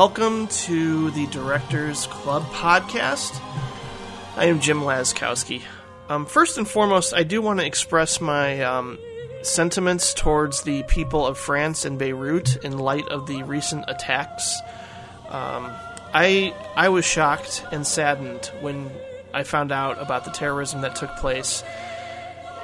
[0.00, 3.38] welcome to the Directors Club podcast.
[4.34, 5.60] I am Jim Laskowski.
[6.08, 8.98] Um, first and foremost, I do want to express my um,
[9.42, 14.58] sentiments towards the people of France and Beirut in light of the recent attacks.
[15.28, 15.70] Um,
[16.14, 18.90] I I was shocked and saddened when
[19.34, 21.62] I found out about the terrorism that took place.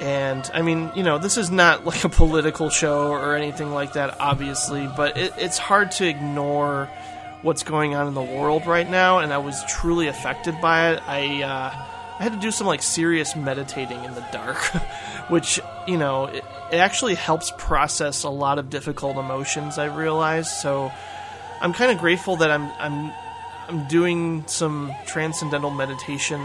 [0.00, 3.92] And I mean, you know, this is not like a political show or anything like
[3.92, 6.88] that, obviously, but it, it's hard to ignore
[7.42, 9.18] what's going on in the world right now.
[9.18, 11.02] And I was truly affected by it.
[11.06, 11.86] I uh,
[12.18, 14.56] I had to do some like serious meditating in the dark,
[15.28, 19.78] which you know it, it actually helps process a lot of difficult emotions.
[19.78, 20.92] I realized so.
[21.58, 23.12] I'm kind of grateful that I'm I'm
[23.68, 26.40] I'm doing some transcendental meditation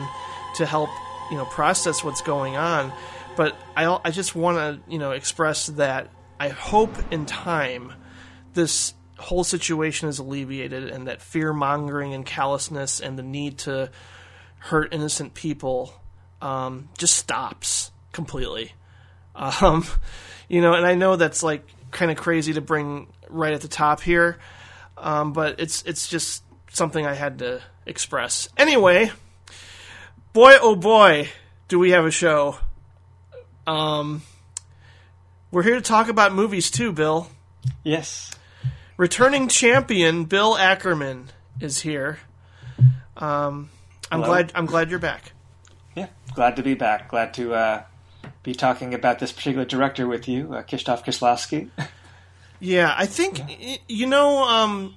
[0.56, 0.90] to help
[1.30, 2.92] you know process what's going on.
[3.36, 7.94] But I I just want to you know express that I hope in time
[8.54, 13.90] this whole situation is alleviated and that fear mongering and callousness and the need to
[14.60, 15.94] hurt innocent people
[16.42, 18.74] um, just stops completely.
[19.36, 19.86] Um,
[20.50, 23.68] you know, and I know that's like kind of crazy to bring right at the
[23.68, 24.38] top here,
[24.98, 28.50] um, but it's it's just something I had to express.
[28.58, 29.12] Anyway,
[30.34, 31.30] boy oh boy,
[31.68, 32.58] do we have a show.
[33.66, 34.22] Um,
[35.52, 37.30] we're here to talk about movies too, Bill.
[37.84, 38.32] Yes.
[39.02, 42.20] Returning champion Bill Ackerman is here.
[43.18, 43.72] Um,
[44.12, 44.28] I'm Hello.
[44.28, 44.52] glad.
[44.54, 45.32] I'm glad you're back.
[45.96, 46.06] Yeah.
[46.36, 47.10] Glad to be back.
[47.10, 47.84] Glad to uh,
[48.44, 51.70] be talking about this particular director with you, uh, Krzysztof Kieślowski.
[52.60, 54.44] Yeah, I think y you know.
[54.44, 54.96] Um,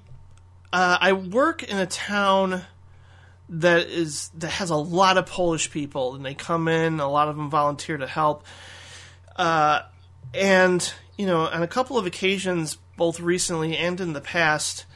[0.70, 2.60] uh, I work in a town
[3.48, 7.00] that is that has a lot of Polish people, and they come in.
[7.00, 8.44] A lot of them volunteer to help.
[9.34, 9.80] Uh,
[10.34, 14.86] and you know, on a couple of occasions, both recently and in the past,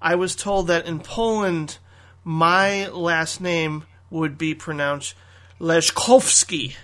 [0.00, 1.78] I was told that in Poland,
[2.24, 5.14] my last name would be pronounced
[5.60, 6.76] Leszkowski.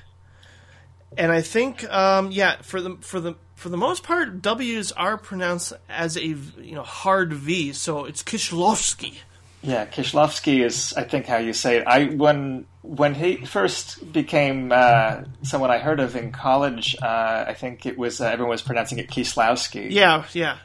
[1.16, 5.18] And I think, um, yeah, for the for the for the most part, W's are
[5.18, 9.18] pronounced as a you know hard V, so it's Kieślowski.
[9.62, 11.84] Yeah, Kieślowski is, I think, how you say it.
[11.86, 17.54] I when when he first became uh, someone I heard of in college, uh, I
[17.54, 19.90] think it was uh, everyone was pronouncing it Kieslowski.
[19.90, 20.58] Yeah, yeah.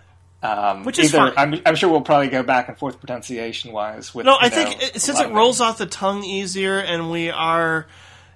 [0.43, 1.53] Um, Which is either- fine.
[1.55, 4.13] I'm, I'm sure we'll probably go back and forth pronunciation wise.
[4.13, 7.31] With No, I know, think it, since it rolls off the tongue easier, and we
[7.31, 7.87] are,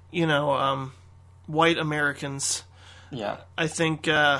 [0.09, 0.93] you know, um,
[1.45, 2.63] white Americans,
[3.11, 3.37] Yeah.
[3.57, 4.39] I think uh,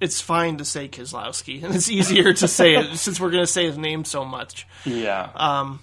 [0.00, 3.50] it's fine to say Kislowski, and it's easier to say it since we're going to
[3.50, 4.66] say his name so much.
[4.84, 5.30] Yeah.
[5.34, 5.80] Um,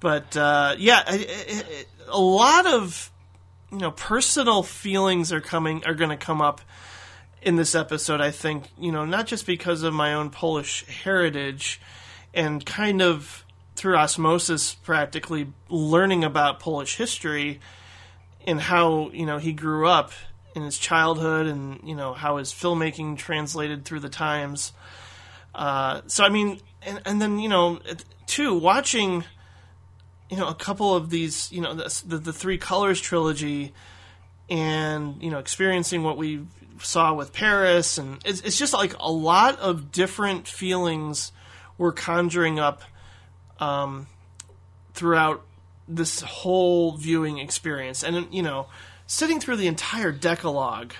[0.00, 1.02] but uh, yeah,
[2.08, 3.10] a lot of
[3.70, 6.62] you know personal feelings are coming are going to come up
[7.42, 8.20] in this episode.
[8.20, 11.80] I think you know not just because of my own Polish heritage
[12.32, 13.44] and kind of
[13.76, 17.60] through osmosis, practically learning about Polish history
[18.46, 20.12] and how you know he grew up
[20.54, 24.72] in his childhood and you know how his filmmaking translated through the times.
[25.54, 27.80] Uh, so I mean, and, and then you know,
[28.26, 29.24] too watching,
[30.28, 33.72] you know, a couple of these, you know, the the, Three Colors trilogy,
[34.48, 36.46] and you know, experiencing what we
[36.78, 41.32] saw with Paris, and it's, it's just like a lot of different feelings
[41.78, 42.82] were conjuring up
[43.58, 44.06] um,
[44.94, 45.44] throughout
[45.88, 48.66] this whole viewing experience, and you know,
[49.10, 50.94] sitting through the entire Decalogue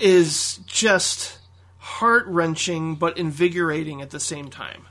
[0.00, 1.38] is just
[1.78, 4.82] heart wrenching but invigorating at the same time.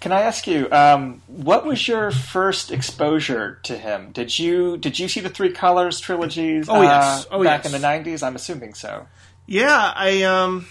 [0.00, 4.10] Can I ask you, um, what was your first exposure to him?
[4.12, 6.66] Did you did you see the Three Colors trilogies?
[6.70, 7.24] Oh, yes.
[7.26, 7.66] uh, Oh, back yes.
[7.66, 8.22] in the nineties.
[8.22, 9.06] I'm assuming so.
[9.46, 10.66] Yeah, I um,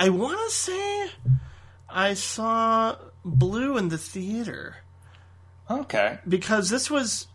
[0.00, 1.10] I want to say
[1.90, 4.76] I saw Blue in the theater
[5.70, 6.18] Okay.
[6.26, 7.26] because this was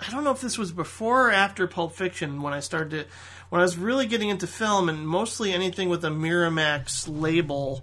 [0.00, 3.06] I don't know if this was before or after Pulp Fiction when I started to
[3.48, 7.82] when I was really getting into film and mostly anything with a Miramax label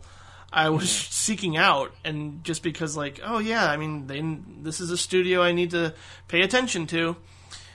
[0.52, 4.22] I was seeking out and just because like oh yeah I mean they
[4.62, 5.94] this is a studio I need to
[6.28, 7.16] pay attention to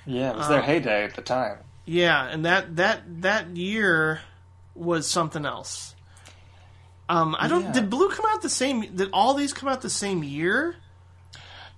[0.07, 1.59] Yeah, it was Uh, their heyday at the time.
[1.85, 4.21] yeah and that that that year
[4.77, 5.97] was something else
[7.09, 7.73] um I don't Yeah.
[7.73, 10.77] did Blue come out the same did all these come out the same year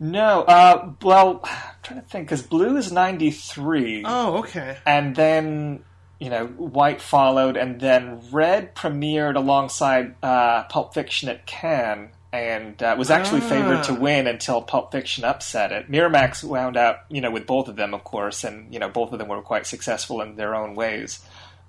[0.01, 4.03] No, uh, well, I'm trying to think because Blue is ninety three.
[4.07, 5.85] Oh, okay and then
[6.19, 12.83] you know White followed, and then Red premiered alongside uh, Pulp Fiction at Cannes, and
[12.83, 13.99] uh, was actually favored to Ah.
[13.99, 15.91] win until Pulp Fiction upset it.
[15.91, 19.13] Miramax wound up, you know, with both of them, of course, and you know both
[19.13, 21.21] of them were quite successful in their own ways.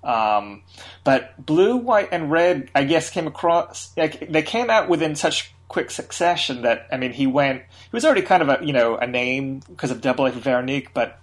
[0.04, 0.62] Um,
[1.04, 3.92] but Blue, White, and Red, I guess, came across.
[3.96, 8.04] Like, they came out within such quick succession that I mean he went he was
[8.04, 11.18] already kind of a you know a name because of Double A Veronique, but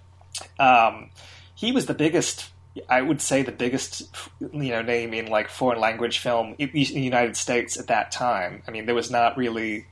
[0.58, 1.10] um,
[1.54, 2.50] he was the biggest.
[2.88, 7.00] I would say the biggest, you know, name in like foreign language film in the
[7.00, 8.62] United States at that time.
[8.66, 9.86] I mean, there was not really,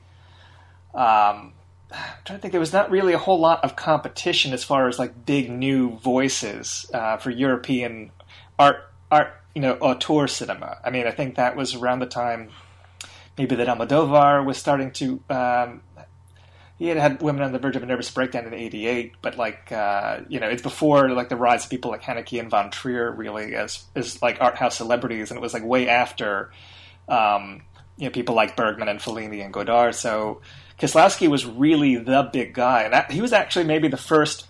[0.95, 1.53] um,
[1.91, 4.87] I'm trying to think, there was not really a whole lot of competition as far
[4.87, 8.11] as like big new voices uh, for European
[8.57, 10.77] art, art, you know, auteur cinema.
[10.83, 12.49] I mean, I think that was around the time
[13.39, 15.81] maybe that Almodovar was starting to um,
[16.77, 19.71] he had had Women on the Verge of a Nervous Breakdown in '88, but like
[19.71, 23.11] uh, you know, it's before like the rise of people like Haneke and von Trier
[23.11, 26.51] really as as like art house celebrities, and it was like way after
[27.07, 27.61] um,
[27.97, 29.95] you know people like Bergman and Fellini and Godard.
[29.95, 30.41] So
[30.77, 34.47] Kieslowski was really the big guy, and that, he was actually maybe the first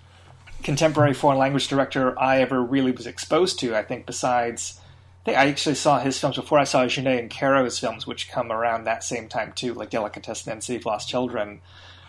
[0.63, 3.75] contemporary foreign language director I ever really was exposed to.
[3.75, 4.80] I think besides.
[5.21, 8.31] I think I actually saw his films before I saw Jeunet and Caro's films, which
[8.31, 11.62] come around that same time too, like Delicatessen and City of Lost Children.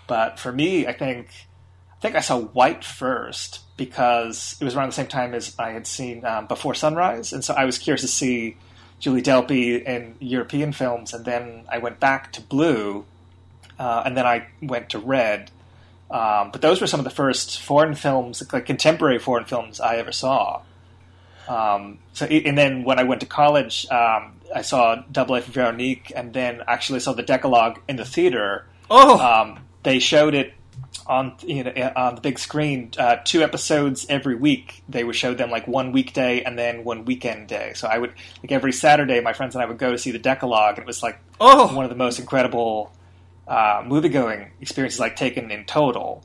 [0.07, 1.29] But for me, I think
[1.93, 5.71] I think I saw White first because it was around the same time as I
[5.71, 8.57] had seen um, Before Sunrise, and so I was curious to see
[9.01, 13.05] Julie Delpy in European films, and then I went back to Blue,
[13.79, 15.51] uh, and then I went to Red.
[16.11, 19.97] Um, but those were some of the first foreign films, like contemporary foreign films, I
[19.97, 20.62] ever saw.
[21.50, 25.50] Um, so, and then when I went to college, um, I saw Double A for
[25.50, 28.67] Veronique, and then actually saw the Decalogue in the theater.
[28.88, 30.55] Oh, Um, they showed it
[31.06, 34.82] on you know on the big screen uh, two episodes every week.
[34.88, 37.73] They would show them like one weekday and then one weekend day.
[37.75, 38.12] So i would
[38.43, 40.87] like every saturday my friends and i would go to see the decalogue and it
[40.87, 42.93] was like oh, one of the most incredible
[43.49, 46.23] uh, movie going experiences like taken in total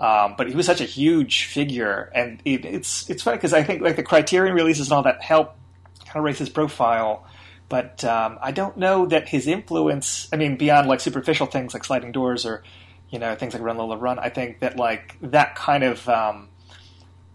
[0.00, 3.62] um, but he was such a huge figure and it, it's it's funny because i
[3.62, 5.56] think like the criterion releases and all that help
[6.06, 7.26] kind of raise his profile
[7.68, 11.84] but um, i don't know that his influence i mean beyond like superficial things like
[11.84, 12.62] sliding doors or
[13.10, 14.18] you know things like Run Lola Run.
[14.18, 16.48] I think that like that kind of um,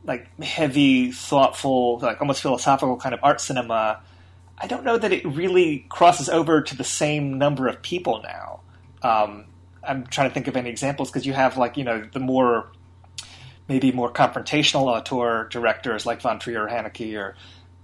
[0.03, 4.01] like heavy, thoughtful, like almost philosophical kind of art cinema.
[4.57, 8.61] I don't know that it really crosses over to the same number of people now.
[9.01, 9.45] Um,
[9.87, 12.71] I'm trying to think of any examples because you have like you know the more
[13.67, 17.35] maybe more confrontational auteur directors like Von Trier or Haneke or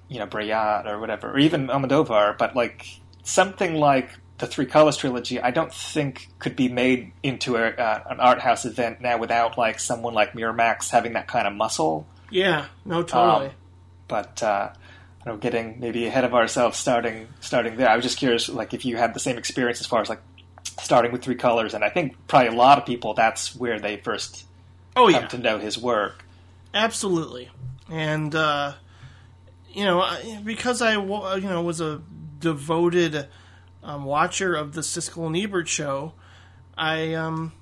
[0.07, 2.37] you know Breillat or whatever, or even Almodovar.
[2.37, 2.85] But like
[3.23, 4.09] something like
[4.39, 8.39] the Three Colors trilogy, I don't think could be made into a, uh, an art
[8.39, 12.07] house event now without like someone like Miramax having that kind of muscle.
[12.29, 13.47] yeah, no, totally.
[13.47, 13.53] Um,
[14.07, 14.69] But uh,
[15.25, 17.89] you know, getting maybe ahead of ourselves, starting starting there.
[17.89, 20.21] I was just curious, like if you had the same experience as far as like
[20.63, 23.97] starting with Three Colors, and I think probably a lot of people that's where they
[23.97, 24.45] first
[24.95, 26.23] oh come yeah, to know his work.
[26.73, 27.49] absolutely.
[27.89, 28.73] And uh,
[29.71, 30.05] you know,
[30.43, 32.01] because I wa- you know was a
[32.39, 33.27] devoted
[33.83, 36.13] um, watcher of the Siskel and Ebert show,
[36.77, 37.53] I um,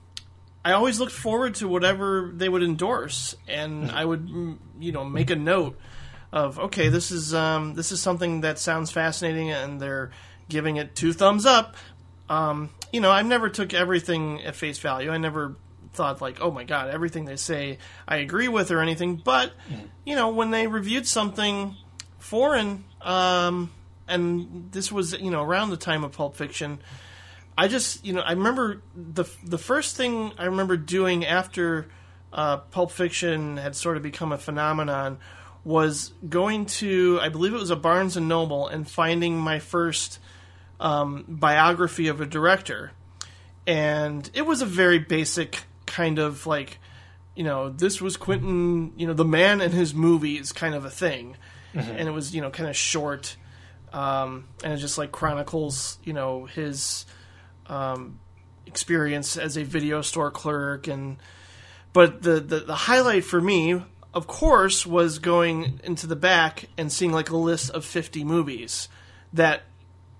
[0.63, 5.05] I always looked forward to whatever they would endorse, and I would mm, you know
[5.05, 5.77] make a note
[6.31, 10.11] of okay, this is um, this is something that sounds fascinating, and they're
[10.49, 11.75] giving it two thumbs up.
[12.29, 15.11] Um, you know, I've never took everything at face value.
[15.11, 15.55] I never
[15.93, 19.17] thought like, oh my god, everything they say I agree with or anything.
[19.17, 19.51] But
[20.05, 21.75] you know, when they reviewed something
[22.19, 23.71] foreign, um,
[24.07, 26.79] and this was you know around the time of Pulp Fiction,
[27.57, 31.87] I just you know I remember the the first thing I remember doing after
[32.31, 35.17] uh, Pulp Fiction had sort of become a phenomenon
[35.63, 40.19] was going to I believe it was a Barnes and Noble and finding my first
[40.79, 42.91] um, biography of a director,
[43.65, 46.79] and it was a very basic kind of like
[47.35, 50.89] you know this was Quentin you know the man and his movies kind of a
[50.89, 51.37] thing,
[51.73, 53.35] and it was you know kind of short,
[53.93, 57.05] um, and it just like chronicles you know his
[57.67, 58.19] um,
[58.65, 60.87] experience as a video store clerk.
[60.87, 61.17] And
[61.93, 63.81] but the, the the highlight for me
[64.13, 68.89] of course was going into the back and seeing like a list of 50 movies
[69.33, 69.61] that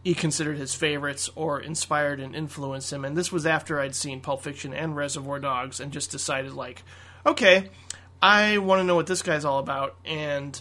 [0.03, 3.03] he considered his favorites or inspired and influenced him.
[3.03, 6.83] And this was after I'd seen Pulp Fiction and Reservoir Dogs and just decided like
[7.25, 7.69] okay
[8.21, 9.95] I want to know what this guy's all about.
[10.05, 10.59] And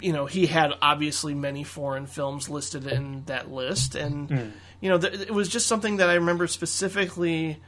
[0.00, 3.94] you know he had obviously many foreign films listed in that list.
[3.94, 4.48] And hmm.
[4.80, 7.60] you know th- it was just something that I remember specifically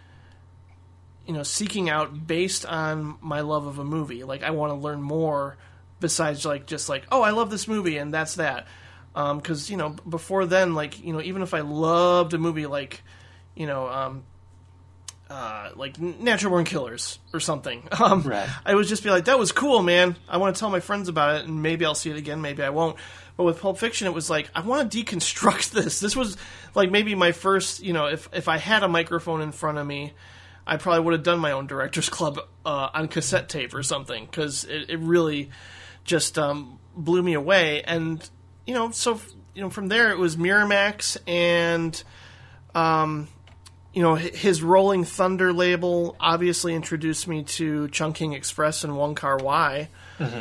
[1.26, 4.24] you know seeking out based on my love of a movie.
[4.24, 5.56] Like I want to learn more
[6.00, 8.66] besides like just like oh I love this movie and that's that
[9.36, 13.02] because you know before then like you know even if I loved a movie like
[13.56, 14.22] you know um,
[15.30, 17.86] uh, like Natural Born Killers or something.
[18.00, 18.48] Um, Right.
[18.64, 20.14] I would just be like, that was cool, man.
[20.28, 22.62] I want to tell my friends about it, and maybe I'll see it again, maybe
[22.62, 22.96] I won't.
[23.36, 26.00] But with Pulp Fiction, it was like I want to deconstruct this.
[26.00, 26.36] This was
[26.74, 29.86] like maybe my first, you know, if if I had a microphone in front of
[29.86, 30.12] me,
[30.66, 34.26] I probably would have done my own director's club uh, on cassette tape or something
[34.26, 35.50] because it, it really
[36.04, 37.82] just um, blew me away.
[37.82, 38.28] And
[38.68, 39.18] you know, so
[39.54, 42.00] you know, from there it was Miramax and
[42.74, 43.26] um,
[43.94, 49.88] you know his Rolling Thunder label obviously introduced me to Chungking Express and Wong Kar-wai.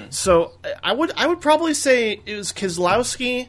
[0.09, 3.47] So I- I would I would probably say it was Kislowski,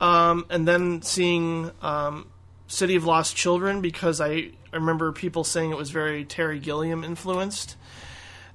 [0.00, 2.26] um, and then seeing um,
[2.66, 7.76] City of Lost Children because I remember people saying it was very Terry Gilliam influenced,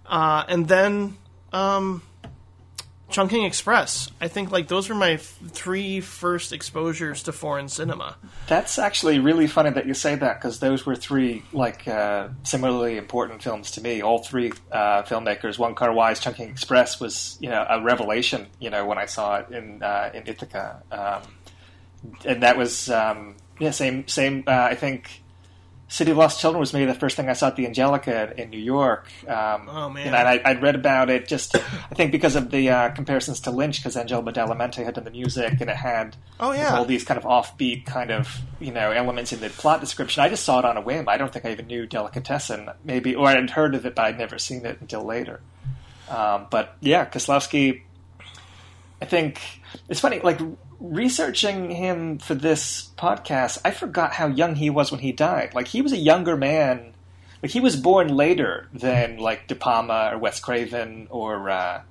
[0.06, 1.18] uh, and then
[1.54, 2.02] um,
[3.10, 4.10] Chungking Express.
[4.20, 8.18] I think like those were my f- three first exposures to foreign cinema.
[8.48, 12.98] That's actually really funny that you say that because those were three like uh, similarly
[12.98, 14.02] important films to me.
[14.02, 15.58] All three uh, filmmakers.
[15.58, 18.48] One Car Wise, Chungking Express was you know a revelation.
[18.60, 21.22] You know when I saw it in uh, in Ithaca, um,
[22.26, 24.44] and that was um, yeah same same.
[24.46, 25.24] Uh, I think
[25.90, 28.50] City of Lost Children was maybe the first thing I saw at the Angelika in
[28.50, 29.08] New York.
[29.26, 30.08] Um, Oh, man.
[30.08, 33.52] And I, I'd read about it just I think because of the uh, comparisons to
[33.52, 36.76] Lynch because Angelo Badalamenti had done the music and it had Oh, yeah.
[36.76, 40.22] all these kind of offbeat kind of you know elements in the plot description.
[40.22, 41.08] I just saw it on a whim.
[41.08, 44.18] I don't think I even knew Delicatessen, maybe, or I'd heard of it, but I'd
[44.18, 45.40] never seen it until later.
[46.10, 47.84] Um, but yeah, Koslowski.
[49.02, 49.40] I think
[49.88, 50.20] it's funny.
[50.20, 50.40] Like
[50.80, 55.54] researching him for this podcast, I forgot how young he was when he died.
[55.54, 56.94] Like he was a younger man.
[57.42, 61.82] Like he was born later than like De Palma or Wes Craven or uh,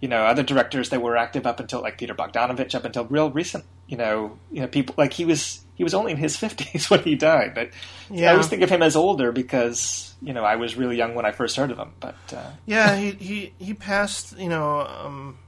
[0.00, 3.30] you know other directors that were active up until like Peter Bogdanovich up until real
[3.30, 3.64] recent.
[3.86, 7.02] You know, you know people like he was he was only in his fifties when
[7.02, 7.52] he died.
[7.54, 7.70] But
[8.10, 8.30] yeah.
[8.30, 11.26] I always think of him as older because you know I was really young when
[11.26, 11.92] I first heard of him.
[12.00, 15.38] But uh, Yeah, he he he passed, you know, um,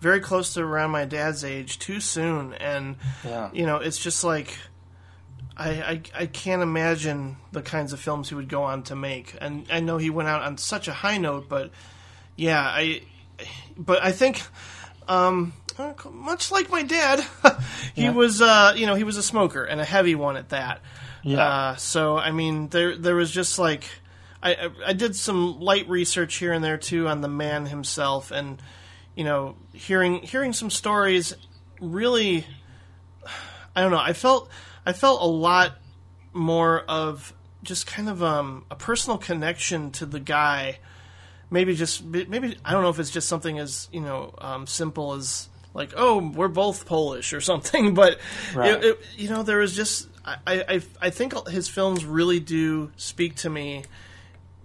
[0.00, 4.24] very close to around my dad's age too soon, and yeah, you know, it's just
[4.24, 4.56] like
[5.56, 9.34] I, I I can't imagine the kinds of films he would go on to make,
[9.40, 11.70] and I know he went out on such a high note, but
[12.36, 13.02] yeah, I
[13.76, 14.42] but I think.
[15.08, 15.54] Um,
[16.12, 17.24] much like my dad,
[17.94, 18.10] he Yeah.
[18.10, 20.82] was, uh, you know, he was a smoker and a heavy one at that.
[21.22, 21.38] Yeah.
[21.42, 23.84] Uh, so I mean, there there was just like
[24.42, 28.30] I, I I did some light research here and there too on the man himself,
[28.32, 28.60] and
[29.16, 31.34] you know, hearing hearing some stories
[31.80, 32.44] really,
[33.74, 33.98] I don't know.
[33.98, 34.50] I felt
[34.84, 35.72] I felt a lot
[36.32, 37.32] more of
[37.62, 40.78] just kind of um, a personal connection to the guy.
[41.50, 45.14] Maybe just maybe I don't know if it's just something as you know um, simple
[45.14, 48.18] as like oh we're both Polish or something, but
[48.54, 48.72] Right.
[48.72, 52.90] it, it, you know there was just I, I I think his films really do
[52.96, 53.84] speak to me,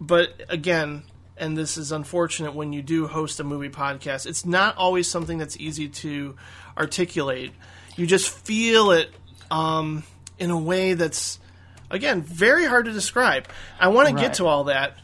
[0.02, 1.04] but again.
[1.36, 4.28] And this is unfortunate when you do host a movie podcast.
[4.28, 6.36] It's not always something that's easy to
[6.78, 7.52] articulate.
[7.96, 9.10] You just feel it
[9.50, 10.04] um,
[10.38, 11.40] in a way that's,
[11.90, 13.48] again, very hard to describe.
[13.80, 14.98] I want to get to all that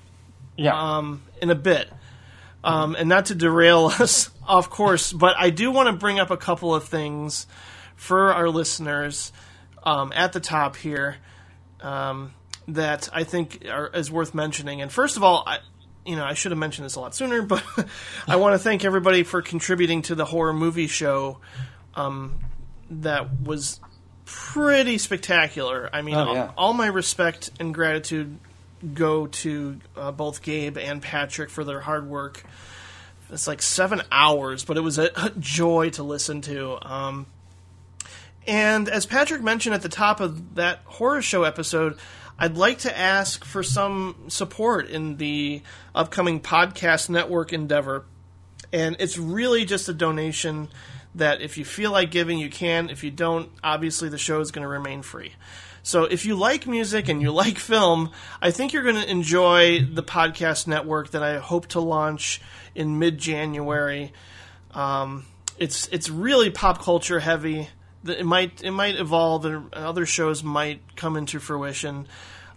[0.59, 1.89] yeah, um, in a bit,
[2.63, 6.31] um, and not to derail us off course, but I do want to bring up
[6.31, 7.47] a couple of things
[7.95, 9.31] for our listeners
[9.83, 11.17] um, at the top here
[11.81, 12.33] um,
[12.67, 14.81] that I think are, is worth mentioning.
[14.81, 15.59] And first of all, I,
[16.09, 17.63] you know, I should have mentioned this a lot sooner, but
[18.27, 21.37] I want to thank everybody for contributing to the horror movie show.
[21.95, 22.39] Um,
[22.89, 23.79] that was
[24.25, 25.89] pretty spectacular.
[25.93, 26.41] I mean, Oh, yeah.
[26.47, 28.39] all, all my respect and gratitude
[28.93, 32.43] go to uh, both Gabe and Patrick for their hard work.
[33.31, 36.77] It's like seven hours, but it was a, a joy to listen to.
[36.81, 37.25] Um,
[38.47, 41.99] and as Patrick mentioned at the top of that horror show episode,
[42.41, 45.61] I'd like to ask for some support in the
[45.93, 48.05] upcoming podcast network endeavor.
[48.71, 50.69] And it's really just a donation
[51.15, 52.89] that if you feel like giving, you can.
[52.89, 55.33] If you don't, obviously the show is going to remain free.
[55.83, 59.83] So if you like music and you like film, I think you're going to enjoy
[59.83, 62.41] the podcast network that I hope to launch
[62.73, 64.13] in mid January.
[64.71, 65.25] Um,
[65.57, 67.67] it's it's really pop culture heavy.
[68.03, 72.07] The- It might it might evolve, and other shows might come into fruition.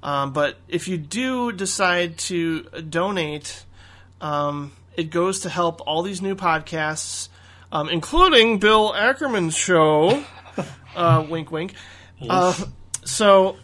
[0.02, 3.64] Um, but if you do decide to donate,
[4.20, 7.28] um, it goes to help all these new podcasts,
[7.70, 10.24] um, including Bill Ackerman's show.
[10.96, 11.74] uh, wink, wink.
[12.28, 12.52] Uh,
[13.04, 13.56] so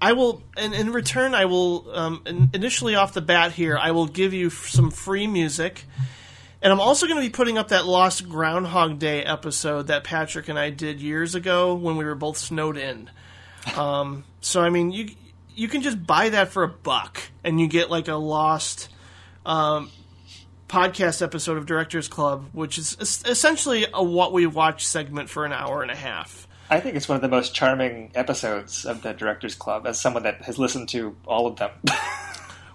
[0.00, 4.06] I will, and in return, I will um, initially off the bat here, I will
[4.06, 5.84] give you some free music.
[6.62, 10.48] And I'm also going to be putting up that Lost Groundhog Day episode that Patrick
[10.48, 13.10] and I did years ago when we were both snowed in.
[13.76, 15.10] Um, so I mean, you
[15.56, 18.88] you can just buy that for a buck, and you get like a lost
[19.44, 19.90] um,
[20.68, 25.52] podcast episode of Directors Club, which is essentially a what we watch segment for an
[25.52, 26.46] hour and a half.
[26.70, 30.22] I think it's one of the most charming episodes of the Directors Club, as someone
[30.22, 31.72] that has listened to all of them.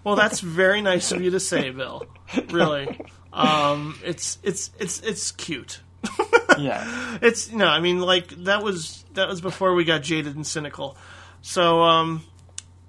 [0.08, 2.06] Well, that's very nice of you to say, Bill.
[2.50, 2.98] Really,
[3.38, 5.82] um, it's it's it's it's cute.
[6.58, 7.18] yeah.
[7.22, 10.96] It's no, I mean, like that was that was before we got jaded and cynical.
[11.42, 12.24] So, um,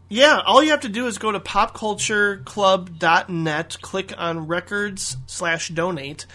[0.08, 6.26] yeah, all you have to do is go to popcultureclub.net, click on records slash donate,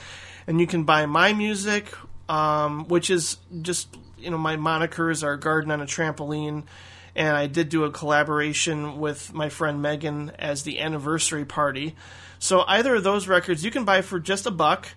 [0.47, 1.93] and you can buy my music,
[2.29, 6.63] um, which is just you know my monikers are garden on a trampoline.
[7.15, 11.95] And I did do a collaboration with my friend Megan as the anniversary party.
[12.43, 14.89] So either of those records you can buy for just a buck.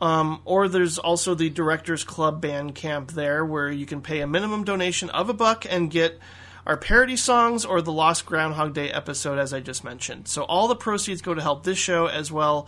[0.00, 4.64] Um, or there's also the Directors Club Bandcamp there, where you can pay a minimum
[4.64, 6.18] donation of a buck and get
[6.66, 10.26] our parody songs or the Lost Groundhog Day episode, as I just mentioned.
[10.26, 12.66] So all the proceeds go to help this show as well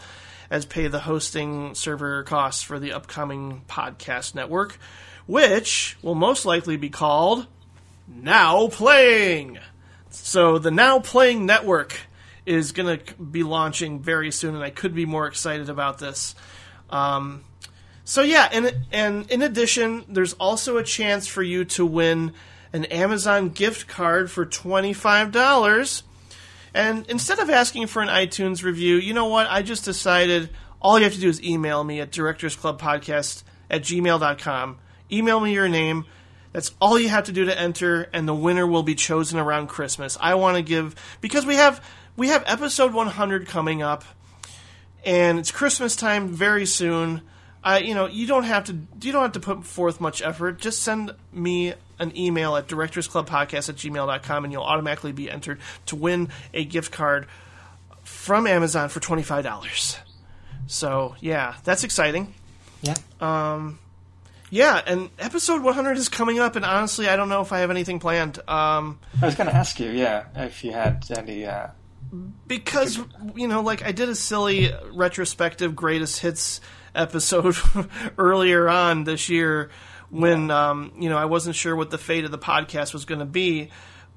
[0.53, 4.79] as pay the hosting server costs for the upcoming podcast network,
[5.27, 7.49] which will most likely be called
[8.07, 9.59] Now Playing.
[10.11, 11.99] So the Now Playing network
[12.45, 16.35] is going to be launching very soon, and I could be more excited about this.
[16.91, 17.45] Um,
[18.05, 22.33] so yeah, and and in addition, there's also a chance for you to win
[22.73, 26.03] an Amazon gift card for twenty five dollars.
[26.75, 29.47] And instead of asking for an iTunes review, you know what?
[29.49, 34.79] I just decided all you have to do is email me at directorsclubpodcast at gmail.com.
[35.11, 36.07] Email me your name.
[36.53, 39.69] That's all you have to do to enter, and the winner will be chosen around
[39.69, 40.19] Christmas.
[40.21, 41.83] I want to give because we have
[42.17, 44.05] we have episode 100 coming up
[45.05, 47.23] and it's Christmas time very soon.
[47.65, 50.59] I, you know, you don't have to you don't have to put forth much effort.
[50.59, 55.97] Just send me an email at directorsclubpodcast at gmail.com and you'll automatically be entered to
[55.97, 57.27] win a gift card
[58.03, 59.97] from Amazon for twenty five dollars.
[60.67, 62.35] So yeah, that's exciting.
[62.83, 62.95] Yeah.
[64.51, 67.61] Yeah, and episode one hundred is coming up, and honestly, I don't know if I
[67.61, 68.39] have anything planned.
[68.47, 71.47] Um, I was going to ask you, yeah, if you had any.
[71.47, 71.69] Uh,
[72.47, 72.99] because
[73.35, 76.61] you know like i did a silly retrospective greatest hits
[76.95, 77.57] episode
[78.19, 79.71] earlier on this year
[80.11, 83.19] when um, you know i wasn't sure what the fate of the podcast was going
[83.19, 83.71] to be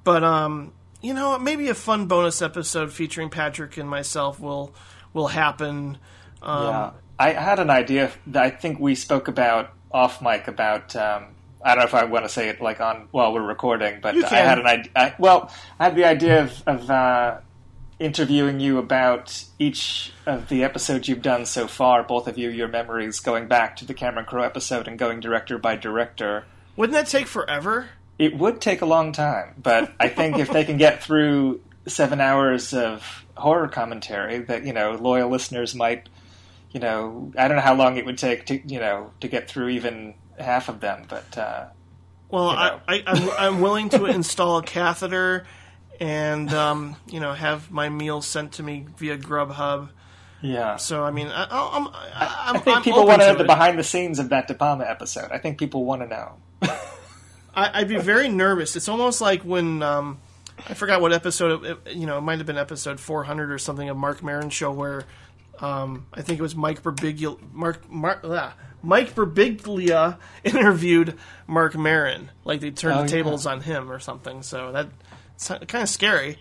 [0.04, 4.74] but um, you know maybe a fun bonus episode featuring patrick and myself will
[5.14, 5.96] will happen
[6.42, 6.90] um, yeah.
[7.18, 10.94] I had an idea that I think we spoke about off mic about.
[10.94, 11.28] Um,
[11.62, 14.14] I don't know if I want to say it like on while we're recording, but
[14.30, 14.92] I had an idea.
[14.94, 17.38] I, well, I had the idea of, of uh,
[17.98, 22.02] interviewing you about each of the episodes you've done so far.
[22.02, 25.58] Both of you, your memories going back to the Cameron Crowe episode and going director
[25.58, 26.44] by director.
[26.76, 30.64] wouldn't that take forever It would take a long time, but I think if they
[30.64, 36.08] can get through seven hours of horror commentary, that you know, loyal listeners might,
[36.72, 39.48] you know, I don't know how long it would take to you know to get
[39.48, 41.66] through even half of them, but uh,
[42.30, 42.80] well You know.
[42.88, 45.46] I, I, I'm, I'm willing to install a catheter
[46.00, 49.88] and um, you know have my meals sent to me via grubhub
[50.42, 50.76] yeah.
[50.76, 53.44] so i mean I, I'm, I, I'm, I think I'm people want to know the
[53.44, 55.30] behind the scenes of that De Palma episode.
[55.32, 56.36] I think people want to know.
[57.54, 58.76] I, I'd be very nervous.
[58.76, 60.18] It's almost like when um,
[60.68, 61.64] I forgot what episode.
[61.64, 64.70] It, you know, it might have been episode 400 or something of Marc Maron show
[64.70, 65.04] where
[65.60, 72.30] um, I think it was Mike Birbiglia, Mark, Mark ah, Mike Birbiglia interviewed Marc Maron.
[72.44, 73.22] Like they turned Oh, the yeah.
[73.22, 74.42] tables on him or something.
[74.42, 74.88] So that
[75.36, 76.38] it's kind of scary.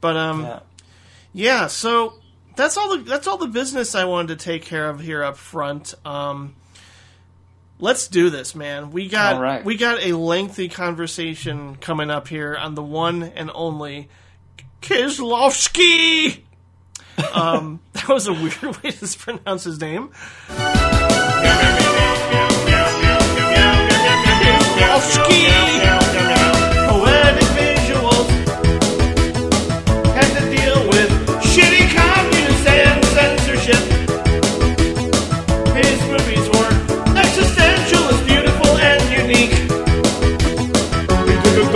[0.00, 0.60] But um, Yeah.
[1.32, 2.14] yeah, so
[2.56, 5.36] that's all the that's all the business I wanted to take care of here up
[5.36, 5.94] front.
[6.04, 6.54] Um,
[7.78, 8.90] let's do this, man.
[8.90, 9.64] We got right.
[9.64, 14.08] we got a lengthy conversation coming up here on the one and only
[14.80, 16.40] Kislovsky.
[17.34, 20.10] um, that was a weird way to pronounce his name.
[24.78, 26.05] Kislovsky.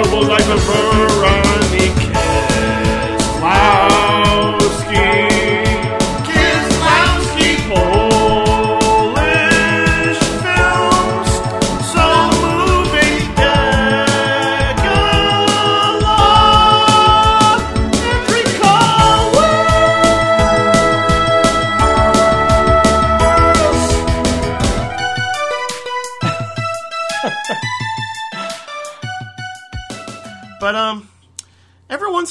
[0.03, 0.90] Double life of Veronique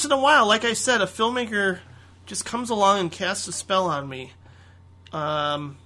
[0.00, 1.78] once in a while, like I said, a filmmaker
[2.24, 4.32] just comes along and casts a spell on me.
[5.12, 5.76] Um,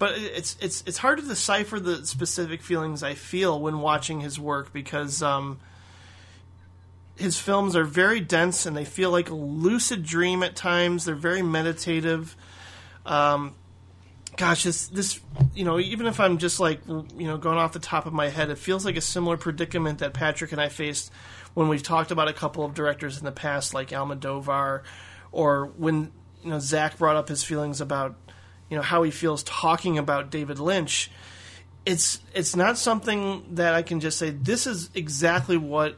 [0.00, 4.40] but it's it's it's hard to decipher the specific feelings I feel when watching his
[4.40, 5.60] work because um,
[7.14, 11.04] his films are very dense and they feel like a lucid dream at times.
[11.04, 12.34] They're very meditative.
[13.06, 13.54] Um,
[14.36, 15.20] gosh, this this
[15.54, 18.28] you know even if I'm just like you know going off the top of my
[18.28, 21.12] head, it feels like a similar predicament that Patrick and I faced
[21.54, 24.82] when we've talked about a couple of directors in the past, like Almodovar,
[25.32, 26.12] or when
[26.42, 28.16] you know Zach brought up his feelings about
[28.68, 31.10] you know how he feels talking about David Lynch.
[31.86, 35.96] It's it's not something that I can just say this is exactly what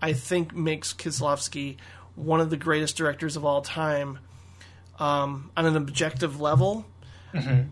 [0.00, 1.76] I think makes Kieslowski
[2.14, 4.18] one of the greatest directors of all time
[4.98, 6.84] um, on an objective level.
[7.32, 7.68] Mm-hmm.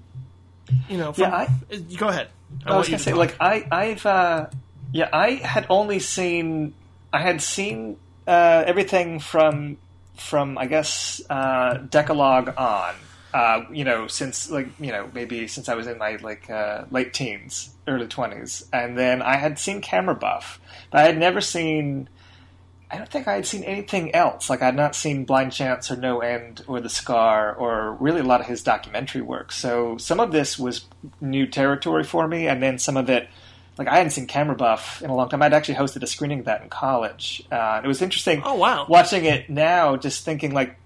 [0.88, 1.34] You know, from, Yeah,
[1.70, 2.28] I- go ahead.
[2.64, 3.18] I was gonna to say, talk.
[3.18, 4.46] like I, I've, uh,
[4.92, 6.72] yeah, I had only seen,
[7.12, 7.96] I had seen
[8.26, 9.78] uh, everything from,
[10.16, 12.94] from I guess uh, Decalogue on,
[13.32, 16.84] uh, you know, since like you know maybe since I was in my like uh,
[16.90, 21.40] late teens, early twenties, and then I had seen Camera Buff, but I had never
[21.40, 22.08] seen.
[22.92, 24.50] I don't think I had seen anything else.
[24.50, 28.20] Like I had not seen Blind Chance or No End or The Scar or really
[28.20, 29.52] a lot of his documentary work.
[29.52, 30.86] So some of this was
[31.20, 33.28] new territory for me, and then some of it,
[33.78, 35.42] like I hadn't seen Camera Buff in a long time.
[35.42, 37.42] I'd actually hosted a screening of that in college.
[37.50, 38.42] Uh, it was interesting.
[38.44, 38.86] Oh, wow.
[38.88, 40.76] Watching it now, just thinking like,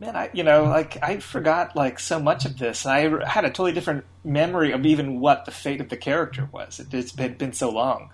[0.00, 2.86] man, I you know like I forgot like so much of this.
[2.86, 6.80] I had a totally different memory of even what the fate of the character was.
[6.80, 8.10] It, it's been been so long.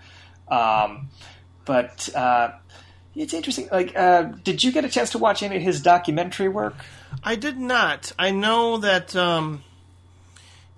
[0.49, 1.11] Um,
[1.65, 2.53] but uh,
[3.15, 3.69] it's interesting.
[3.71, 6.75] Like, uh, did you get a chance to watch any of his documentary work?
[7.23, 8.13] I did not.
[8.19, 9.63] I know that um,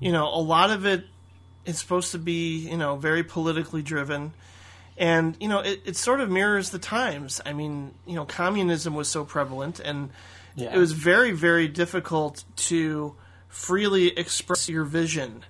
[0.01, 1.07] you know a lot of it
[1.64, 4.33] is supposed to be you know very politically driven,
[4.96, 7.40] and you know it, it sort of mirrors the times.
[7.44, 10.11] I mean, you know, communism was so prevalent, and
[10.55, 10.75] Yeah.
[10.75, 13.14] it was very very difficult to
[13.48, 15.44] freely express your vision.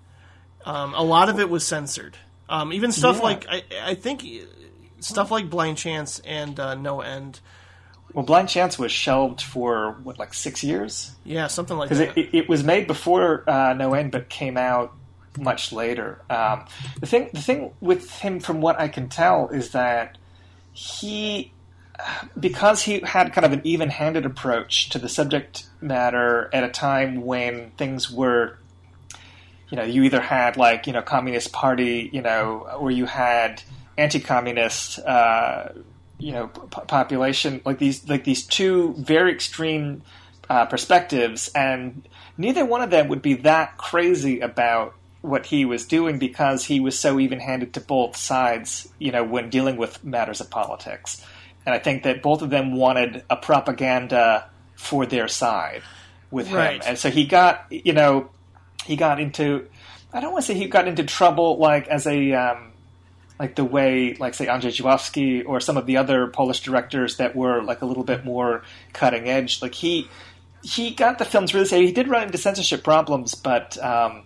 [0.64, 2.16] Um, a lot of it was censored.
[2.48, 3.22] Um, even stuff Yeah.
[3.22, 4.24] like I, I think
[5.00, 7.40] stuff like Blind Chance and uh, No End.
[8.12, 12.16] Well, Blind Chance was shelved for what, like six years, Yeah, something like because that.
[12.18, 14.92] it, it, it was made before uh, No End, but came out
[15.38, 16.20] much later.
[16.28, 16.66] Um,
[17.00, 20.18] the thing, the thing with him, from what I can tell, is that
[20.72, 21.52] he,
[22.38, 27.22] because he had kind of an even-handed approach to the subject matter at a time
[27.22, 28.58] when things were
[29.72, 33.62] you know, you either had like you know Communist Party, you know, or you had
[33.96, 35.70] anti-communist, uh,
[36.18, 40.02] you know, population like these like these two very extreme
[40.50, 45.86] uh, perspectives, and neither one of them would be that crazy about what he was
[45.86, 50.40] doing because he was so even-handed to both sides, you know, when dealing with matters
[50.40, 51.24] of politics.
[51.64, 55.82] And I think that both of them wanted a propaganda for their side
[56.30, 56.82] with him, Right.
[56.84, 58.30] and so he got, you know,
[58.84, 59.68] he got into
[60.12, 62.72] I don't want to say he got into trouble like as a um,
[63.38, 67.34] like the way like say Andrzej Żuławski or some of the other Polish directors that
[67.36, 69.62] were like a little bit more cutting edge.
[69.62, 70.08] Like he
[70.62, 74.22] he got the films really he did run into censorship problems, but um,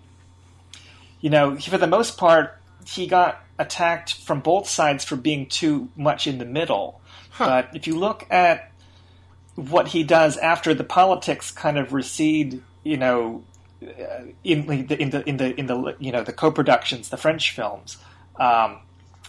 [1.20, 5.46] you know he, for the most part he got attacked from both sides for being
[5.46, 7.00] too much in the middle.
[7.38, 8.72] But if you look at
[9.56, 13.42] what he does after the politics kind of recede, you know,
[13.82, 17.52] uh, in the in the in the in the you know the co-productions, the French
[17.52, 17.98] films.
[18.36, 18.78] Um,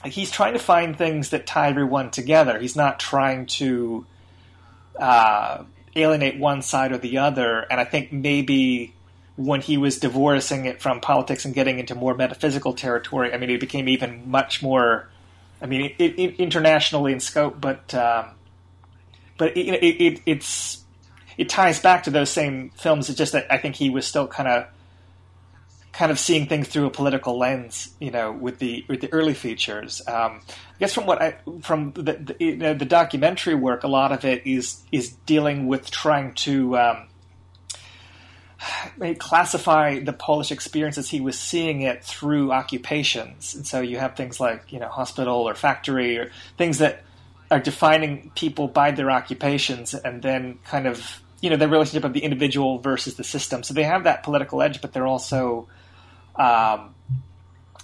[0.06, 2.60] he's trying to find things that tie everyone together.
[2.60, 4.06] He's not trying to
[5.00, 5.64] uh,
[5.96, 7.66] alienate one side or the other.
[7.70, 8.94] And I think maybe
[9.38, 13.52] when he was divorcing it from politics and getting into more metaphysical territory, I mean,
[13.52, 15.10] it became even much more.
[15.62, 18.32] I mean, it, it, internationally in scope, but um,
[19.38, 20.84] but it, it, it, it's
[21.38, 23.10] it ties back to those same films.
[23.10, 24.68] It's just that I think he was still kind of
[25.94, 29.36] kind of seeing things through a political lens, you know, with the with the early
[29.36, 30.02] features.
[30.08, 33.88] Um, I guess from what I from the the, you know, the documentary work, a
[33.88, 36.76] lot of it is is dealing with trying to.
[36.76, 37.08] Um,
[39.20, 44.16] classify the Polish experience as he was seeing it through occupations, and so you have
[44.16, 47.04] things like you know hospital or factory or things that
[47.50, 52.14] are defining people by their occupations, and then kind of you know the relationship of
[52.14, 53.64] the individual versus the system.
[53.64, 55.68] So they have that political edge, but they're also
[56.36, 56.96] um,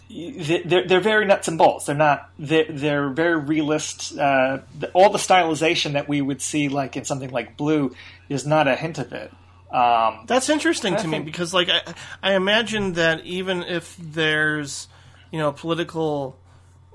[0.10, 1.86] they're they're very nuts and bolts.
[1.86, 4.18] They're not they're, they're very realist.
[4.18, 4.60] Uh,
[4.94, 7.96] all the stylization that we would see like in something like Blue
[8.30, 9.32] is not a hint of it.
[9.74, 11.82] Um, That's interesting to me because, like, I,
[12.22, 14.88] I imagine that even if there's,
[15.32, 16.38] you know, political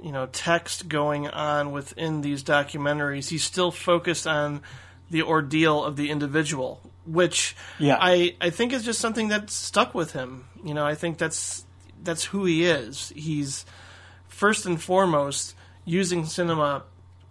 [0.02, 3.28] you know text going on within these documentaries.
[3.28, 4.62] He's still focused on
[5.10, 7.98] the ordeal of the individual, which Yeah.
[8.00, 10.46] I I think is just something that stuck with him.
[10.64, 11.64] You know, I think that's
[12.02, 13.12] that's who he is.
[13.16, 13.64] He's
[14.28, 16.84] first and foremost using cinema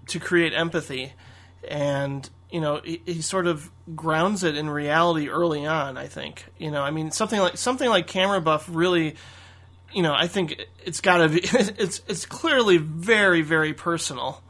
[0.07, 1.13] to create empathy,
[1.67, 5.97] and you know he, he sort of grounds it in reality early on.
[5.97, 9.15] I think you know, I mean something like something like Camera Buff really.
[9.93, 11.39] You know, I think it's got to be.
[11.53, 14.41] It's it's clearly very very personal.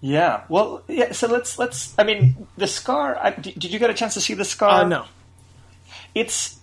[0.00, 0.44] Yeah.
[0.48, 1.12] Well, yeah.
[1.12, 1.94] So let's let's.
[1.98, 3.18] I mean, the scar.
[3.18, 4.82] I, did you get a chance to see the scar?
[4.82, 5.04] Uh, no,
[6.14, 6.58] It's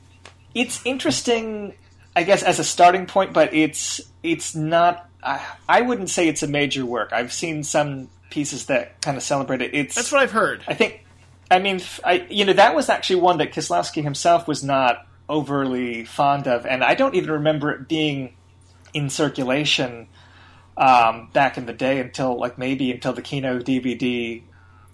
[0.55, 1.73] it's interesting,
[2.15, 5.07] I guess, as a starting point, but it's it's not.
[5.23, 7.13] I, I wouldn't say it's a major work.
[7.13, 9.73] I've seen some pieces that kind of celebrate it.
[9.73, 10.63] It's that's what I've heard.
[10.67, 11.03] I think.
[11.49, 16.03] I mean, I you know that was actually one that Kislowski himself was not overly
[16.03, 18.35] fond of, and I don't even remember it being
[18.93, 20.07] in circulation
[20.75, 24.41] um, back in the day until like maybe until the Kino DVD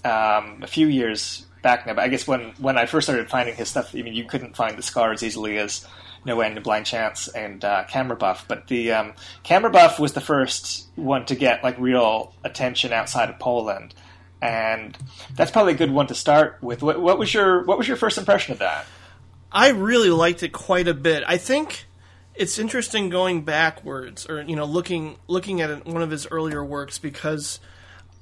[0.06, 1.94] um, a few years back now.
[1.94, 4.56] But I guess when when I first started finding his stuff, I mean, you couldn't
[4.56, 5.88] find the scar as easily as
[6.26, 8.46] No End, Blind Chance, and uh, Camera Buff.
[8.48, 13.30] But the um, Camera Buff was the first one to get like real attention outside
[13.30, 13.94] of Poland.
[14.42, 14.98] And
[15.36, 16.82] that's probably a good one to start with.
[16.84, 18.86] What, what was your What was your first impression of that?
[19.52, 21.24] I really liked it quite a bit.
[21.28, 21.86] I think
[22.36, 26.98] it's interesting going backwards, or you know, looking looking at one of his earlier works
[26.98, 27.60] because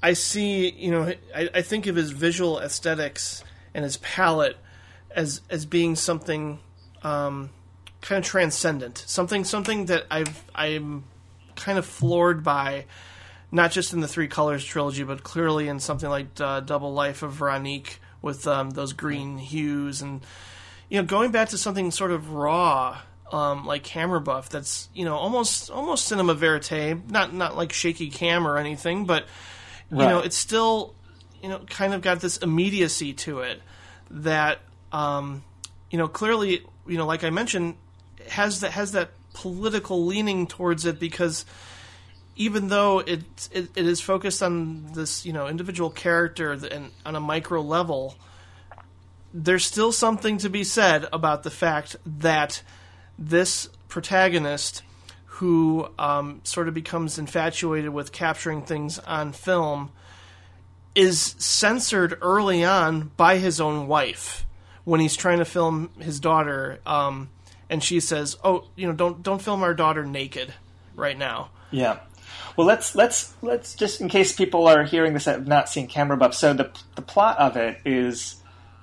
[0.03, 4.57] I see, you know, I, I think of his visual aesthetics and his palette
[5.15, 6.59] as as being something
[7.03, 7.49] um,
[8.01, 11.03] kind of transcendent, something something that I've I'm
[11.55, 12.85] kind of floored by,
[13.51, 17.23] not just in the Three Colors trilogy, but clearly in something like uh, Double Life
[17.23, 20.21] of Veronique with um, those green hues and
[20.89, 22.99] you know going back to something sort of raw
[23.31, 28.09] um, like camera buff that's you know almost almost cinema verite not not like shaky
[28.09, 29.25] cam or anything but
[29.89, 30.93] you know it's still
[31.41, 33.61] you know kind of got this immediacy to it
[34.09, 34.59] that
[34.91, 35.43] um,
[35.89, 37.75] you know clearly you know like I mentioned
[38.27, 41.45] has that has that political leaning towards it because
[42.35, 47.15] even though it, it it is focused on this you know individual character and on
[47.15, 48.15] a micro level
[49.33, 52.61] there's still something to be said about the fact that
[53.17, 54.83] this protagonist
[55.25, 59.91] who um, sort of becomes infatuated with capturing things on film
[60.93, 64.45] is censored early on by his own wife
[64.83, 67.29] when he's trying to film his daughter um,
[67.71, 70.53] and she says oh you know don't don't film our daughter naked
[70.95, 71.99] right now Yeah.
[72.55, 76.17] Well, let's let's let's just in case people are hearing this have not seen Camera
[76.17, 76.33] Buff.
[76.33, 78.35] So the the plot of it is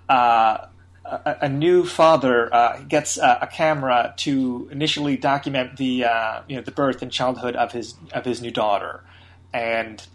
[0.09, 0.66] uh,
[1.05, 6.57] a, a new father uh, gets a, a camera to initially document the uh, you
[6.57, 9.05] know the birth and childhood of his of his new daughter,
[9.53, 10.07] and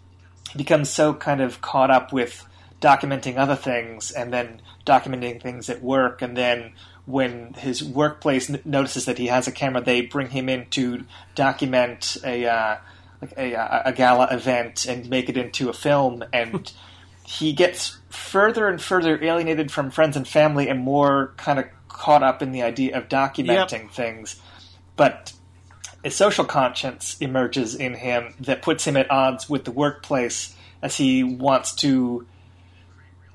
[0.50, 2.46] he becomes so kind of caught up with
[2.80, 6.72] documenting other things and then documenting things at work and then
[7.06, 11.04] when his workplace n- notices that he has a camera they bring him in to
[11.34, 12.76] document a uh,
[13.20, 16.24] like a, a gala event and make it into a film.
[16.32, 16.72] And
[17.26, 22.22] he gets further and further alienated from friends and family and more kind of caught
[22.22, 24.40] up in the idea of documenting things.
[24.96, 25.32] But
[26.04, 30.96] a social conscience emerges in him that puts him at odds with the workplace as
[30.96, 32.26] he wants to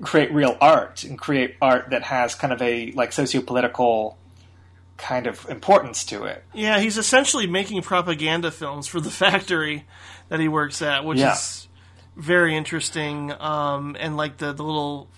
[0.02, 4.16] create real art and create art that has kind of a like socio-political
[4.96, 6.44] kind of importance to it.
[6.52, 9.84] Yeah, he's essentially making propaganda films for the factory
[10.28, 11.32] that he works at, which Yeah.
[11.34, 11.68] is
[12.16, 13.32] very interesting.
[13.40, 15.08] Um, and like the, the little,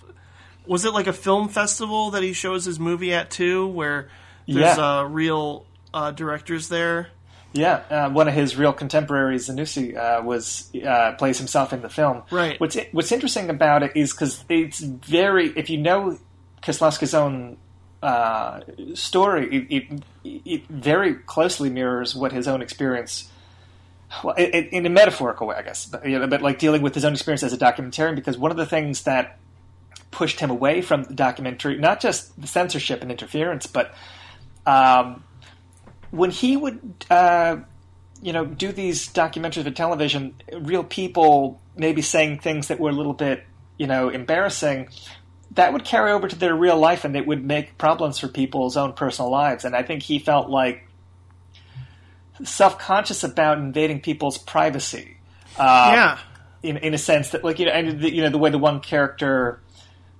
[0.65, 4.09] was it like a film festival that he shows his movie at too, where
[4.47, 4.99] there's Yeah.
[4.99, 7.09] uh, real uh, directors there?
[7.53, 11.89] Yeah, uh, one of his real contemporaries, Zanussi, uh, was uh, plays himself in the
[11.89, 12.23] film.
[12.31, 12.59] Right.
[12.59, 15.49] What's What's interesting about it is because it's very.
[15.55, 16.17] If you know
[16.63, 17.57] Kislowski's own
[18.01, 18.61] uh,
[18.95, 23.29] story, it, it it very closely mirrors what his own experience.
[24.23, 26.93] Well, it, in a metaphorical way, I guess, but, you know, but like dealing with
[26.93, 29.39] his own experience as a documentarian, because one of the things that
[30.11, 33.95] pushed him away from the documentary, not just the censorship and interference, but
[34.67, 35.23] um,
[36.13, 37.57] when he would, uh,
[38.21, 42.93] you know, do these documentaries for television, real people maybe saying things that were a
[42.93, 43.43] little bit,
[43.77, 44.89] you know, embarrassing,
[45.55, 48.77] that would carry over to their real life and it would make problems for people's
[48.77, 49.65] own personal lives.
[49.65, 50.87] And I think he felt like
[52.43, 55.17] self conscious about invading people's privacy.
[55.57, 56.19] Uh, yeah,
[56.61, 58.59] in in a sense that like you know and the, you know the way the
[58.59, 59.61] one character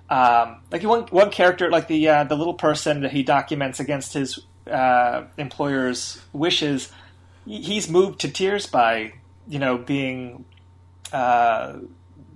[0.10, 4.14] um, like one one character like the uh, the little person that he documents against
[4.14, 6.92] his uh, employer's wishes
[7.46, 9.14] he's moved to tears by
[9.48, 10.46] you know, being
[11.12, 11.78] uh,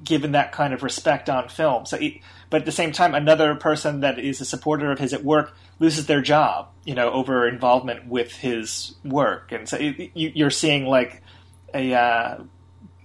[0.03, 1.85] given that kind of respect on film.
[1.85, 5.13] So, he, but at the same time, another person that is a supporter of his
[5.13, 10.09] at work loses their job, you know, over involvement with his work, and so you,
[10.13, 11.21] you're seeing like
[11.73, 12.37] a uh,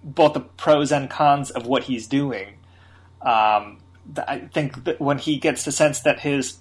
[0.03, 2.59] both the pros and cons of what he's doing.
[3.21, 3.79] Um,
[4.17, 6.59] I think that when he gets the sense that his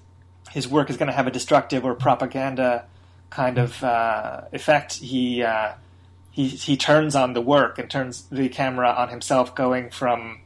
[0.52, 2.86] his work is going to have a destructive or propaganda
[3.32, 5.74] kind of uh, effect, he uh,
[6.30, 10.42] he he turns on the work and turns the camera on himself, going from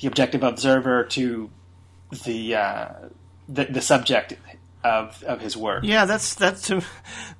[0.00, 1.50] the objective observer to
[2.24, 2.88] the uh,
[3.48, 4.34] the, the subject
[4.82, 5.84] of of his work.
[5.84, 6.82] Yeah, that's that to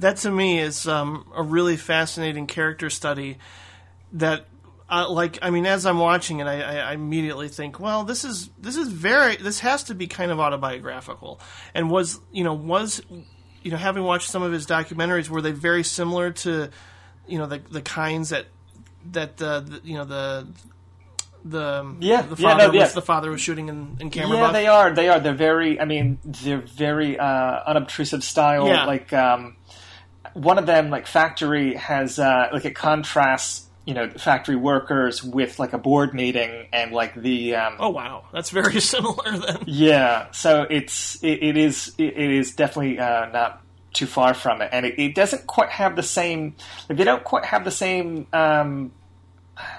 [0.01, 3.39] that to me is um, a really fascinating character study.
[4.13, 4.47] That,
[4.91, 8.49] uh, like, I mean, as I'm watching it, I, I, immediately think, well, this is
[8.59, 11.41] this is very this has to be kind of autobiographical,
[11.75, 13.03] and was you know was
[13.63, 16.71] you know having watched some of his documentaries, were they very similar to
[17.27, 18.47] you know the the kinds that
[19.13, 20.47] that the, the you know the
[21.45, 22.83] the yeah the yeah, father no, yeah.
[22.83, 24.91] was the father was shooting in, in camera Yeah, they are.
[24.91, 25.21] They are.
[25.21, 25.81] They're very.
[25.81, 28.67] I mean, they're very uh, unobtrusive style.
[28.67, 28.85] Yeah.
[28.85, 29.57] Like um,
[30.33, 33.67] one of them, like Factory, has uh, like it contrasts.
[33.89, 38.27] You know, factory workers with like a board meeting and like the um, oh wow
[38.35, 40.31] that's very similar then yeah.
[40.33, 43.63] So it's it, it is it, it is definitely uh, not
[43.95, 46.55] too far from it, and it, it doesn't quite have the same.
[46.89, 48.27] Like they don't quite have the same.
[48.33, 48.93] Um,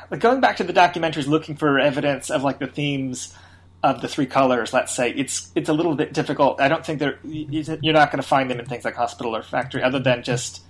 [0.10, 3.36] like going back to the documentaries, looking for evidence of like the themes
[3.84, 4.74] of the three colors.
[4.74, 6.60] Let's say it's it's a little bit difficult.
[6.60, 9.43] I don't think they're you're not going to find them in things like hospital or
[9.43, 10.63] factory, other than just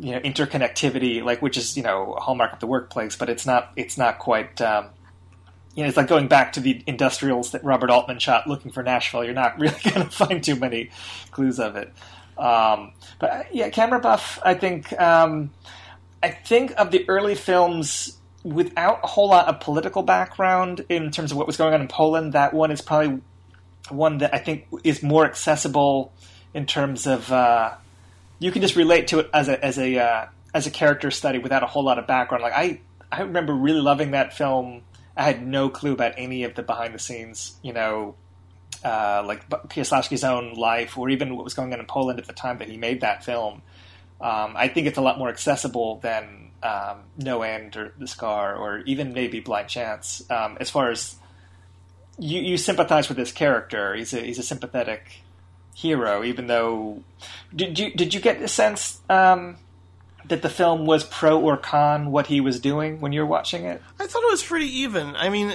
[0.00, 3.46] you know interconnectivity, like which is you know a hallmark of the workplace, but it's
[3.46, 4.60] not it's not quite.
[4.60, 4.86] Um,
[5.74, 8.82] you know, it's like going back to the industrials that Robert Altman shot looking for
[8.82, 9.24] Nashville.
[9.24, 10.90] You're not really going to find too many
[11.30, 11.92] clues of it.
[12.36, 14.40] Um, but uh, yeah, camera buff.
[14.42, 15.50] I think um,
[16.22, 21.30] I think of the early films without a whole lot of political background in terms
[21.30, 22.32] of what was going on in Poland.
[22.32, 23.20] That one is probably
[23.90, 26.12] one that I think is more accessible
[26.54, 27.74] in terms of uh,
[28.40, 31.38] you can just relate to it as a as a uh, as a character study
[31.38, 32.42] without a whole lot of background.
[32.42, 32.80] Like I
[33.12, 34.82] I remember really loving that film.
[35.16, 38.14] I had no clue about any of the behind the scenes, you know,
[38.82, 42.32] uh, like Kieslowski's own life, or even what was going on in Poland at the
[42.32, 43.62] time that he made that film.
[44.20, 48.56] Um, I think it's a lot more accessible than um, No End or The Scar,
[48.56, 50.30] or even maybe Blind Chance.
[50.30, 51.16] Um, as far as
[52.18, 55.22] you, you sympathize with this character, he's a he's a sympathetic
[55.74, 56.24] hero.
[56.24, 57.02] Even though,
[57.54, 59.56] did you did you get the sense um,
[60.26, 63.64] that the film was pro or con what he was doing when you were watching
[63.64, 63.82] it?
[63.98, 65.16] I thought it was pretty even.
[65.16, 65.52] I mean,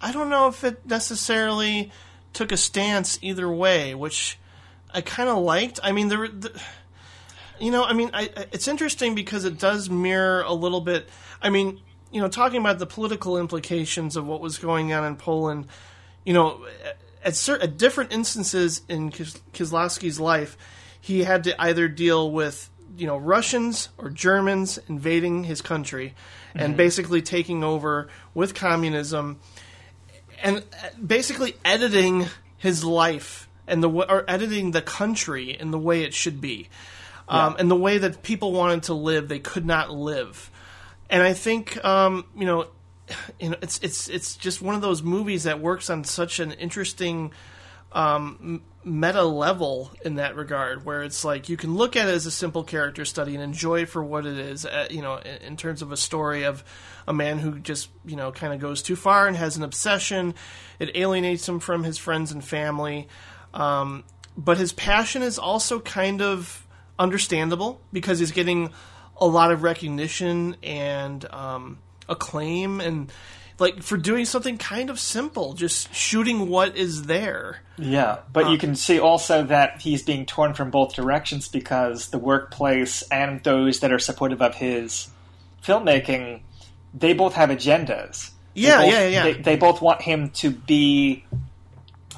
[0.00, 1.92] I don't know if it necessarily
[2.32, 4.38] took a stance either way, which
[4.92, 5.80] I kind of liked.
[5.82, 6.52] I mean, there, the,
[7.60, 11.08] you know, I mean, I, it's interesting because it does mirror a little bit.
[11.40, 15.16] I mean, you know, talking about the political implications of what was going on in
[15.16, 15.66] Poland,
[16.24, 16.66] you know,
[17.24, 20.56] at, certain, at different instances in Kis- Kieslowski's life,
[21.00, 26.14] he had to either deal with you know Russians or Germans invading his country
[26.54, 26.76] and mm-hmm.
[26.76, 29.40] basically taking over with communism
[30.42, 30.64] and
[31.04, 32.26] basically editing
[32.58, 36.68] his life and the or editing the country in the way it should be,
[37.28, 40.50] um, and the way that people wanted to live, they could not live.
[41.08, 42.66] And I think um, you know,
[43.40, 46.52] you know, it's it's it's just one of those movies that works on such an
[46.52, 47.32] interesting
[47.92, 52.26] um, meta level in that regard, where it's like you can look at it as
[52.26, 54.64] a simple character study and enjoy it for what it is.
[54.66, 56.64] Uh, you know, in, in, terms of a story of
[57.06, 60.34] a man who just you know kind of goes too far and has an obsession.
[60.78, 63.08] It alienates him from his friends and family,
[63.54, 64.04] um,
[64.36, 66.66] but his passion is also kind of
[66.98, 68.70] understandable because he's getting
[69.16, 71.78] a lot of recognition and um,
[72.08, 73.10] acclaim and
[73.58, 77.60] like for doing something kind of simple, just shooting what is there.
[77.78, 82.08] Yeah, but um, you can see also that he's being torn from both directions because
[82.08, 85.08] the workplace and those that are supportive of his
[85.62, 86.40] filmmaking,
[86.92, 88.30] they both have agendas.
[88.54, 89.22] Yeah, both, yeah, yeah.
[89.22, 91.24] They, they, both want him to be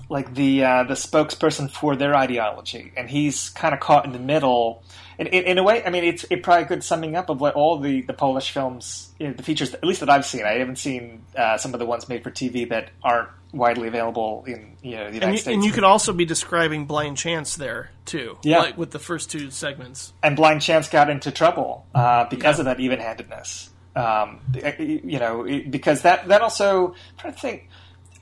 [0.09, 4.19] like the uh, the spokesperson for their ideology, and he's kind of caught in the
[4.19, 4.83] middle
[5.19, 7.41] in, in, in, a way, I mean, it's it probably a good summing up of
[7.41, 10.45] what all the, the Polish films, you know, the features, at least that I've seen.
[10.45, 14.45] I haven't seen uh, some of the ones made for TV that aren't widely available
[14.47, 15.55] in you know the United and you, States.
[15.55, 19.31] And you could also be describing Blind Chance there too, yeah, like with the first
[19.31, 20.13] two segments.
[20.23, 22.61] And Blind Chance got into trouble uh, because yeah.
[22.61, 23.71] of that even-handedness.
[23.97, 24.41] Um,
[24.79, 27.69] you know, because that that also I'm trying to think.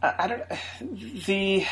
[0.02, 1.64] I, I don't the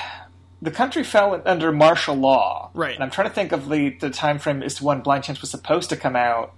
[0.62, 2.70] the country fell under martial law.
[2.74, 2.94] Right.
[2.94, 5.40] And I'm trying to think of the, the time frame as to when Blind Chance
[5.40, 6.52] was supposed to come out.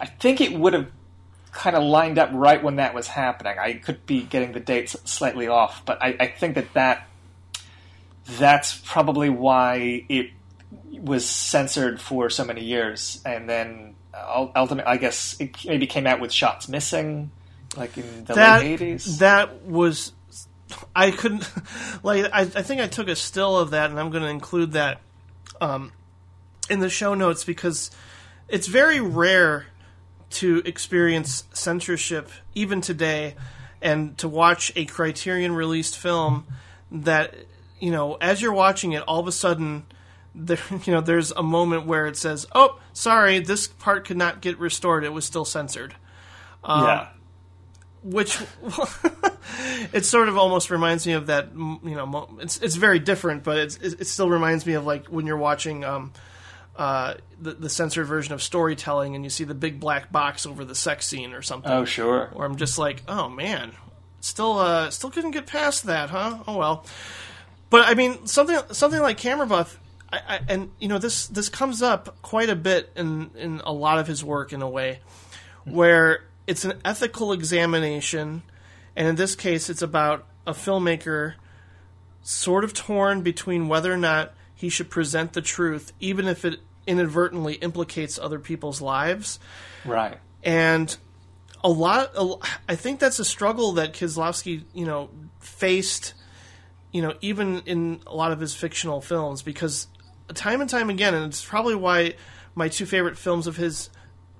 [0.00, 0.88] I think it would have
[1.52, 3.58] kind of lined up right when that was happening.
[3.58, 7.06] I could be getting the dates slightly off, but I, I think that that
[8.38, 10.30] that's probably why it
[10.90, 16.20] was censored for so many years, and then ultimately, I guess it maybe came out
[16.20, 17.30] with shots missing,
[17.76, 19.18] like in the that, late eighties.
[19.18, 20.12] That was
[20.94, 21.50] I couldn't
[22.02, 24.72] like I, I think I took a still of that, and I'm going to include
[24.72, 25.00] that
[25.60, 25.92] um,
[26.68, 27.90] in the show notes because
[28.48, 29.66] it's very rare
[30.30, 33.34] to experience censorship even today,
[33.80, 36.46] and to watch a Criterion released film
[36.90, 37.34] that
[37.80, 39.84] you know as you're watching it, all of a sudden.
[40.34, 40.56] There,
[40.86, 44.58] you know, there's a moment where it says, "Oh, sorry, this part could not get
[44.58, 45.04] restored.
[45.04, 45.94] It was still censored."
[46.64, 47.08] Um, yeah,
[48.02, 48.38] which
[49.92, 53.58] it sort of almost reminds me of that you know it's it's very different but
[53.58, 56.12] it's it still reminds me of like when you're watching um,
[56.76, 60.64] uh, the, the censored version of storytelling and you see the big black box over
[60.64, 61.70] the sex scene or something.
[61.70, 62.30] Oh sure.
[62.34, 63.72] Or I'm just like oh man
[64.20, 66.38] still uh, still couldn't get past that huh?
[66.46, 66.86] Oh well.
[67.70, 69.78] But I mean something something like camera buff
[70.12, 73.72] I, I, and you know this this comes up quite a bit in in a
[73.72, 75.00] lot of his work in a way
[75.64, 78.42] where it's an ethical examination,
[78.96, 81.34] and in this case, it's about a filmmaker
[82.22, 86.60] sort of torn between whether or not he should present the truth, even if it
[86.86, 89.38] inadvertently implicates other people's lives.
[89.84, 90.18] Right.
[90.42, 90.96] And
[91.62, 92.12] a lot,
[92.68, 96.14] I think that's a struggle that Kieslowski, you know, faced,
[96.90, 99.86] you know, even in a lot of his fictional films, because
[100.34, 102.14] time and time again, and it's probably why
[102.56, 103.90] my two favorite films of his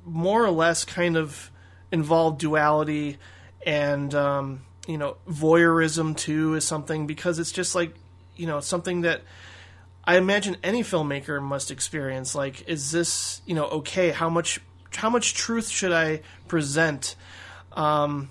[0.05, 1.52] more or less kind of
[1.93, 3.19] involve duality
[3.65, 7.95] and um, you know voyeurism too is something because it's just like
[8.35, 9.23] you know something that
[10.05, 12.35] I imagine any filmmaker must experience.
[12.35, 14.11] Like, is this you know okay?
[14.11, 14.61] How much
[14.95, 17.15] how much truth should I present?
[17.73, 18.31] Um,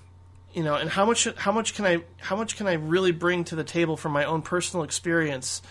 [0.52, 3.44] you know, and how much how much can I how much can I really bring
[3.44, 5.62] to the table from my own personal experience?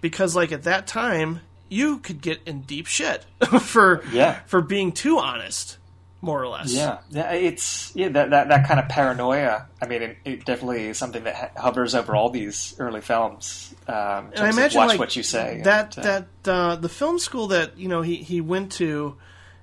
[0.00, 3.26] Because like at that time, you could get in deep shit
[3.60, 4.40] for yeah.
[4.46, 5.78] for being too honest
[6.22, 6.72] more or less.
[6.72, 9.66] Yeah, yeah, it's yeah that that, that kind of paranoia.
[9.80, 13.74] I mean, it, it definitely is something that hovers over all these early films.
[13.88, 15.62] Um, and I imagine watch like, what you say.
[15.64, 19.16] That and, uh, that uh, the film school that you know he he went to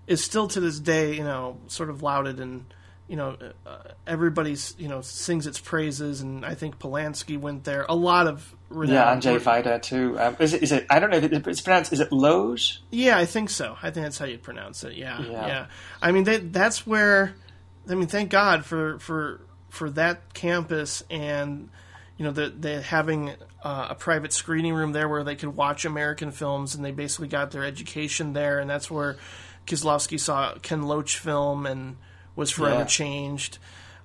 [0.07, 2.65] is still to this day you know sort of lauded and
[3.07, 3.77] you know uh,
[4.07, 7.85] everybody's you know sings its praises and I think Polanski went there.
[7.87, 10.19] A lot of yeah, Andrzej Wajda too.
[10.19, 10.63] Um, is it?
[10.63, 10.85] Is it?
[10.89, 11.17] I don't know.
[11.17, 11.93] If it's pronounced.
[11.93, 12.81] Is it Loge?
[12.91, 13.77] Yeah, I think so.
[13.81, 14.93] I think that's how you pronounce it.
[14.95, 15.47] Yeah, yeah.
[15.47, 15.65] yeah.
[16.01, 17.35] I mean, they, that's where.
[17.89, 21.69] I mean, thank God for for for that campus and
[22.17, 23.29] you know the, the having
[23.63, 27.27] uh, a private screening room there where they could watch American films and they basically
[27.27, 29.17] got their education there and that's where
[29.67, 31.97] Kieslowski saw Ken Loach film and
[32.35, 32.85] was forever Yeah.
[32.85, 33.57] changed.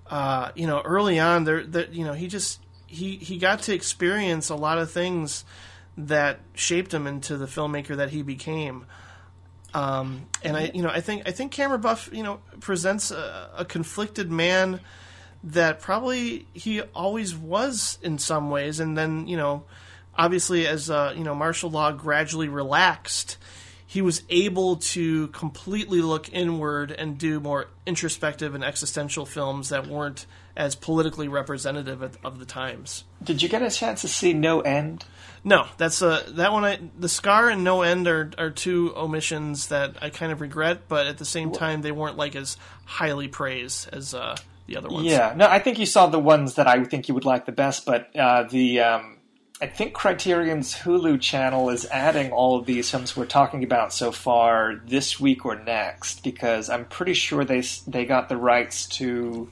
[0.08, 2.60] Uh, you know, early on there, that you know he just
[2.92, 5.44] he he got to experience a lot of things
[5.96, 8.86] that shaped him into the filmmaker that he became.
[9.74, 13.50] Um, and I, you know, I think I think Camera Buff, you know, presents a,
[13.56, 14.80] a conflicted man
[15.42, 19.64] that probably he always was in some ways, and then you know,
[20.14, 23.38] obviously as uh, you know martial law gradually relaxed,
[23.86, 29.86] he was able to completely look inward and do more introspective and existential films that
[29.86, 30.26] weren't
[30.56, 33.04] as politically representative of, of the times.
[33.22, 35.04] Did you get a chance to see No End?
[35.44, 36.64] No, that's a that one.
[36.64, 40.82] I the scar and no end are are two omissions that I kind of regret,
[40.88, 44.36] but at the same time they weren't like as highly praised as uh,
[44.66, 45.06] the other ones.
[45.06, 47.52] Yeah, no, I think you saw the ones that I think you would like the
[47.52, 49.18] best, but uh, the um,
[49.60, 54.12] I think Criterion's Hulu channel is adding all of these films we're talking about so
[54.12, 59.50] far this week or next because I'm pretty sure they they got the rights to.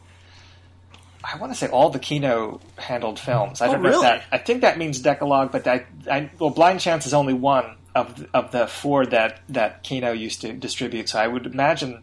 [1.22, 3.60] I want to say all the Kino handled films.
[3.60, 4.06] I Oh, don't know really?
[4.06, 4.24] if that.
[4.32, 8.16] I think that means Decalogue, but I, I well, Blind Chance is only one of
[8.16, 11.08] the, of the four that that Kino used to distribute.
[11.10, 12.02] So I would imagine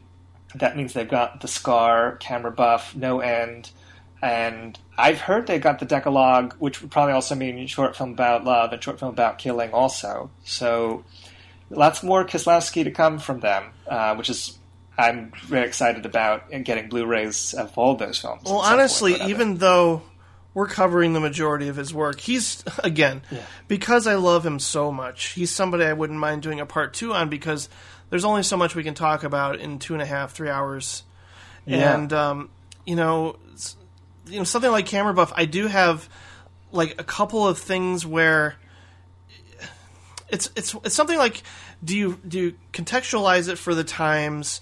[0.56, 3.72] that means they've got the Scar, Camera Buff, No End,
[4.22, 8.44] and I've heard they got the Decalogue, which would probably also mean short film about
[8.44, 10.30] love and short film about killing also.
[10.46, 11.04] So
[11.70, 14.57] lots more Kieslowski to come from them, uh, which is
[14.98, 18.42] I'm very excited about and getting Blu-rays of all those films.
[18.46, 20.02] Well, and so forth, honestly, even though
[20.54, 23.22] we're covering the majority of his work, he's again
[23.68, 25.28] because I love him so much.
[25.28, 27.70] He's somebody I wouldn't mind doing a part two on because
[28.10, 31.04] there's only so much we can talk about in two and a half, three hours.
[31.66, 31.94] Yeah.
[31.94, 32.50] And um,
[32.86, 33.38] you know,
[34.26, 36.10] you know, something like Camera Buff, I do have
[36.72, 38.56] like a couple of things where
[40.30, 41.44] it's it's it's something like
[41.84, 44.62] do you do you contextualize it for the times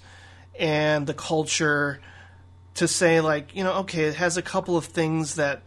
[0.58, 2.00] and the culture
[2.74, 5.62] to say like you know okay it has a couple of things that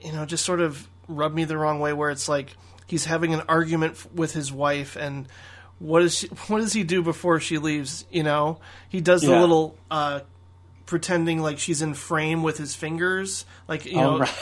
[0.00, 2.56] you know just sort of rub me the wrong way where it's like
[2.86, 5.26] he's having an argument with his wife and
[5.78, 8.58] what is she, what does he do before she leaves you know
[8.88, 9.40] he does the Yeah.
[9.40, 10.20] little uh
[10.86, 14.34] pretending like she's in frame with his fingers like you know Oh, right.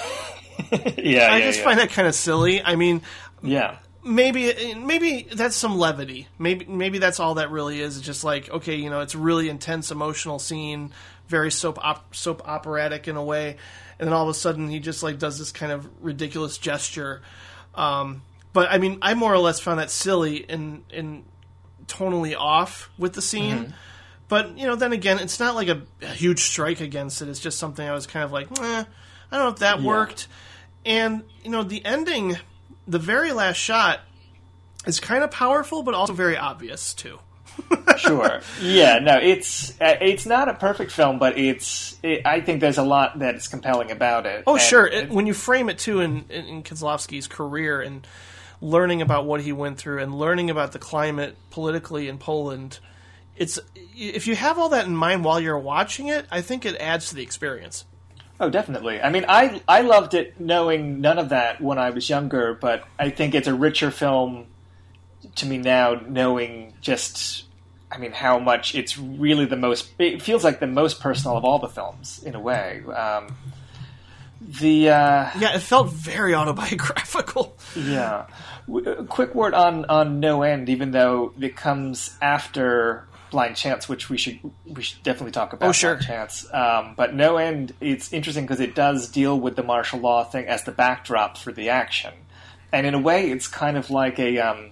[0.98, 1.64] yeah, i yeah, just yeah.
[1.64, 3.02] find that kind of silly i mean
[3.42, 3.76] yeah.
[4.04, 6.28] Maybe maybe that's some levity.
[6.38, 7.96] Maybe maybe that's all that really is.
[7.96, 10.92] It's just like okay, you know, it's a really intense emotional scene,
[11.28, 13.56] very soap op- soap operatic in a way,
[13.98, 17.22] and then all of a sudden he just like does this kind of ridiculous gesture.
[17.74, 18.22] Um,
[18.52, 21.24] but I mean, I more or less found that silly and and
[21.86, 23.74] tonally off with the scene.
[24.28, 27.28] But you know, then again, it's not like a, a huge strike against it.
[27.28, 28.84] It's just something I was kind of like, eh,
[29.32, 30.28] I don't know if that worked.
[30.86, 32.36] And you know, the ending,
[32.90, 34.00] the very last shot,
[34.86, 37.18] is kind of powerful, but also very obvious too.
[37.96, 38.40] sure.
[38.62, 42.78] Yeah, no, it's uh, it's not a perfect film, but it's it, I think there's
[42.78, 44.44] a lot that's compelling about it.
[44.46, 44.86] Oh, And sure.
[44.86, 46.62] It, when you frame it too in, in, in
[47.28, 48.06] career and
[48.60, 52.78] learning about what he went through and learning about the climate politically in Poland,
[53.36, 53.58] it's
[53.96, 57.10] if you have all that in mind while you're watching it, I think it adds
[57.10, 57.84] to the experience.
[58.40, 59.00] Oh, definitely.
[59.02, 62.84] I mean, I I loved it knowing none of that when I was younger, but
[62.98, 64.46] I think it's a richer film
[65.36, 67.44] to me now, knowing just,
[67.92, 69.90] I mean, how much it's really the most.
[69.98, 72.82] It feels like the most personal of all the films in a way.
[72.96, 73.36] Um,
[74.40, 77.58] the uh, Yeah, it felt very autobiographical.
[77.76, 78.26] yeah.
[78.66, 83.88] W- a quick word on on No End, even though it comes after Blind Chance,
[83.88, 85.68] which we should we should definitely talk about.
[85.68, 85.94] Oh, sure.
[85.94, 90.00] Blind Chance, um, but No End, it's interesting because it does deal with the martial
[90.00, 92.12] law thing as the backdrop for the action,
[92.72, 94.38] and in a way, it's kind of like a.
[94.38, 94.70] Um,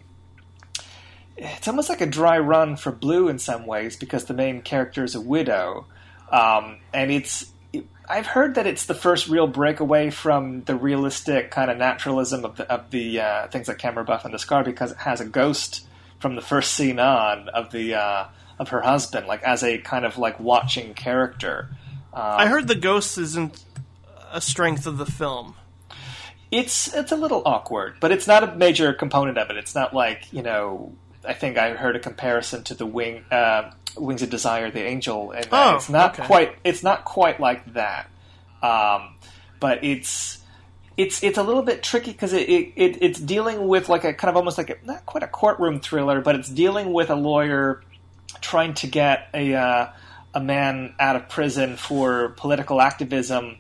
[1.36, 5.04] it's almost like a dry run for Blue in some ways because the main character
[5.04, 5.86] is a widow,
[6.30, 7.52] um, and it's.
[8.11, 12.56] I've heard that it's the first real breakaway from the realistic kind of naturalism of
[12.56, 15.26] the of the uh, things like Camera Buff and the Scar because it has a
[15.26, 15.86] ghost
[16.18, 18.26] from the first scene on of the uh,
[18.59, 21.70] of her husband, like as a kind of like watching character.
[22.12, 23.64] Um, I heard the ghost isn't
[24.32, 25.54] a strength of the film.
[26.50, 29.56] it's it's a little awkward, but it's not a major component of it.
[29.56, 30.92] It's not like you know.
[31.24, 35.32] I think I heard a comparison to the wing uh, Wings of Desire, the Angel,
[35.32, 36.26] and Oh, it's not okay.
[36.26, 36.56] quite.
[36.64, 38.09] It's not quite like that,
[38.62, 39.16] um,
[39.61, 40.38] but it's
[40.96, 44.14] it's it's a little bit tricky because it, it, it it's dealing with like a
[44.14, 47.14] kind of almost like a, not quite a courtroom thriller, but it's dealing with a
[47.16, 47.82] lawyer
[48.41, 49.89] trying to get a uh,
[50.34, 53.59] a man out of prison for political activism.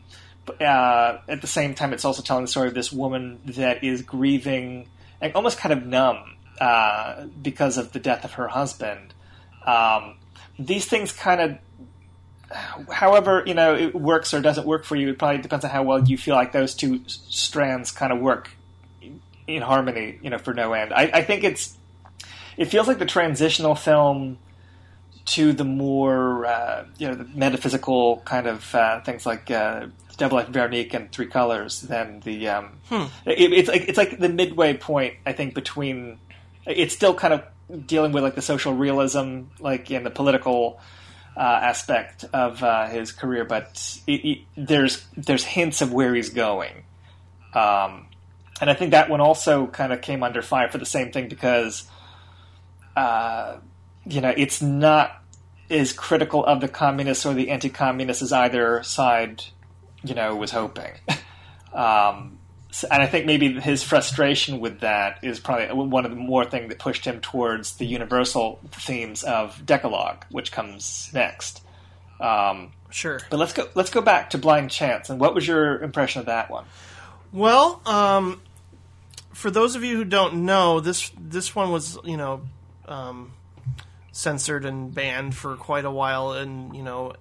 [0.60, 4.02] Uh, at the same time, it's also telling the story of this woman that is
[4.02, 4.88] grieving
[5.20, 9.12] and almost kind of numb uh, because of the death of her husband.
[9.66, 10.16] Um,
[10.58, 11.58] these things kind of
[12.90, 15.82] however you know it works or doesn't work for you it probably depends on how
[15.82, 18.50] well you feel like those two strands kind of work
[19.46, 21.76] in harmony you know for no end I, I think it's
[22.56, 24.38] it feels like the transitional film
[25.28, 30.36] to the more uh, you know the metaphysical kind of uh, things like uh, Double
[30.36, 32.80] Life Veronique and Three Colors than the um,
[33.26, 36.18] it, it's like it's like the midway point I think between
[36.66, 37.44] it's still kind of
[37.86, 40.80] dealing with like the social realism like in the political
[41.36, 46.30] uh, aspect of uh, his career, but it, it, there's there's hints of where he's
[46.30, 46.84] going,
[47.54, 48.06] um,
[48.60, 51.28] and I think that one also kind of came under fire for the same thing
[51.28, 51.88] because,
[52.96, 53.58] uh,
[54.08, 55.22] you know, it's not
[55.70, 59.44] as critical of the communists or the anti-communists as either side,
[60.02, 60.92] you know, was hoping.
[61.72, 62.38] um,
[62.70, 66.44] so- and I think maybe his frustration with that is probably one of the more
[66.44, 71.62] thing that pushed him towards the universal themes of Decalogue, which comes next.
[72.20, 73.20] Um, Sure.
[73.30, 73.68] but let's go.
[73.74, 75.10] Let's go back to Blind Chance.
[75.10, 76.64] And what was your impression of that one?
[77.32, 78.40] Well, um,
[79.34, 82.40] for those of you who don't know, this this one was you know
[82.86, 83.32] um,
[84.18, 87.12] censored and banned for quite a while, and you know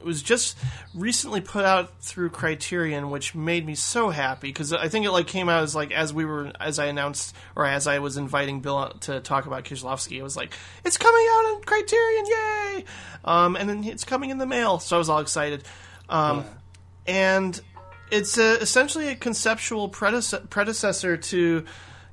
[0.00, 0.58] it was just
[0.94, 5.28] recently put out through Criterion, which made me so happy because I think it like
[5.28, 8.60] came out as like as we were as I announced or as I was inviting
[8.60, 10.52] Bill to talk about Kieślowski, it was like
[10.84, 12.84] it's coming out on Criterion, yay!
[13.24, 15.62] Um, and then it's coming in the mail, so I was all excited.
[16.08, 16.44] Um,
[17.06, 17.60] and
[18.10, 21.64] it's a, essentially a conceptual predece- predecessor to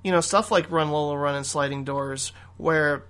[0.04, 3.04] you know stuff like Run Lola Run and Sliding Doors, where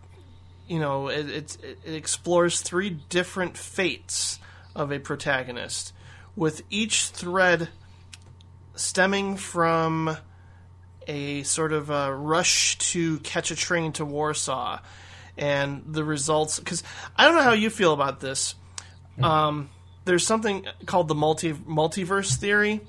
[0.67, 4.39] you know it, it, it explores three different fates
[4.75, 5.93] of a protagonist,
[6.35, 7.69] with each thread
[8.75, 10.15] stemming from
[11.07, 14.79] a sort of a rush to catch a train to Warsaw,
[15.37, 16.59] and the results.
[16.59, 16.83] Because
[17.15, 18.55] I don't know how you feel about this.
[19.21, 19.69] Um,
[20.05, 22.81] there's something called the multi multiverse theory,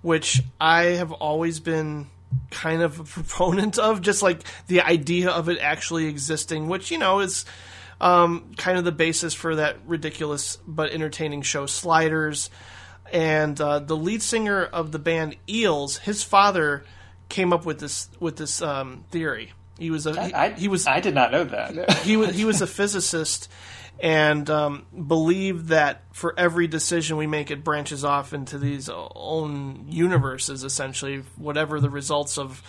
[0.00, 2.06] which I have always been
[2.50, 6.98] kind of a proponent of, just like the idea of it actually existing, which you
[6.98, 7.44] know is
[8.00, 12.50] um, kind of the basis for that ridiculous but entertaining show Sliders.
[13.12, 16.84] And uh, the lead singer of the band Eels, his father
[17.28, 19.52] came up with this with this um, theory.
[19.78, 21.98] He was a he, he was I did not know that.
[21.98, 23.50] he was he was a physicist
[24.00, 29.86] and um, believed that for every decision we make, it branches off into these own
[29.88, 30.64] universes.
[30.64, 32.62] Essentially, whatever the results of,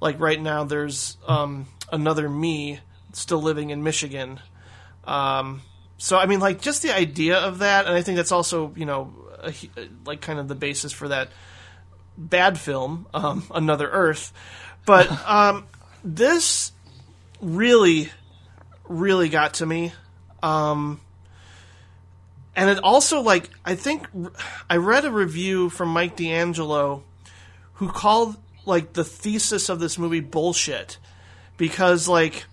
[0.00, 2.80] like right now, there's um, another me
[3.12, 4.40] still living in Michigan.
[5.04, 5.62] Um,
[5.98, 8.86] so I mean, like just the idea of that, and I think that's also you
[8.86, 9.12] know
[9.42, 9.52] a,
[10.06, 11.28] like kind of the basis for that
[12.16, 14.32] bad film, um, Another Earth.
[14.86, 15.66] But um,
[16.02, 16.72] this
[17.40, 18.10] really,
[18.88, 19.92] really got to me.
[20.42, 21.00] Um,
[22.56, 24.06] and it also like I think
[24.68, 27.02] I read a review from Mike D'Angelo
[27.74, 28.36] who called
[28.66, 30.98] like the thesis of this movie bullshit
[31.56, 32.44] because like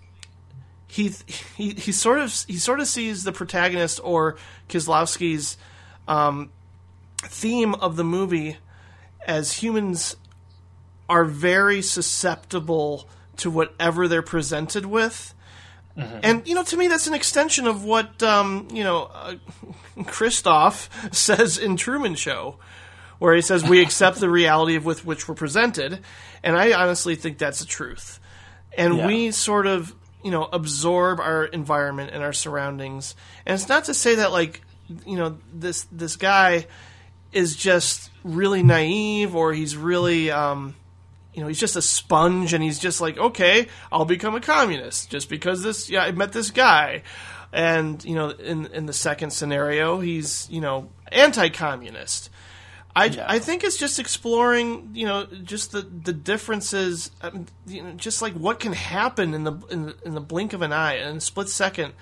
[0.86, 1.12] he
[1.56, 4.36] he he sort of he sort of sees the protagonist or
[4.68, 5.58] Kieslowski's
[6.06, 6.50] um,
[7.18, 8.56] theme of the movie
[9.26, 10.16] as humans
[11.08, 15.34] are very susceptible to whatever they're presented with.
[15.98, 16.18] Mm-hmm.
[16.22, 19.34] And you know, to me, that's an extension of what um, you know uh,
[19.98, 22.58] Christof says in Truman Show,
[23.18, 26.00] where he says we accept the reality of with which we're presented,
[26.42, 28.20] and I honestly think that's the truth.
[28.76, 29.06] And yeah.
[29.06, 33.16] we sort of you know absorb our environment and our surroundings.
[33.44, 34.62] And it's not to say that like
[35.04, 36.66] you know this this guy
[37.32, 40.74] is just really naive or he's really um,
[41.34, 45.10] you know he's just a sponge and he's just like okay i'll become a communist
[45.10, 47.02] just because this yeah i met this guy.
[47.50, 52.30] And you know in in the second scenario he's you know anti-communist.
[52.98, 53.26] I, yeah.
[53.28, 58.22] I think it's just exploring, you know, just the, the differences, um, you know, just
[58.22, 61.18] like what can happen in the, in the in the blink of an eye, in
[61.18, 61.92] a split second,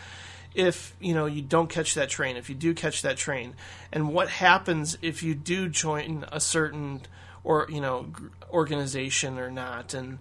[0.55, 3.55] if you know you don't catch that train, if you do catch that train,
[3.93, 7.03] and what happens if you do join a certain
[7.47, 8.07] or you know
[8.51, 10.18] organization or not, and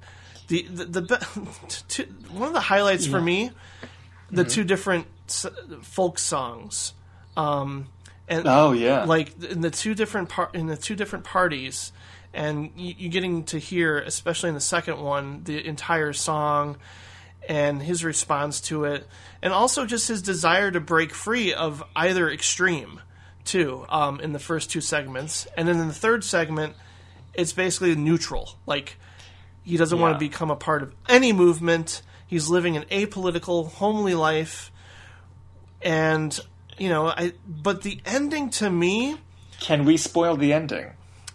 [0.47, 3.11] the the, the one of the highlights yeah.
[3.11, 3.51] for me,
[4.29, 4.49] the mm-hmm.
[4.49, 5.07] two different
[5.81, 6.93] folk songs.
[7.35, 7.87] Um,
[8.29, 11.91] and oh yeah, like in the two different par- in the two different parties,
[12.33, 16.77] and you, you getting to hear, especially in the second one, the entire song
[17.47, 19.07] and his response to it,
[19.41, 22.99] and also just his desire to break free of either extreme,
[23.43, 26.75] too, um, in the first two segments, and then in the third segment,
[27.37, 28.55] it's basically neutral.
[28.65, 28.97] Like
[29.63, 30.01] he doesn't yeah.
[30.01, 32.01] want to become a part of any movement.
[32.27, 34.71] He's living an apolitical, homely life,
[35.81, 36.37] and
[36.77, 37.33] you know, I.
[37.47, 39.17] But the ending to me.
[39.59, 40.91] Can we spoil the ending?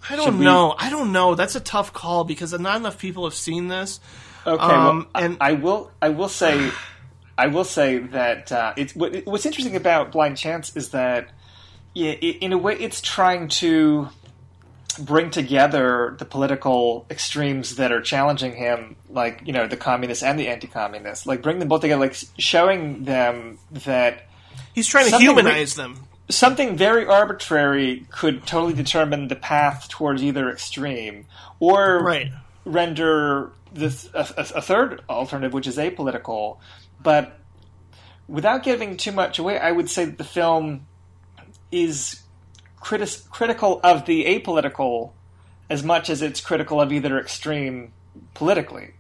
[0.09, 0.75] I don't know.
[0.79, 1.35] I don't know.
[1.35, 4.01] That's a tough call because not enough people have seen this.
[4.47, 5.91] Okay, um, well, and I will.
[6.01, 6.71] I will say.
[7.39, 11.31] I will say that uh, it's what, what's interesting about Blind Chance is that,
[11.95, 14.11] yeah, it, in a way, it's trying to
[15.05, 20.39] bring together the political extremes that are challenging him, like you know the communists and
[20.39, 24.27] the anti-communists, like bring them both together, like showing them that
[24.75, 26.07] he's trying to humanize re- them.
[26.29, 31.27] Something very arbitrary could totally determine the path towards either extreme,
[31.59, 32.31] or right.
[32.65, 34.21] render this a,
[34.55, 36.59] a, third alternative, which is apolitical.
[37.03, 37.39] But
[38.29, 40.87] without giving too much away, I would say that the film
[41.73, 42.21] is
[42.81, 45.13] critis- critical of the apolitical
[45.69, 47.93] as much as it's critical of either extreme
[48.35, 48.93] politically.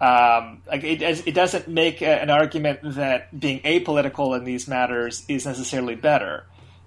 [0.00, 5.24] Um, like it, it doesn't make a, an argument that being apolitical in these matters
[5.26, 6.44] is necessarily better,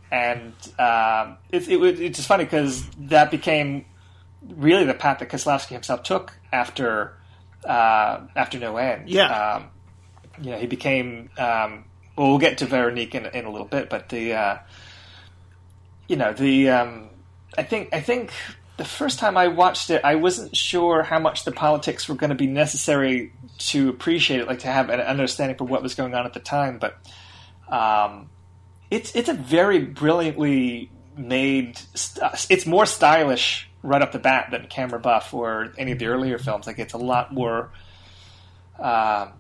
[0.10, 3.86] and um, it, it, it's just funny because that became
[4.48, 7.14] really the path that Kieslowski himself took after
[7.66, 9.10] uh, after No End.
[9.10, 9.70] Yeah, um,
[10.42, 11.30] you know, he became.
[11.38, 11.84] Um,
[12.16, 14.58] well, we'll get to Veronique in, in a little bit, but the uh,
[16.12, 17.10] you know the um,
[17.58, 18.34] I think I think
[18.76, 22.32] the first time I watched it, I wasn't sure how much the politics were going
[22.32, 23.32] to be necessary
[23.70, 26.42] to appreciate it, like to have an understanding for what was going on at the
[26.42, 26.80] time.
[26.80, 26.98] But
[27.70, 28.30] um,
[28.90, 31.80] it's it's a very brilliantly made.
[32.50, 36.38] It's more stylish right off the bat than Camera Buff or any of the earlier
[36.38, 36.68] films.
[36.68, 37.72] Like it's a lot more.
[38.78, 39.32] Um,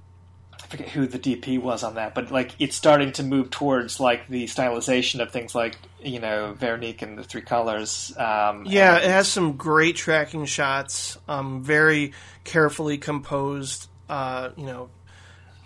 [0.72, 4.28] forget who the DP was on that, but like it's starting to move towards like
[4.30, 8.14] the stylization of things like you know Veronique and the Three Colors.
[8.18, 9.04] Um, yeah, and...
[9.04, 12.14] it has some great tracking shots, um, very
[12.46, 13.90] carefully composed.
[14.10, 14.90] Uh, you know,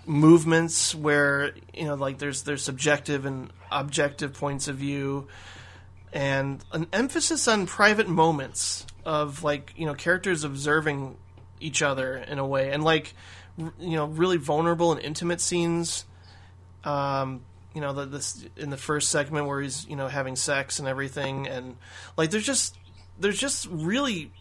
[0.06, 5.28] movements where you know like there's there's subjective and objective points of view.
[6.12, 11.16] and an emphasis on private moments of like you know characters observing
[11.60, 13.14] each other in a way, and like
[13.58, 16.06] you know really vulnerable and intimate scenes.
[16.84, 17.42] Um,
[17.74, 20.88] you know, the, this in the first segment where he's you know having sex and
[20.88, 21.76] everything, and
[22.18, 22.78] like there's just
[23.20, 24.32] there's just really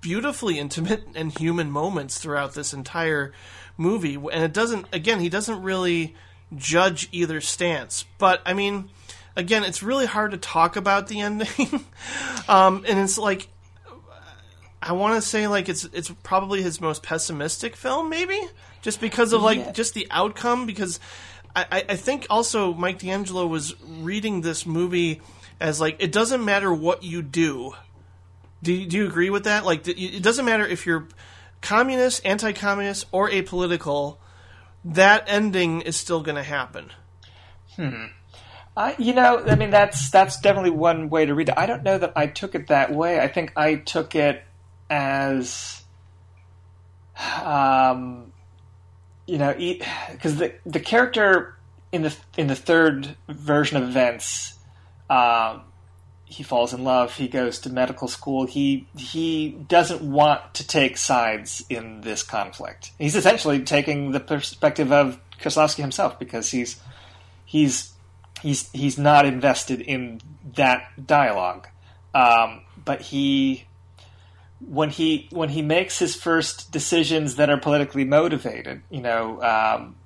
[0.00, 3.32] beautifully intimate and human moments throughout this entire
[3.76, 4.86] movie, and it doesn't.
[4.92, 6.14] Again, he doesn't really
[6.56, 8.90] judge either stance, but I mean,
[9.36, 11.84] again, it's really hard to talk about the ending,
[12.48, 13.48] um, and it's like
[14.82, 18.40] I want to say like it's it's probably his most pessimistic film, maybe
[18.82, 19.72] just because of like Yeah.
[19.72, 20.66] just the outcome.
[20.66, 20.98] Because
[21.54, 25.20] I, I- think also Mike D'Angelo was reading this movie
[25.60, 27.74] as like it doesn't matter what you do.
[28.62, 29.64] Do you, do you agree with that?
[29.64, 31.08] Like it doesn't matter if you're
[31.60, 34.16] communist, anti-communist, or apolitical.
[34.84, 36.90] That ending is still going to happen.
[37.76, 38.06] Hmm.
[38.76, 41.54] I, you know, I mean, that's that's definitely one way to read it.
[41.58, 43.20] I don't know that I took it that way.
[43.20, 44.42] I think I took it
[44.90, 45.82] as,
[47.42, 48.32] um,
[49.26, 51.56] you know, because the the character
[51.92, 54.58] in the in the third version of events,
[55.08, 55.62] um,
[56.24, 57.14] he falls in love.
[57.14, 58.46] He goes to medical school.
[58.46, 62.90] He he doesn't want to take sides in this conflict.
[62.98, 66.80] He's essentially taking the perspective of Kieslowski himself because he's
[67.44, 67.92] he's
[68.42, 70.20] he's he's not invested in
[70.56, 71.68] that dialogue.
[72.12, 73.66] Um, but he
[74.66, 79.96] when he when he makes his first decisions that are politically motivated, you know, um,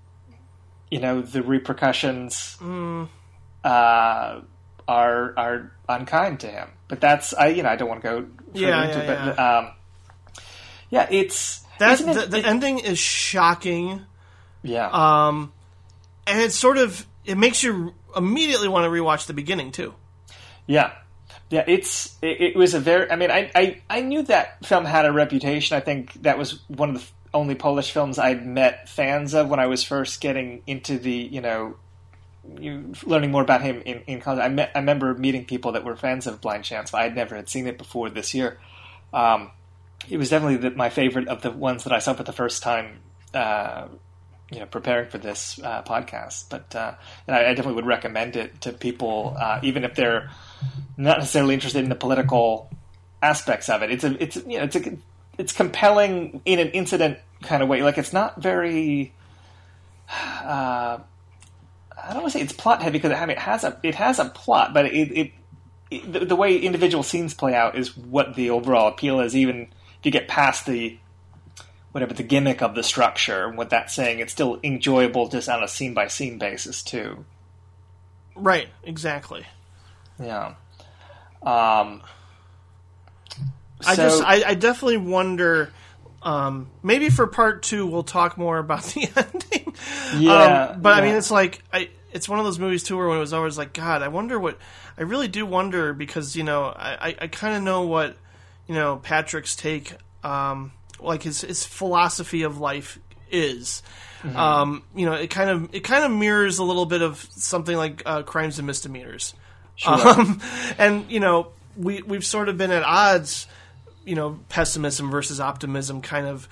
[0.91, 2.57] you know the repercussions
[3.65, 4.41] uh,
[4.89, 6.69] are are unkind to him.
[6.89, 9.37] But that's I you know I don't want to go further Yeah, into yeah, it,
[9.37, 9.73] but um,
[10.91, 14.03] yeah, it's That isn't it- the, the it- ending is shocking.
[14.63, 14.89] yeah.
[14.93, 15.53] Um,
[16.27, 19.95] and it's sort of it makes you immediately want to rewatch the beginning too.
[20.67, 20.93] Yeah,
[21.51, 21.65] yeah.
[21.67, 23.11] It's it, it was a very.
[23.11, 25.77] I mean, I, I I knew that film had a reputation.
[25.77, 29.61] I think that was one of the only Polish films I'd met fans of when
[29.61, 31.77] I was first getting into the you know.
[33.07, 35.97] Learning more about him in, in college, I, met, I remember meeting people that were
[35.97, 38.59] fans of Blind Chance, but I had never had seen it before this year.
[39.15, 39.51] Um,
[40.11, 42.63] it was definitely the, my favorite of the ones that I saw for the first
[42.63, 42.99] time
[43.33, 43.89] uh,
[44.51, 46.49] you know preparing for this uh, podcast.
[46.49, 46.95] But uh,
[47.27, 50.31] and I, I definitely would recommend it to people, uh, even if they're
[50.97, 52.71] not necessarily interested in the political
[53.23, 53.91] aspects of it.
[53.91, 54.97] It's a it's you know it's a
[55.39, 57.83] it's compelling in an incident kind of way.
[57.83, 59.13] Like it's not very.
[60.09, 60.99] Uh,
[61.97, 63.95] I don't want to say it's plot heavy because I mean, it has a it
[63.95, 65.33] has a plot, but it, it,
[65.91, 69.35] it the, the way individual scenes play out is what the overall appeal is.
[69.35, 70.99] Even if you get past the
[71.93, 75.63] whatever the gimmick of the structure and what that's saying, it's still enjoyable just on
[75.63, 77.25] a scene by scene basis too.
[78.35, 79.47] Right, exactly.
[80.21, 80.55] Yeah.
[81.43, 82.03] Um,
[83.87, 85.73] I just I, I definitely wonder.
[86.23, 89.75] Um, maybe for part two we'll talk more about the ending.
[90.17, 93.09] Yeah, um, but I mean it's like I it's one of those movies too where
[93.09, 94.59] it was always like God I wonder what
[94.97, 98.17] I really do wonder because you know I I, I kind of know what
[98.67, 99.93] you know Patrick's take
[100.23, 102.99] um like his his philosophy of life
[103.31, 103.83] is.
[104.23, 104.37] Mm-hmm.
[104.37, 107.77] Um, you know, it kind of it kind of mirrors a little bit of something
[107.77, 109.35] like uh, crimes and misdemeanors.
[109.87, 110.41] Um,
[110.79, 113.47] and you know, we we've sort of been at odds,
[114.05, 116.49] you know, pessimism versus optimism, kind of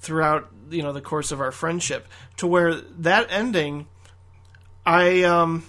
[0.00, 2.06] throughout you know the course of our friendship.
[2.38, 3.86] To where that ending,
[4.84, 5.64] I um,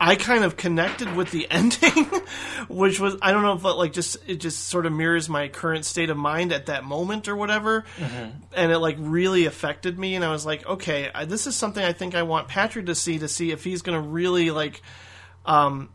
[0.00, 2.04] I kind of connected with the ending,
[2.68, 5.48] which was I don't know if it, like just it just sort of mirrors my
[5.48, 7.84] current state of mind at that moment or whatever,
[8.54, 10.14] and it like really affected me.
[10.14, 12.94] And I was like, okay, I, this is something I think I want Patrick to
[12.94, 14.82] see to see if he's going to really like
[15.48, 15.88] um,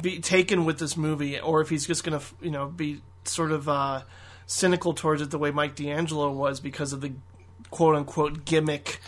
[0.00, 3.52] be taken with this movie, or if he's just going to, you know, be sort
[3.52, 4.02] of uh,
[4.46, 7.12] cynical towards it the way Mike D'Angelo was because of the
[7.70, 9.00] quote unquote gimmick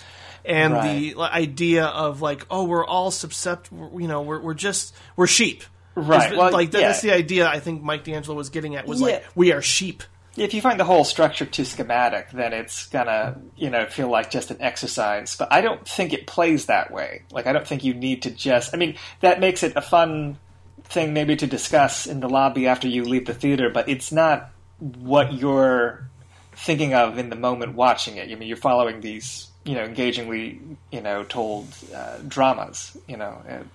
[0.44, 5.26] and the idea of like, oh, we're all susceptible, you know, we're we're just we're
[5.26, 5.64] sheep.
[5.94, 6.36] Right.
[6.36, 6.80] Well, like yeah.
[6.80, 9.06] that's the idea I think Mike D'Angelo was getting at was Yeah.
[9.06, 10.02] like we are sheep.
[10.36, 14.30] If you find the whole structure too schematic, then it's gonna, you know, feel like
[14.30, 15.36] just an exercise.
[15.36, 17.22] But I don't think it plays that way.
[17.30, 18.74] Like, I don't think you need to just.
[18.74, 20.38] I mean, that makes it a fun
[20.84, 24.50] thing maybe to discuss in the lobby after you leave the theater, but it's not
[24.78, 26.08] what you're
[26.52, 28.30] thinking of in the moment watching it.
[28.30, 30.60] I mean, you're following these, you know, engagingly,
[30.90, 32.96] you know, told uh, dramas.
[33.06, 33.70] You know, and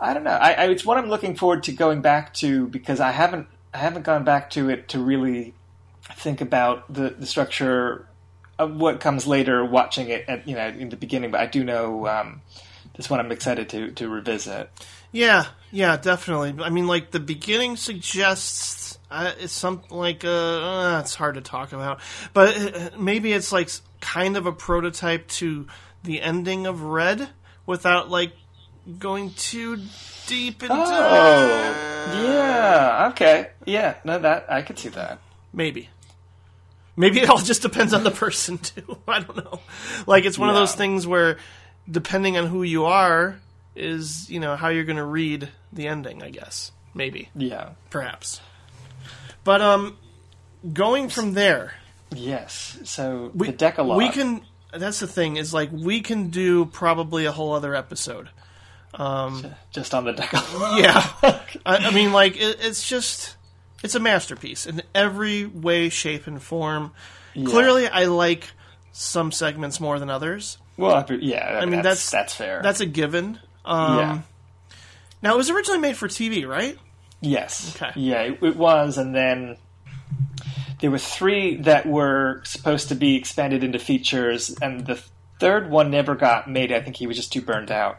[0.00, 0.30] I don't know.
[0.30, 3.78] I, I, it's what I'm looking forward to going back to because I haven't I
[3.78, 5.54] haven't gone back to it to really
[6.14, 8.06] think about the, the structure
[8.58, 11.62] of what comes later watching it at you know in the beginning but I do
[11.62, 12.42] know um,
[12.96, 14.70] this one I'm excited to to revisit.
[15.10, 16.62] Yeah, yeah, definitely.
[16.62, 21.40] I mean, like the beginning suggests uh, it's something like uh, uh, it's hard to
[21.40, 22.00] talk about,
[22.34, 25.66] but uh, maybe it's like kind of a prototype to
[26.04, 27.28] the ending of Red
[27.64, 28.32] without like
[28.98, 29.78] going too
[30.26, 30.74] deep into.
[30.74, 35.20] Oh, yeah, okay, yeah, no, that I could see that.
[35.52, 35.88] Maybe.
[36.98, 38.98] Maybe it all just depends on the person too.
[39.06, 39.60] I don't know.
[40.06, 41.38] Like it's one of those things where
[41.90, 43.38] depending on who you are
[43.76, 46.72] is, you know, how you're going to read the ending, I guess.
[46.94, 48.40] Maybe, Yeah, perhaps.
[49.44, 49.96] But um
[50.72, 51.74] going from there,
[52.12, 52.78] yes.
[52.84, 53.96] So we, the Decalogue.
[53.98, 54.42] we can
[54.72, 58.28] that's the thing is like we can do probably a whole other episode.
[58.94, 60.80] Um just on the Decalogue.
[60.80, 61.06] Yeah.
[61.64, 63.36] I, I mean like it, it's just
[63.82, 66.92] it's a masterpiece in every way, shape and form.
[67.34, 68.50] Clearly I like
[68.92, 70.58] some segments more than others.
[70.76, 72.60] Well, I yeah, I mean, mean that's- that's that's fair.
[72.62, 73.38] That's a given.
[73.64, 74.20] Um, yeah.
[75.22, 76.78] Now, it was originally made for TV, right?
[77.20, 77.74] Yes.
[77.76, 77.90] Okay.
[77.96, 79.56] Yeah, it, it was, and then
[80.80, 85.02] there were three that were supposed to be expanded into features, and the
[85.40, 86.72] third one never got made.
[86.72, 87.98] I think he was just too burned out.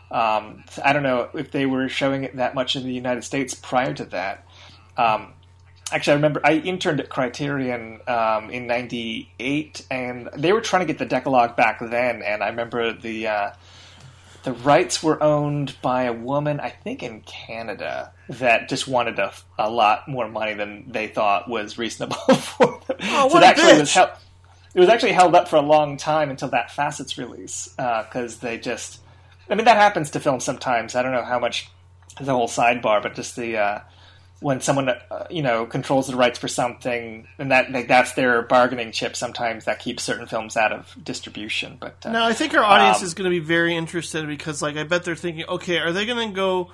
[0.10, 3.54] Um, I don't know if they were showing it that much in the United States
[3.54, 4.46] prior to that.
[4.98, 5.34] Um,
[5.92, 10.86] actually, I remember I interned at Criterion um, in '98, and they were trying to
[10.86, 12.22] get the Decalogue back then.
[12.22, 13.52] And I remember the uh,
[14.44, 19.34] the rights were owned by a woman, I think in Canada, that just wanted a,
[19.60, 22.98] a lot more money than they thought was reasonable for them.
[23.02, 23.94] Oh, so what it a actually was bitch.
[23.94, 24.10] held,
[24.74, 28.58] it was actually held up for a long time until that Facets release because they
[28.58, 29.00] just.
[29.50, 30.96] I mean, that happens to films sometimes.
[30.96, 31.70] I don't know how much
[32.20, 33.80] the whole sidebar, but just the uh,
[34.42, 38.42] when someone uh, you know controls the rights for something, and that like, that's their
[38.42, 39.16] bargaining chip.
[39.16, 41.78] Sometimes that keeps certain films out of distribution.
[41.80, 44.62] But uh, Now, I think our audience Um, is going to be very interested because,
[44.62, 46.72] like, I bet they're thinking, okay, are they going to go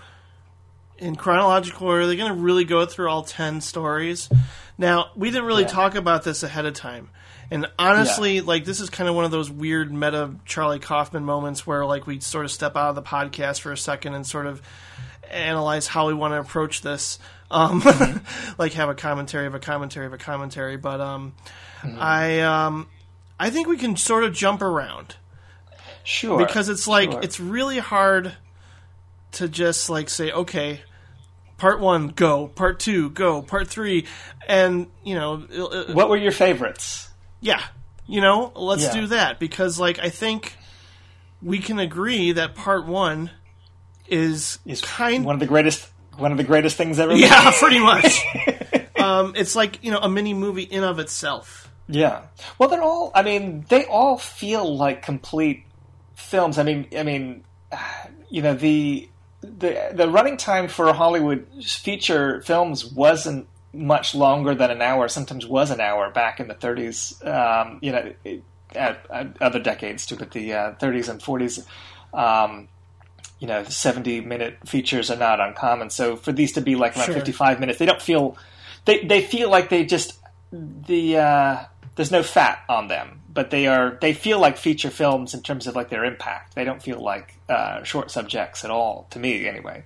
[0.97, 2.01] in chronological order?
[2.03, 4.29] Are they going to really go through all 10 stories?
[4.77, 5.67] Now, we didn't really Yeah.
[5.69, 7.09] talk about this ahead of time.
[7.51, 11.67] And honestly, like, this is kind of one of those weird meta Charlie Kaufman moments
[11.67, 14.47] where, like, we sort of step out of the podcast for a second and sort
[14.47, 14.61] of
[15.29, 17.19] analyze how we want to approach this.
[17.49, 17.81] Um,
[18.57, 20.77] like, have a commentary of a commentary of a commentary.
[20.77, 21.33] But um,
[21.83, 22.87] I, um,
[23.39, 25.15] I think we can sort of jump around
[26.03, 27.21] sure, because it's like sure.
[27.21, 28.33] it's really hard
[29.33, 30.81] to just like say okay
[31.57, 34.05] part one go part two go part three
[34.47, 37.09] and you know it- it- What were your favorites?
[37.41, 37.61] yeah
[38.07, 38.93] you know let's Yeah.
[38.93, 40.55] do that because like i think
[41.41, 43.29] we can agree that part one
[44.07, 45.87] is, Is kind one of the greatest
[46.17, 47.13] one of the greatest things ever.
[47.15, 48.23] yeah pretty much
[48.97, 52.23] um, it's like you know a mini movie in of itself yeah.
[52.57, 53.11] Well, they're all.
[53.15, 55.63] I mean, they all feel like complete
[56.15, 56.57] films.
[56.57, 57.43] I mean, I mean,
[58.29, 59.09] you know, the
[59.41, 65.07] the the running time for Hollywood feature films wasn't much longer than an hour.
[65.07, 67.25] Sometimes was an hour back in the 30s.
[67.25, 68.43] Um, you know, it,
[68.75, 71.65] at, at other decades too, but the uh, 30s and 40s.
[72.13, 72.67] Um,
[73.39, 75.89] you know, 70 minute features are not uncommon.
[75.89, 77.15] So for these to be like around Sure.
[77.15, 78.37] 55 minutes, they don't feel,
[78.85, 80.19] they, they feel like they just,
[80.51, 81.63] the, uh,
[81.95, 85.67] there's no fat on them, but they are, they feel like feature films in terms
[85.67, 86.55] of like their impact.
[86.55, 89.83] They don't feel like, uh, short subjects at all, to me anyway.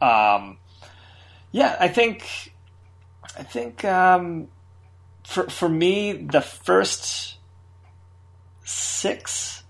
[0.00, 0.58] Um,
[1.52, 2.52] yeah, I think,
[3.38, 4.48] I think, um,
[5.26, 7.36] for, for me, the first
[8.64, 9.62] six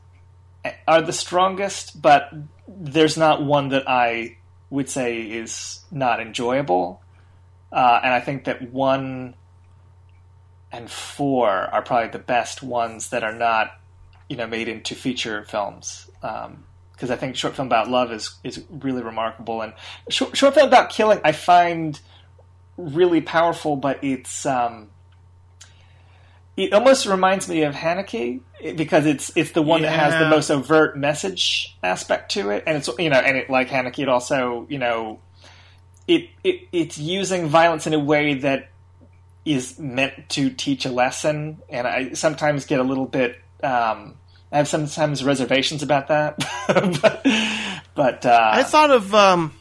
[0.87, 2.31] are the strongest, but
[2.79, 4.37] there's not one that I
[4.71, 7.03] would say is not enjoyable.
[7.73, 9.35] Uh, and I think that one
[10.73, 13.73] and four are probably the best ones that are not,
[14.29, 16.09] you know, made into feature films.
[16.21, 19.73] Because I think short film about love is is really remarkable, and
[20.09, 21.99] short, short film about killing I find
[22.77, 24.91] really powerful, but it's um,
[26.57, 28.41] it almost reminds me of Haneke
[28.77, 32.77] because it's it's the one that has the most overt message aspect to it, and
[32.77, 35.21] it's you know, and it like Haneke, it also you know,
[36.07, 38.69] it it it's using violence in a way that
[39.45, 43.37] is meant to teach a lesson, and I sometimes get a little bit.
[43.63, 44.17] Um,
[44.53, 47.27] I have sometimes reservations about that, but,
[47.95, 49.55] but uh, I thought of um,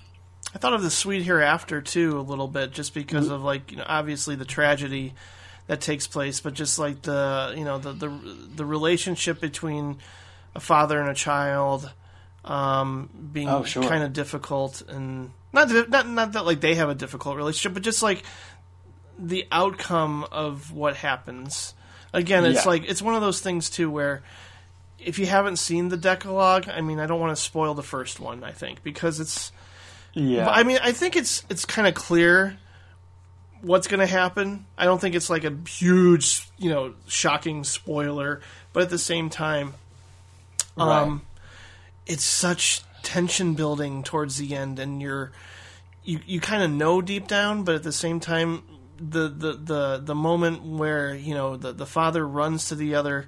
[0.54, 3.78] I thought of the Sweet Hereafter too a little bit, just because of like you
[3.78, 5.14] know obviously the tragedy
[5.70, 8.10] that takes place, but just like the you know the the
[8.56, 9.98] the relationship between
[10.56, 11.92] a father and a child
[12.44, 13.84] um, being Oh, sure.
[13.84, 17.76] kind of difficult, and not that- not not that like they have a difficult relationship,
[17.76, 18.24] but just like
[19.18, 21.76] the outcome of what happens.
[22.14, 22.72] Again, it's Yeah.
[22.72, 24.24] like it's one of those things too where
[24.98, 28.20] if you haven't seen the Decalogue, I mean, I don't want to spoil the first
[28.20, 28.44] one.
[28.44, 29.52] I think because it's,
[30.14, 32.58] yeah, I mean, I think it's it's kind of clear
[33.62, 34.66] what's going to happen.
[34.78, 38.42] I don't think it's like a huge, you know, shocking spoiler,
[38.74, 39.74] but at the same time,
[40.78, 41.22] um,
[42.06, 45.32] it's such tension building towards the end, and you're
[46.04, 48.64] you you kind of know deep down, but at the same time,
[48.98, 53.28] the the the the moment where you know the the father runs to the other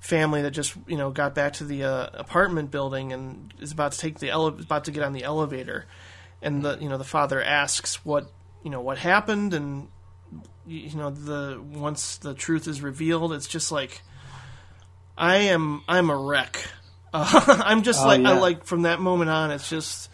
[0.00, 3.92] family that just you know got back to the uh, apartment building and is about
[3.92, 5.86] to take the ele- about to get on the elevator,
[6.42, 8.30] and the you know the father asks what
[8.62, 9.88] you know what happened and
[10.66, 14.02] you know the once the truth is revealed, it's just like
[15.16, 16.68] I am I'm a wreck.
[17.12, 20.10] Uh, I'm just Oh, like I like from that moment on, it's just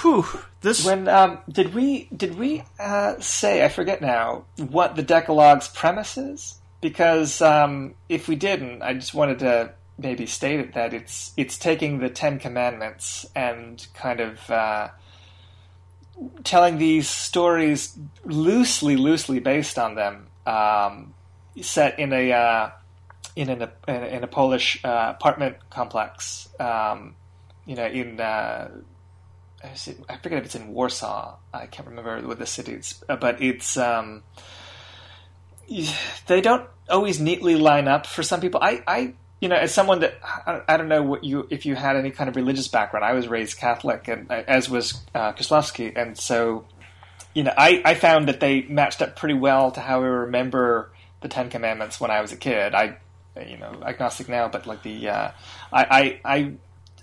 [0.00, 0.24] whew
[0.60, 5.68] this When um, did we did we uh, say I forget now what the Decalogue's
[5.68, 6.56] premise is?
[6.80, 11.58] Because um, if we didn't, I just wanted to maybe state it that it's it's
[11.58, 14.88] taking the Ten Commandments and kind of uh,
[16.44, 21.14] telling these stories loosely, loosely based on them, um,
[21.60, 22.70] set in a uh,
[23.36, 26.48] in an, in a Polish uh, apartment complex.
[26.58, 27.14] Um,
[27.66, 28.70] you know, in uh,
[29.62, 31.36] I forget if it's in Warsaw.
[31.52, 34.22] I can't remember what the city is, but it's um,
[36.26, 38.60] they don't always neatly line up for some people.
[38.62, 40.18] I, I you know, as someone that
[40.68, 43.04] I, don't know what you if you had any kind of religious background.
[43.04, 45.32] I was raised Catholic, and uh, as was uh,
[45.96, 46.66] and so
[47.34, 50.90] you know, I, I found that they matched up pretty well to how I remember
[51.20, 52.74] the Ten Commandments when I was a kid.
[52.74, 52.96] I,
[53.46, 55.30] you know, agnostic now, but like the, uh,
[55.72, 56.52] I, I, I,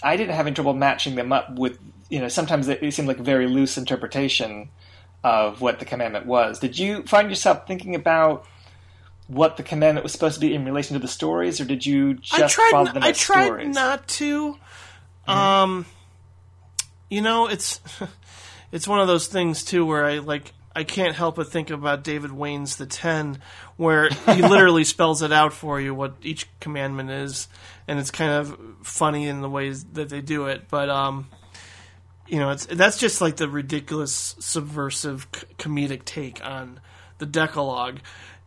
[0.03, 1.79] I didn't have any trouble matching them up with,
[2.09, 4.69] you know, sometimes it seemed like a very loose interpretation
[5.23, 6.59] of what the commandment was.
[6.59, 8.45] Did you find yourself thinking about
[9.27, 12.15] what the commandment was supposed to be in relation to the stories, or did you
[12.15, 12.71] just tried.
[12.71, 13.75] follow n- them I tried stories?
[13.75, 14.57] not to.
[15.27, 15.85] Um,
[17.09, 17.81] you know, it's
[18.71, 22.03] it's one of those things too where I like I can't help but think about
[22.03, 23.39] David Wain's The Ten,
[23.77, 27.47] where he literally spells it out for you what each commandment is,
[27.87, 30.69] and it's kind of funny in the ways that they do it.
[30.69, 31.29] But um,
[32.27, 36.79] you know, it's that's just like the ridiculous, subversive, c- comedic take on
[37.17, 37.99] the Decalogue.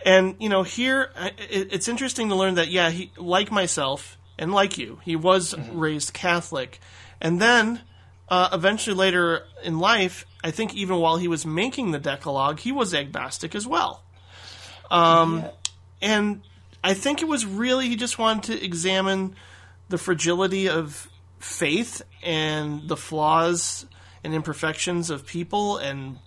[0.04, 4.78] And you know, here it's interesting to learn that yeah, he like myself and like
[4.78, 6.80] you, he was raised Catholic,
[7.20, 7.80] and then
[8.28, 12.72] uh, eventually later in life, I think even while he was making the Decalogue, he
[12.72, 14.02] was agnostic as well.
[14.90, 15.44] Um,
[16.00, 16.42] and
[16.82, 19.36] I think it was really he just wanted to examine
[19.88, 23.86] the fragility of faith and the flaws
[24.22, 26.18] and imperfections of people and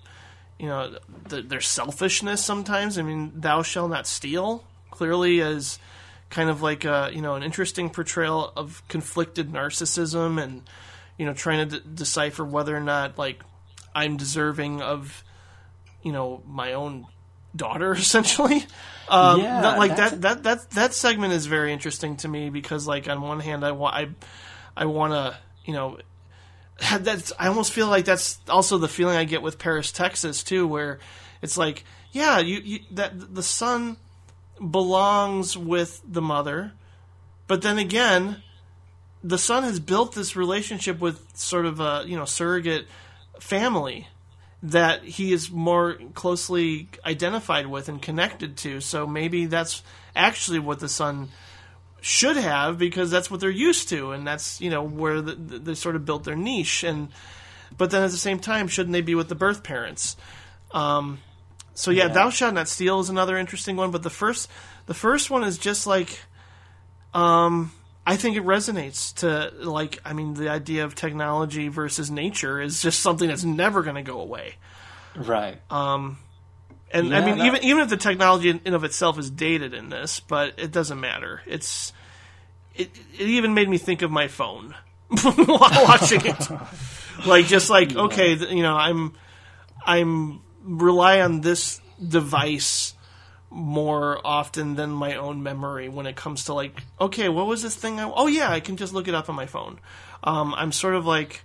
[0.60, 0.97] you know
[1.28, 2.97] the, their selfishness sometimes.
[2.97, 5.80] I mean thou shalt not steal clearly as
[6.30, 10.64] kind of like a you know an interesting portrayal of conflicted narcissism and
[11.18, 13.41] you know trying to d- decipher whether or not like
[13.93, 15.24] i'm deserving of
[16.01, 17.06] you know my own
[17.56, 18.66] daughter essentially.
[19.10, 22.88] Um, Yeah, that, like that that that that segment is very interesting to me because
[22.88, 24.08] like on one hand i want i
[24.78, 25.97] i want to you know
[27.00, 30.68] that's I almost feel like that's also the feeling I get with Paris, Texas too,
[30.68, 31.00] where
[31.42, 33.98] it's like, yeah, you, you that the son
[34.60, 36.74] belongs with the mother,
[37.48, 38.42] but then again,
[39.24, 42.88] the son has built this relationship with sort of a you know surrogate
[43.40, 44.08] family
[44.62, 48.80] that he is more closely identified with and connected to.
[48.80, 49.84] So maybe that's
[50.16, 51.30] actually what the son
[52.04, 55.60] should have because that's what they're used to and that's you know where the, the,
[55.60, 57.08] they sort of built their niche and
[57.78, 60.18] but then at the same time shouldn't they be with the birth parents?
[60.72, 61.20] Um,
[61.76, 64.49] so yeah, thou shalt not steal is another interesting one but the first
[64.86, 66.20] the first one is just like
[67.14, 67.72] um,
[68.06, 72.82] i think it resonates to like i mean the idea of technology versus nature is
[72.82, 74.56] just something that's never going to go away.
[75.16, 75.58] Right.
[76.94, 77.46] And And I mean, no.
[77.46, 80.72] even even if the technology in and of itself is dated in this, but it
[80.72, 81.41] doesn't matter.
[81.46, 81.91] It's
[82.76, 84.76] it, it even made me think of my phone
[85.22, 86.48] while watching it.
[87.26, 89.14] like just like okay, you know, I'm
[89.86, 92.94] I'm rely on this device
[93.50, 97.76] more often than my own memory when it comes to like okay, what was this
[97.76, 98.00] thing?
[98.00, 99.80] I, oh yeah, I can just look it up on my phone.
[100.24, 101.44] Um, I'm sort of like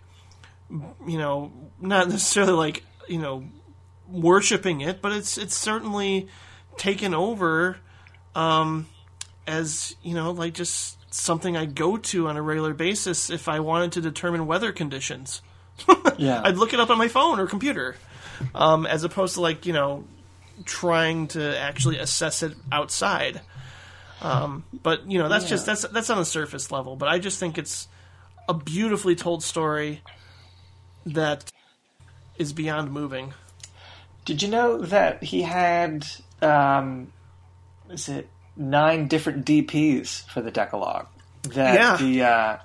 [1.06, 3.44] you know, not necessarily like you know
[4.10, 6.28] worshiping it, but it's it's certainly
[6.76, 7.78] taken over
[8.34, 8.86] um,
[9.46, 13.60] as you know, like just something I go to on a regular basis if I
[13.60, 15.42] wanted to determine weather conditions.
[16.18, 16.42] Yeah.
[16.44, 17.94] I'd look it up on my phone or computer,
[18.52, 20.02] um, as opposed to like you know
[20.64, 23.40] trying to actually assess it outside.
[24.20, 26.96] Um, but you know that's just that's that's on a surface level.
[26.96, 27.86] But I just think it's
[28.48, 30.02] a beautifully told story
[31.06, 31.52] that
[32.36, 33.32] is beyond moving.
[34.28, 36.06] Did you know that he had,
[36.42, 37.10] um,
[37.88, 41.06] is it nine different DPs for the Decalogue?
[41.54, 41.96] That Yeah.
[41.96, 42.58] the uh,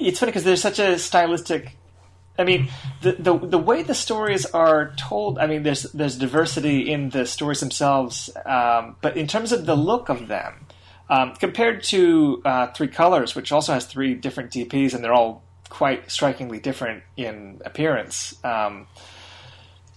[0.00, 1.76] it's funny because there's such a stylistic.
[2.36, 2.70] I mean,
[3.02, 5.38] the, the the way the stories are told.
[5.38, 9.76] I mean, there's there's diversity in the stories themselves, um, but in terms of the
[9.76, 10.66] look of them,
[11.08, 15.44] um, compared to uh, Three Colors, which also has three different DPs, and they're all
[15.68, 18.34] quite strikingly different in appearance.
[18.42, 18.88] Um,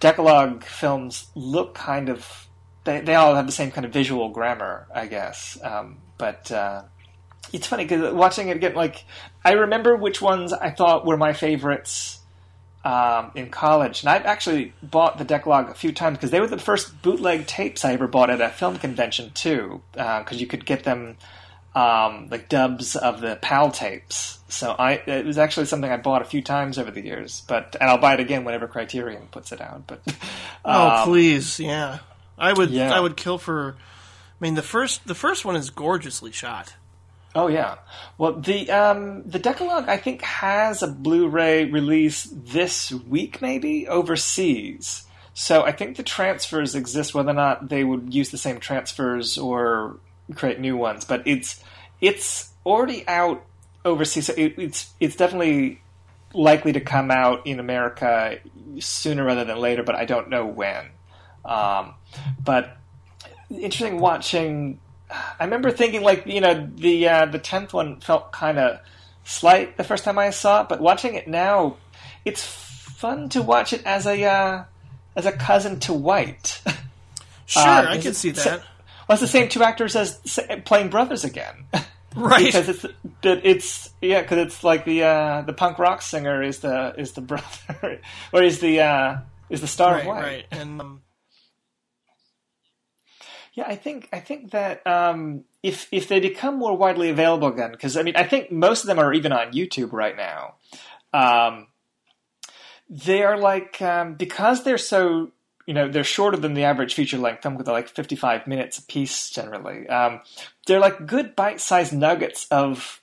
[0.04, 2.50] Decalogue films look kind of
[2.84, 5.58] they, they all have the same kind of visual grammar, I guess.
[5.64, 6.82] Um, but uh,
[7.54, 9.06] it's funny because watching it again, like
[9.46, 12.20] I remember which ones I thought were my favorites
[12.84, 16.48] um, in college, and I've actually bought the Decalogue a few times because they were
[16.48, 20.66] the first bootleg tapes I ever bought at a film convention too, because you could
[20.66, 21.16] get them
[21.76, 24.40] um, like dubs of the PAL tapes.
[24.48, 27.76] So I it was actually something I bought a few times over the years, but
[27.80, 29.88] and I'll buy it again whenever Criterion puts it out.
[29.88, 30.02] But
[30.66, 32.00] Oh um, please, yeah.
[32.38, 32.94] I would yeah.
[32.94, 33.76] I would kill for.
[33.78, 36.76] I mean the first the first one is gorgeously shot.
[37.36, 37.78] Oh yeah.
[38.18, 45.06] Well, the um, the Decalogue I think has a Blu-ray release this week, maybe overseas.
[45.34, 47.16] So I think the transfers exist.
[47.16, 49.98] Whether or not they would use the same transfers or
[50.36, 51.64] create new ones, but it's
[52.02, 53.46] it's already out
[53.86, 54.28] overseas.
[54.28, 55.82] So it, it's it's definitely
[56.34, 58.40] likely to come out in America
[58.80, 60.86] sooner rather than later, but I don't know when.
[61.46, 61.94] Um,
[62.44, 62.78] but
[63.50, 64.80] interesting watching.
[65.10, 68.80] I remember thinking like you know the uh, the tenth one felt kind of
[69.26, 71.78] slight the first time I saw it, but watching it now,
[72.26, 74.64] it's fun to watch it as a uh,
[75.16, 76.62] as a cousin to White.
[77.46, 78.64] Sure, Uh, I can see so- that.
[79.08, 80.20] Well, it's the same two actors as
[80.66, 81.66] playing brothers again.
[82.16, 82.46] right.
[82.46, 82.86] because it's
[83.22, 87.14] that it's yeah because it's like the uh, the punk rock singer is the is
[87.14, 88.02] the brother
[88.34, 89.18] or is the uh,
[89.50, 90.22] is the star right, of White.
[90.24, 90.46] right.
[90.52, 91.02] And um,
[93.54, 97.72] Yeah, I think I think that um, if if they become more widely available again,
[97.72, 100.56] because I mean, I think most of them are even on YouTube right now.
[101.14, 101.68] Um,
[102.90, 105.32] they are like um, because they're so
[105.66, 108.84] you know they're shorter than the average feature length with like fifty five minutes a
[108.84, 109.88] piece generally.
[109.88, 110.22] Um,
[110.68, 113.02] they're like good bite sized nuggets of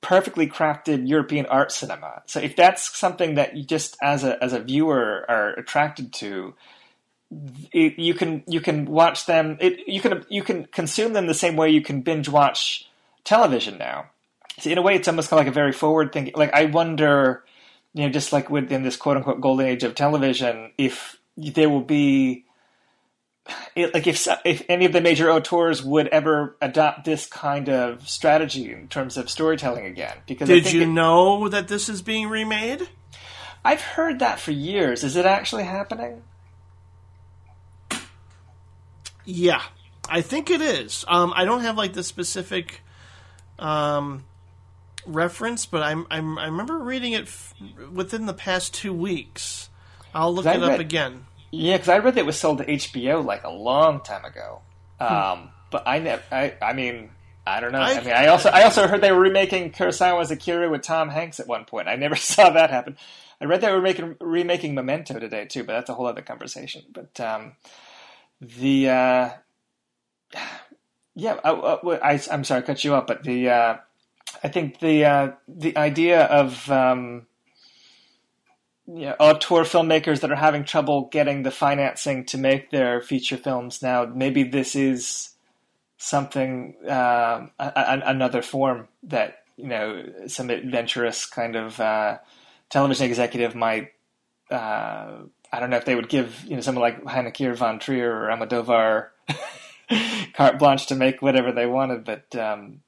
[0.00, 2.22] perfectly crafted European art cinema.
[2.26, 6.54] So if that's something that you just as a as a viewer are attracted to,
[7.72, 9.56] it, you can you can watch them.
[9.60, 12.88] It, you can you can consume them the same way you can binge watch
[13.24, 14.06] television now.
[14.58, 16.34] So in a way, it's almost kind of like a very forward thinking.
[16.36, 17.44] Like I wonder,
[17.94, 21.82] you know, just like within this quote unquote golden age of television, if there will
[21.82, 22.44] be.
[23.74, 28.08] It, like if if any of the major auteurs would ever adopt this kind of
[28.08, 32.02] strategy in terms of storytelling again, because I did you it- know that this is
[32.02, 32.88] being remade?
[33.64, 35.02] I've heard that for years.
[35.04, 36.22] Is it actually happening?
[39.24, 39.62] Yeah,
[40.08, 41.04] I think it is.
[41.06, 42.82] Um, I don't have like the specific
[43.58, 44.24] um,
[45.06, 47.54] reference, but I'm, I'm I remember reading it f-
[47.92, 49.68] within the past two weeks.
[50.14, 51.26] I'll look it up again.
[51.50, 54.62] Yeah, because I read that it was sold to HBO like a long time ago.
[54.98, 56.22] Um, but I never.
[56.30, 57.10] I, I mean,
[57.46, 57.80] I don't know.
[57.80, 61.08] I, I- mean, I also I also heard they were remaking Kurosawa's Akira with Tom
[61.08, 61.88] Hanks at one point.
[61.88, 62.96] I never saw that happen.
[63.40, 66.84] I read they were making remaking Memento today too, but that's a whole other conversation.
[66.92, 67.52] But um,
[68.40, 69.30] the uh,
[71.14, 73.76] yeah, I, I, am sorry, I cut you up, but the uh,
[74.44, 77.26] I think the uh, the idea of um,
[78.86, 83.36] you know, auteur filmmakers that are having trouble getting the financing to make their feature
[83.36, 84.04] films now.
[84.04, 85.30] Maybe this is
[85.98, 92.18] something, um, a, a, another form that you know some adventurous kind of uh,
[92.70, 93.92] television executive might
[94.50, 95.22] uh,
[95.52, 98.28] I don't know if they would give you know someone like Haneke von Trier or
[98.28, 99.08] Almodovar
[100.34, 102.80] carte blanche to make whatever they wanted, but um,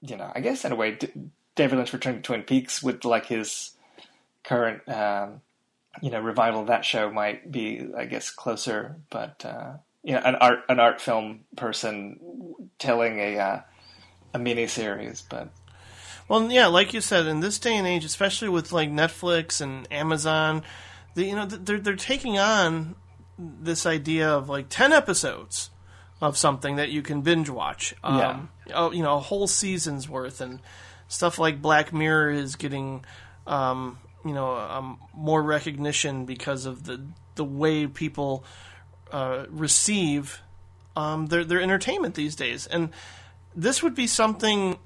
[0.00, 1.10] you know, I guess in a way, D-
[1.56, 3.72] David Lynch returned to Twin Peaks with like his
[4.44, 5.40] current um,
[6.00, 8.96] you know revival of that show might be, I guess, closer.
[9.10, 12.20] But uh, you know, an art an art film person
[12.78, 13.60] telling a uh,
[14.34, 15.50] a mini series, but
[16.28, 19.86] Well, yeah, like you said, in this day and age, especially with like Netflix and
[19.92, 20.62] Amazon,
[21.14, 22.96] the, you know they're they're taking on
[23.38, 25.70] this idea of like ten episodes
[26.20, 27.94] of something that you can binge watch.
[28.02, 30.60] Um, oh, you know, a whole season's worth, and
[31.08, 33.04] stuff like Black Mirror is getting,
[33.46, 38.44] um, you know, um, more recognition because of the the way people
[39.12, 40.40] uh, receive
[40.96, 42.90] um, their their entertainment these days, and
[43.54, 44.78] this would be something.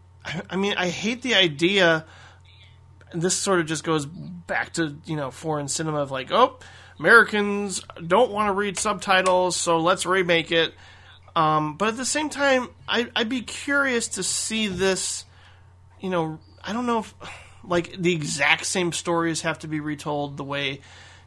[0.50, 2.04] I mean, I hate the idea.
[3.14, 6.58] This sort of just goes back to you know foreign cinema of like, oh,
[6.98, 10.74] Americans don't want to read subtitles, so let's remake it.
[11.36, 15.24] Um, but at the same time, I, I'd be curious to see this.
[16.00, 17.14] You know, I don't know if
[17.64, 20.80] like the exact same stories have to be retold the way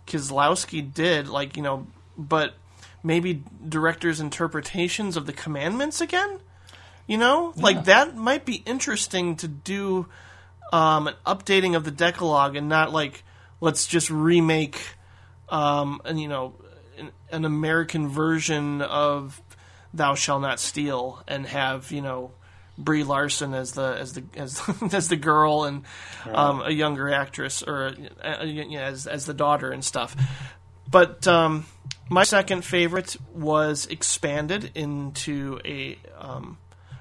[0.08, 1.88] Kieslowski did, like you know,
[2.18, 2.54] but
[3.04, 6.40] maybe directors' interpretations of the commandments again.
[7.08, 10.08] You know, like that might be interesting to do
[10.72, 13.24] um, an updating of the Decalogue and not like
[13.60, 14.82] let's just remake,
[15.50, 16.56] um, and you know,
[16.98, 19.42] an, an American version of
[19.94, 22.32] "Thou Shall Not Steal" and have you know
[22.78, 24.62] Brie Larson as the as the as,
[24.94, 25.84] as the girl and
[26.32, 27.94] um, a younger actress or
[28.24, 30.16] uh, you know, as as the daughter and stuff.
[30.90, 31.66] But um,
[32.10, 36.58] my second favorite was expanded into a um,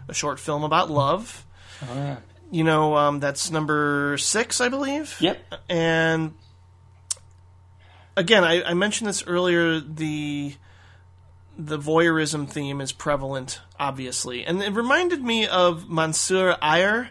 [0.09, 1.45] a short film about love.
[1.83, 2.17] oh, yeah.
[2.53, 5.17] You know, um, that's number six, I believe.
[5.21, 5.39] Yep.
[5.69, 6.35] And
[8.17, 9.79] again, I, I mentioned this earlier.
[9.79, 10.55] The
[11.67, 17.11] the voyeurism theme is prevalent, obviously, and it reminded me of Monsieur Hire,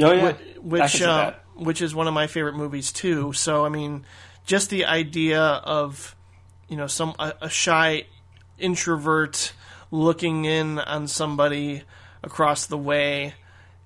[0.00, 3.32] Oh yeah, which uh, which is one of my favorite movies too.
[3.32, 4.04] So I mean,
[4.46, 6.14] just the idea of
[6.68, 8.06] you know some a, a shy
[8.58, 9.52] introvert
[9.90, 11.82] looking in on somebody
[12.22, 13.34] across the way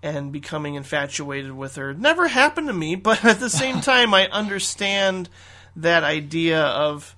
[0.03, 1.95] and becoming infatuated with her.
[1.95, 5.29] Never happened to me but at the same time i understand
[5.77, 7.15] that idea of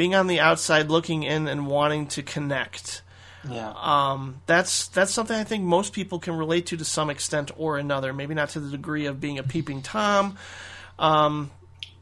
[0.00, 3.02] being on the outside looking in and wanting to connect
[3.46, 3.74] yeah.
[3.76, 7.76] um, that's that's something I think most people can relate to to some extent or
[7.76, 8.14] another.
[8.14, 10.38] Maybe not to the degree of being a peeping tom,
[10.98, 11.50] um,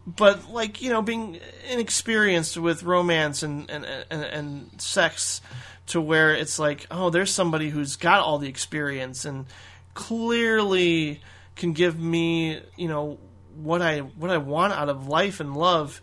[0.06, 5.40] but like you know, being inexperienced with romance and and, and and sex,
[5.88, 9.46] to where it's like, oh, there's somebody who's got all the experience and
[9.94, 11.20] clearly
[11.56, 13.18] can give me you know
[13.56, 16.00] what I what I want out of life and love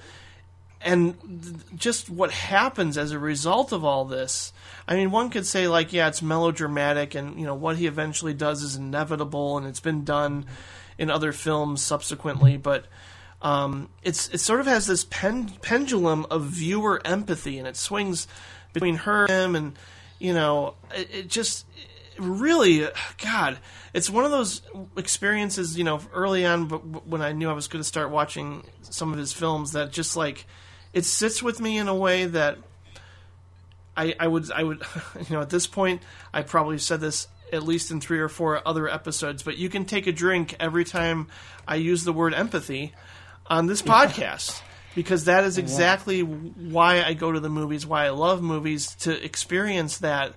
[0.85, 4.53] and just what happens as a result of all this.
[4.87, 8.35] I mean, one could say like, yeah, it's melodramatic, and you know what he eventually
[8.35, 10.45] does is inevitable, and it's been done
[10.97, 12.85] in other films subsequently, but.
[13.41, 18.27] Um, it's it sort of has this pen, pendulum of viewer empathy, and it swings
[18.73, 19.79] between her and him, and
[20.17, 21.67] you know, it, it just
[22.17, 22.87] really,
[23.21, 23.59] God,
[23.93, 24.61] it's one of those
[24.97, 25.77] experiences.
[25.77, 29.11] You know, early on, but when I knew I was going to start watching some
[29.11, 30.47] of his films, that just like
[30.95, 32.57] it sits with me in a way that
[33.95, 34.81] I, I would I would
[35.29, 36.01] you know at this point
[36.33, 39.85] I probably said this at least in three or four other episodes, but you can
[39.85, 41.27] take a drink every time
[41.67, 42.93] I use the word empathy
[43.45, 44.61] on this podcast
[44.95, 49.23] because that is exactly why I go to the movies, why I love movies to
[49.23, 50.33] experience that,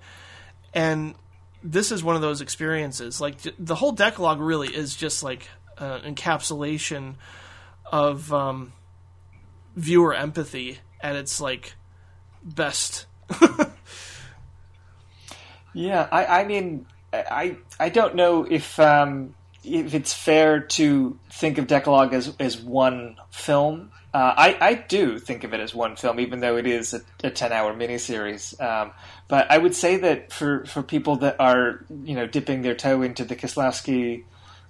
[0.74, 1.14] and
[1.62, 3.20] this is one of those experiences.
[3.20, 5.48] Like the whole Decalogue really is just like
[5.78, 7.14] an encapsulation
[7.90, 8.72] of um,
[9.78, 11.74] viewer empathy at its like
[12.42, 13.06] best.
[15.78, 21.58] Yeah, I, I mean, I I don't know if um, if it's fair to think
[21.58, 23.92] of Decalogue as as one film.
[24.12, 27.02] Uh, I I do think of it as one film, even though it is a,
[27.22, 28.60] a ten hour miniseries.
[28.60, 28.90] Um,
[29.28, 33.02] but I would say that for for people that are you know dipping their toe
[33.02, 34.24] into the Kieslowski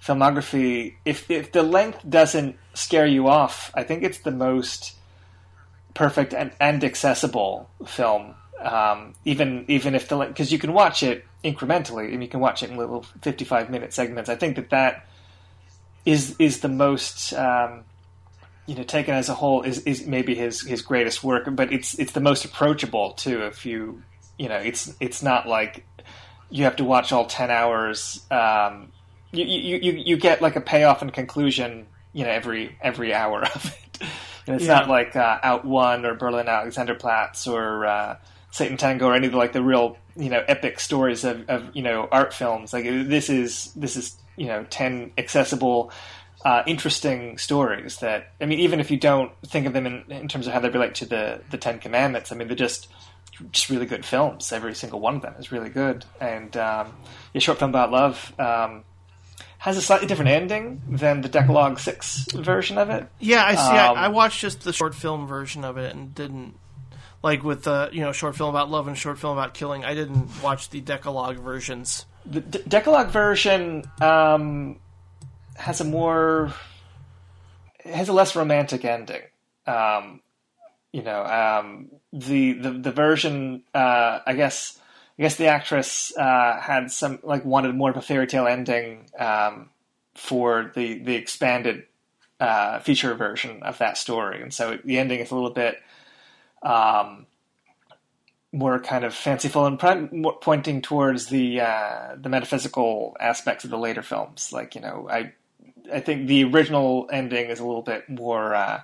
[0.04, 4.97] filmography, if if the length doesn't scare you off, I think it's the most
[5.98, 8.34] perfect and, and accessible film.
[8.60, 12.62] Um, even even if the because you can watch it incrementally and you can watch
[12.62, 14.30] it in little fifty five minute segments.
[14.30, 15.06] I think that that
[16.06, 17.84] is is the most um,
[18.66, 21.98] you know taken as a whole is, is maybe his his greatest work, but it's
[21.98, 23.42] it's the most approachable too.
[23.42, 24.02] If you
[24.38, 25.84] you know it's it's not like
[26.48, 28.24] you have to watch all ten hours.
[28.30, 28.92] Um,
[29.32, 33.42] you, you you you get like a payoff and conclusion you know every every hour
[33.54, 34.08] of it.
[34.48, 34.74] And it's Yeah.
[34.80, 38.16] not like uh, Out One or Berlin Alexanderplatz or uh,
[38.50, 41.70] Satan Tango or any of the, like the real you know epic stories of, of
[41.74, 42.72] you know art films.
[42.72, 45.92] Like this is this is you know ten accessible.
[46.44, 50.28] Uh, interesting stories that I mean, even if you don't think of them in, in
[50.28, 52.88] terms of how they relate to the the Ten Commandments, I mean, they're just
[53.50, 54.52] just really good films.
[54.52, 56.04] Every single one of them is really good.
[56.20, 56.92] And um,
[57.34, 58.84] a short film about love um,
[59.68, 63.06] has a slightly different ending than the Decalogue Six version of it.
[63.20, 63.76] Yeah, I see.
[63.76, 66.54] Um, I, I watched just the short film version of it and didn't
[67.22, 69.84] like with the you know short film about love and short film about killing.
[69.84, 72.06] I didn't watch the Decalogue versions.
[72.26, 74.78] The D- Decalogue version um,
[75.56, 76.52] has a more
[77.84, 79.22] has a less romantic ending.
[79.66, 80.20] Um,
[80.92, 84.78] you know, um, the, the the version, uh, I guess,
[85.18, 89.10] I guess the actress uh, had some like wanted more of a fairy tale ending
[89.18, 89.70] um,
[90.14, 91.84] for the the expanded
[92.38, 95.82] uh, feature version of that story, and so the ending is a little bit
[96.62, 97.26] um,
[98.52, 99.78] more kind of fanciful and
[100.40, 104.52] pointing towards the uh, the metaphysical aspects of the later films.
[104.52, 105.32] Like you know, I
[105.92, 108.54] I think the original ending is a little bit more.
[108.54, 108.82] Uh,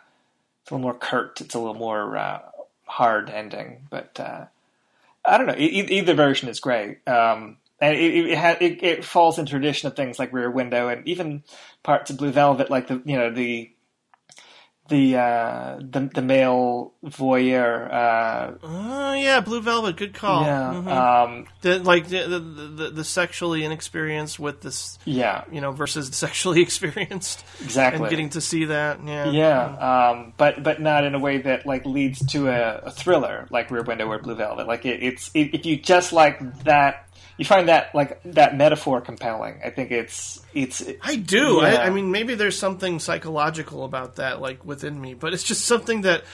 [0.62, 1.40] it's a little more curt.
[1.40, 2.40] It's a little more uh,
[2.86, 4.46] hard ending, but uh,
[5.26, 5.56] I don't know.
[5.56, 9.88] E- either version is great, um, and it it, ha- it it falls in tradition
[9.88, 11.44] of things like Rear Window and even
[11.82, 13.72] parts of Blue Velvet, like the you know the
[14.88, 17.90] the uh, the the male voyeur.
[17.92, 20.44] Uh, Oh yeah, Blue Velvet, good call.
[20.44, 20.88] yeah, Mhm.
[20.88, 26.08] um, the, like the, the the the sexually inexperienced with this, yeah, you know, versus
[26.14, 28.02] sexually experienced, exactly.
[28.02, 28.98] and getting to see that.
[29.06, 32.90] Yeah, Yeah, um, but but not in a way that like leads to a, a
[32.90, 34.66] thriller like Rear Window or Blue Velvet.
[34.66, 39.00] Like it, it's it, if you just like that, you find that like that metaphor
[39.00, 39.60] compelling.
[39.64, 41.58] I think it's it's I do.
[41.62, 41.68] Yeah.
[41.80, 45.64] I, I mean, maybe there's something psychological about that, like within me, but it's just
[45.64, 46.24] something that,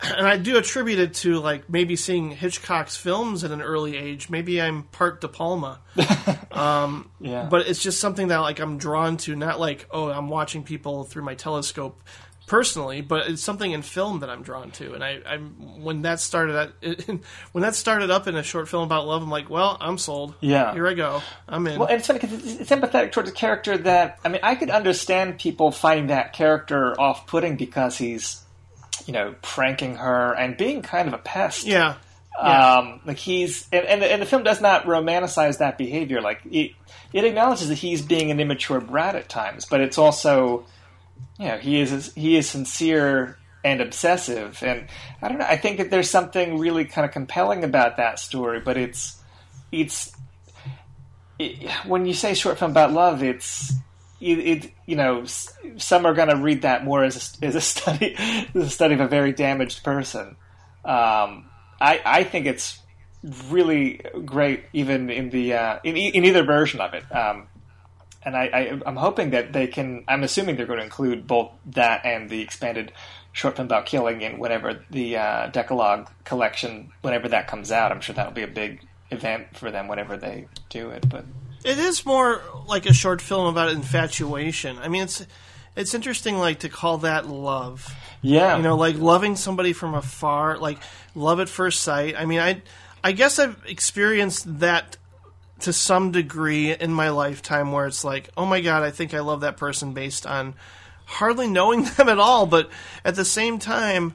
[0.00, 4.28] and I do attribute it to like maybe seeing Hitchcock's films at an early age.
[4.28, 5.80] Maybe I'm part De Palma,
[6.52, 7.48] Um, yeah.
[7.50, 9.34] but it's just something that like I'm drawn to.
[9.34, 12.00] Not like oh, I'm watching people through my telescope
[12.48, 14.94] personally, but it's something in film that I'm drawn to.
[14.94, 17.06] And I, I'm when that started at,
[17.52, 20.34] when that started up in a short film about love, I'm like, well, I'm sold.
[20.40, 20.72] Yeah.
[20.72, 21.22] here I go.
[21.48, 21.78] I'm in.
[21.78, 24.54] Well, and it's funny because it's, it's empathetic towards a character that I mean, I
[24.54, 28.42] could understand people finding that character off-putting because he's,
[29.06, 31.66] you know, pranking her and being kind of a pest.
[31.66, 31.96] yeah.
[32.40, 32.76] Yeah.
[32.76, 36.20] Um, like he's and, and, the, and the film does not romanticize that behavior.
[36.20, 36.70] Like it,
[37.12, 40.64] it acknowledges that he's being an immature brat at times, but it's also,
[41.38, 44.62] you know, he is he is sincere and obsessive.
[44.62, 44.86] And
[45.22, 45.46] I don't know.
[45.46, 49.22] I think that there's something really kind of compelling about that story, but it's
[49.72, 50.12] it's
[51.38, 53.72] it, when you say short film about love, it's
[54.20, 55.24] it, it you know
[55.76, 58.94] some are going to read that more as a, as a study as a study
[58.94, 60.36] of a very damaged person.
[60.84, 61.50] Um,
[61.80, 62.80] I I think it's
[63.48, 67.04] really great, even in the uh, in in either version of it.
[67.14, 67.48] Um,
[68.22, 70.04] and I, I I'm hoping that they can.
[70.08, 72.92] I'm assuming they're going to include both that and the expanded
[73.32, 77.92] short film about killing in whenever the uh, Decalogue collection, whenever that comes out.
[77.92, 78.80] I'm sure that'll be a big
[79.10, 81.08] event for them whenever they do it.
[81.08, 81.24] But
[81.64, 84.78] It is more like a short film about infatuation.
[84.78, 85.26] I mean, it's
[85.76, 87.94] it's interesting, like to call that love.
[88.20, 90.78] yeah, You know, like loving somebody from afar, like
[91.14, 92.16] love at first sight.
[92.18, 92.62] I mean, I
[93.02, 94.96] I guess I've experienced that
[95.60, 99.20] to some degree in my lifetime, where it's like, oh my god, I think I
[99.20, 100.54] love that person based on
[101.04, 102.70] hardly knowing them at all, but
[103.04, 104.14] at the same time,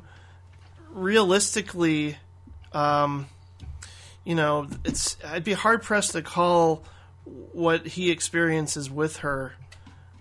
[0.93, 2.17] realistically,
[2.71, 3.27] um,
[4.23, 6.83] you know, it's I'd be hard pressed to call
[7.25, 9.53] what he experiences with her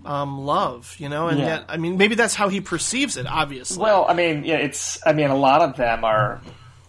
[0.04, 1.46] um, love, you know, and Yeah.
[1.46, 3.26] yet, I mean, maybe that's how he perceives it.
[3.26, 4.98] Obviously, Well, I mean, yeah, it's.
[5.06, 6.40] I mean, a lot of them are,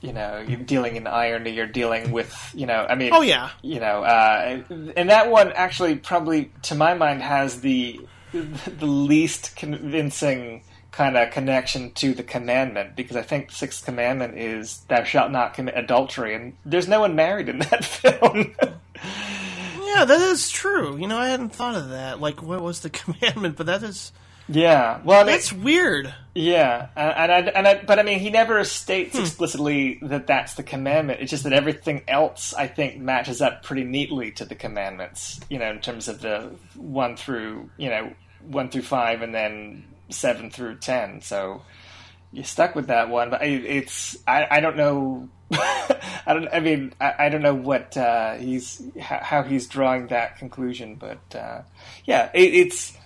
[0.03, 1.51] you know, you're dealing in irony.
[1.51, 3.49] You're dealing with, you know, I mean, Oh, yeah.
[3.63, 4.61] you know, uh,
[4.97, 7.99] and that one actually probably, to my mind, has the
[8.33, 14.37] the least convincing kind of connection to the commandment because I think the sixth commandment
[14.37, 18.53] is "Thou shalt not commit adultery," and there's no one married in that film.
[19.95, 20.97] Yeah, that is true.
[20.97, 22.19] You know, I hadn't thought of that.
[22.19, 23.55] Like, what was the commandment?
[23.57, 24.11] But that is
[24.47, 26.13] yeah, well, I mean, that's weird.
[26.35, 28.63] Yeah, and and I, and I, but I mean, he never Hmm.
[28.65, 31.21] states explicitly that that's the commandment.
[31.21, 35.39] It's just that everything else, I think, matches up pretty neatly to the commandments.
[35.49, 38.13] You know, in terms of the one through, you know,
[38.47, 41.21] one through five, and then seven through ten.
[41.21, 41.61] So
[42.31, 45.29] you're stuck with that one, but it, it's I, I don't know.
[45.51, 46.47] I don't.
[46.51, 50.95] I mean, I, I don't know what uh, he's how, how he's drawing that conclusion,
[50.95, 51.61] but uh,
[52.05, 52.97] yeah, it, it's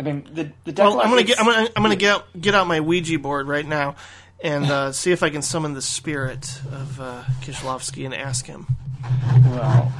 [0.00, 2.54] I mean, the the Well, I'm gonna get I'm gonna I'm gonna get out, get
[2.54, 3.96] out my Ouija board right now
[4.42, 8.66] and uh, see if I can summon the spirit of uh, Kieslowski and ask him.
[9.44, 9.92] well,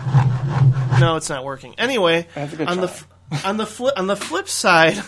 [0.98, 1.74] No, it's not working.
[1.78, 2.96] Anyway, That's a good on the try.
[3.32, 5.02] f- on the flip on the flip side,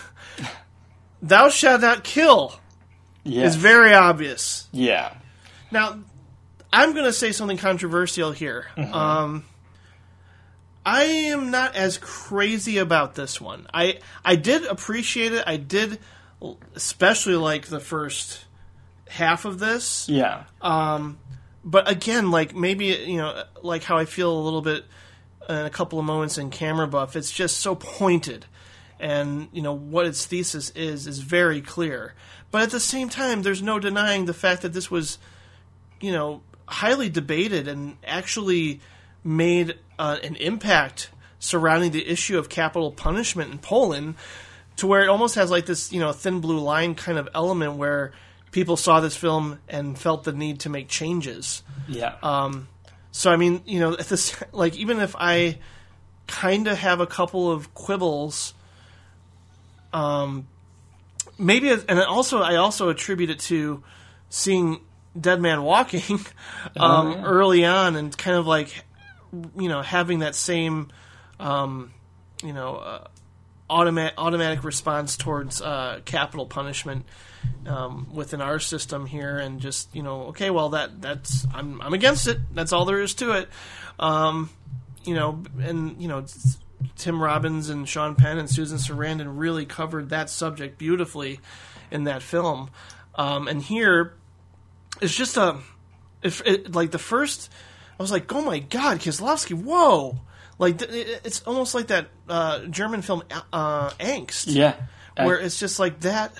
[1.23, 2.55] "Thou shalt not kill"
[3.24, 3.52] yes.
[3.52, 4.69] is very obvious.
[4.73, 5.14] yeah.
[5.70, 5.98] Now,
[6.70, 8.66] I'm going to say something controversial here.
[8.77, 9.44] Um,
[10.84, 13.66] I am not as crazy about this one.
[13.72, 15.44] I I did appreciate it.
[15.46, 15.98] I did,
[16.74, 18.44] especially like the first
[19.09, 20.09] half of this.
[20.09, 20.44] Yeah.
[20.60, 21.18] Um
[21.64, 24.84] But again, like maybe you know, like how I feel a little bit
[25.48, 27.16] in a couple of moments in Camera Buff.
[27.16, 28.46] It's just so pointed,
[28.98, 32.14] and you know what its thesis is is very clear.
[32.50, 35.18] But at the same time, there's no denying the fact that this was,
[36.00, 38.80] you know, highly debated and actually
[39.24, 44.16] made uh, an impact surrounding the issue of capital punishment in Poland,
[44.74, 47.74] to where it almost has like this, you know, thin blue line kind of element
[47.74, 48.11] where
[48.51, 51.62] people saw this film and felt the need to make changes.
[51.87, 52.16] Yeah.
[52.20, 52.66] Um,
[53.12, 55.59] So I mean, you know, at this like even if I
[56.27, 58.55] kind of have a couple of quibbles,
[59.93, 60.49] um,
[61.39, 63.85] maybe and also I also attribute it to
[64.31, 64.81] seeing
[65.19, 66.19] Dead Man Walking
[66.77, 67.23] um, yeah.
[67.23, 68.85] early on and kind of like
[69.32, 70.88] you know having that same
[71.40, 71.92] um,
[72.42, 73.09] you know uh,
[73.70, 77.06] automatic automatic response towards uh, capital punishment
[77.66, 81.94] um, within our system here, and just you know, okay, well that that's I'm I'm
[81.94, 82.38] against it.
[82.54, 83.48] That's all there is to it.
[83.98, 84.50] Um,
[85.04, 86.24] you know, and you know,
[86.96, 91.40] Tim Robbins and Sean Penn and Susan Sarandon really covered that subject beautifully
[91.90, 92.70] in that film.
[93.14, 94.14] Um, and here,
[95.00, 95.59] it's just a,
[96.22, 97.50] if it, like the first,
[98.03, 100.19] I was like, oh my god, Kieslowski, whoa.
[100.59, 103.23] Like it's almost like that uh, German film
[103.53, 104.74] uh, Angst yeah.
[105.16, 106.33] I- where it's just like that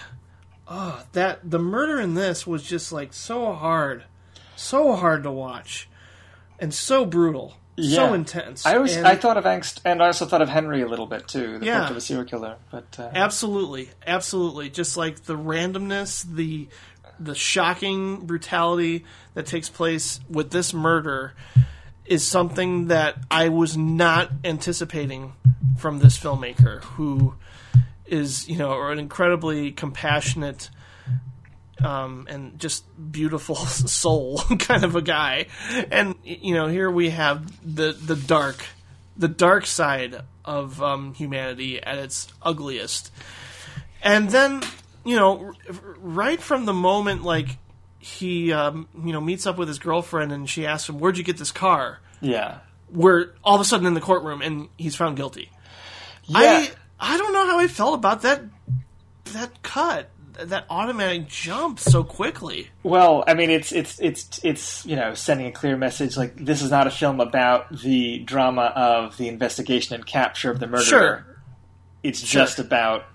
[0.67, 4.05] uh, that the murder in this was just like so hard
[4.57, 5.89] so hard to watch
[6.59, 10.27] and so brutal so intense I always And- I thought of angst, and I also
[10.27, 11.89] thought of Henry a little bit too, the Yeah.
[11.89, 12.57] of a serial killer.
[12.71, 16.69] But uh, absolutely absolutely just like the randomness the
[17.19, 21.35] the shocking brutality that takes place with this murder
[22.05, 25.35] is something that I was not anticipating
[25.79, 27.35] from this filmmaker who
[28.07, 30.69] is you know an incredibly compassionate
[31.83, 35.47] um, and just beautiful soul kind of a guy.
[35.91, 38.65] And you know here we have the the dark
[39.17, 43.13] the dark side of um, humanity at its ugliest.
[44.03, 44.63] And then
[45.05, 47.59] you know r- right from the moment like
[47.99, 51.25] he um, you know meets up with his girlfriend and she asks him where'd you
[51.25, 52.59] get this car yeah,
[52.91, 55.51] we're all of a sudden in the courtroom and he's found guilty
[56.27, 56.39] yeah,
[57.01, 58.43] I I don't know how I felt about that
[59.33, 62.71] that cut that automatic jump so quickly.
[62.83, 66.63] Well, I mean, it's it's it's it's you know sending a clear message like this
[66.63, 70.85] is not a film about the drama of the investigation and capture of the murderer.
[70.85, 71.27] Sure.
[72.03, 73.12] It's just about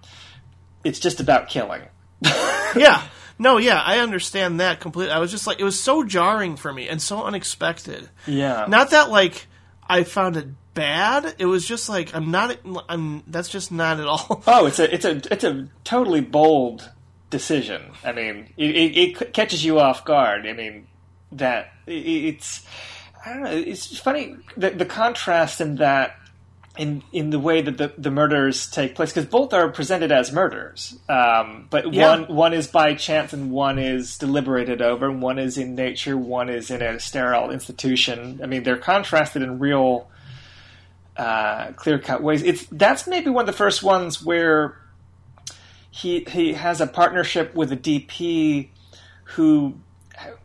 [0.83, 1.81] it's just about killing.
[2.75, 3.01] Yeah.
[3.39, 5.13] No, yeah, I understand that completely.
[5.13, 8.09] I was just like it was so jarring for me and so unexpected.
[8.25, 9.47] Yeah, Not that like
[9.87, 11.35] I found it bad.
[11.39, 12.57] It was just like I'm not
[12.89, 14.43] I'm that's just not at all.
[14.47, 16.89] Oh, it's a it's a it's a totally bold
[17.29, 17.81] decision.
[18.03, 20.47] I mean, it, it, it catches you off guard.
[20.47, 20.87] I mean,
[21.31, 22.65] that it, it's
[23.25, 23.51] I don't know.
[23.51, 26.15] It's funny the the contrast in that
[26.77, 30.31] in in the way that the, the murders take place because both are presented as
[30.31, 32.09] murders, um, but Yeah.
[32.09, 35.09] one one is by chance and one is deliberated over.
[35.09, 36.17] and One is in nature.
[36.17, 38.39] One is in a sterile institution.
[38.43, 40.09] I mean, they're contrasted in real
[41.15, 42.43] uh, clear cut ways.
[42.43, 44.77] It's that's maybe one of the first ones where
[45.89, 48.69] he he has a partnership with a DP
[49.35, 49.75] who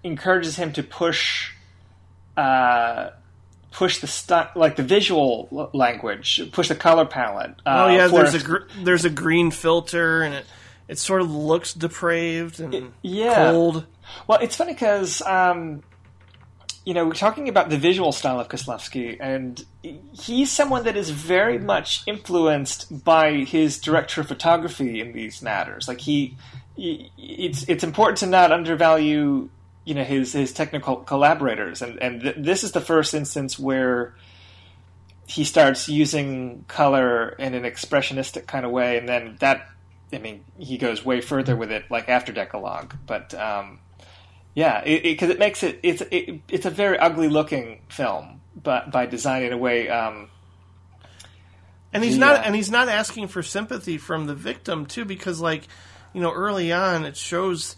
[0.02, 1.52] encourages him to push
[2.36, 3.10] uh,
[3.72, 7.56] push the stu- like the visual l- language, push the color palette.
[7.66, 10.46] Uh, oh yeah, there's a gr- there's a green filter and it
[10.88, 13.50] it sort of looks depraved and yeah.
[13.50, 13.86] cold.
[14.26, 15.82] Well, it's funny because, um,
[16.84, 19.64] you know, we're talking about the visual style of Kieslowski, and
[20.12, 25.88] he's someone that is very much influenced by his director of photography in these matters.
[25.88, 26.36] Like he,
[26.76, 29.48] he it's it's important to not undervalue,
[29.84, 34.14] you know, his his technical collaborators, and and th- this is the first instance where
[35.26, 39.68] he starts using color in an expressionistic kind of way, and then that.
[40.14, 42.94] I mean, he goes way further with it, like after Decalogue.
[43.06, 43.78] But um,
[44.54, 48.90] yeah, because it, it, makes it it's it, it's a very ugly looking film, but
[48.90, 50.28] by design in a way, um,
[51.92, 55.40] and he's The, not and he's not asking for sympathy from the victim too because
[55.40, 55.66] like
[56.12, 57.76] you know early on it shows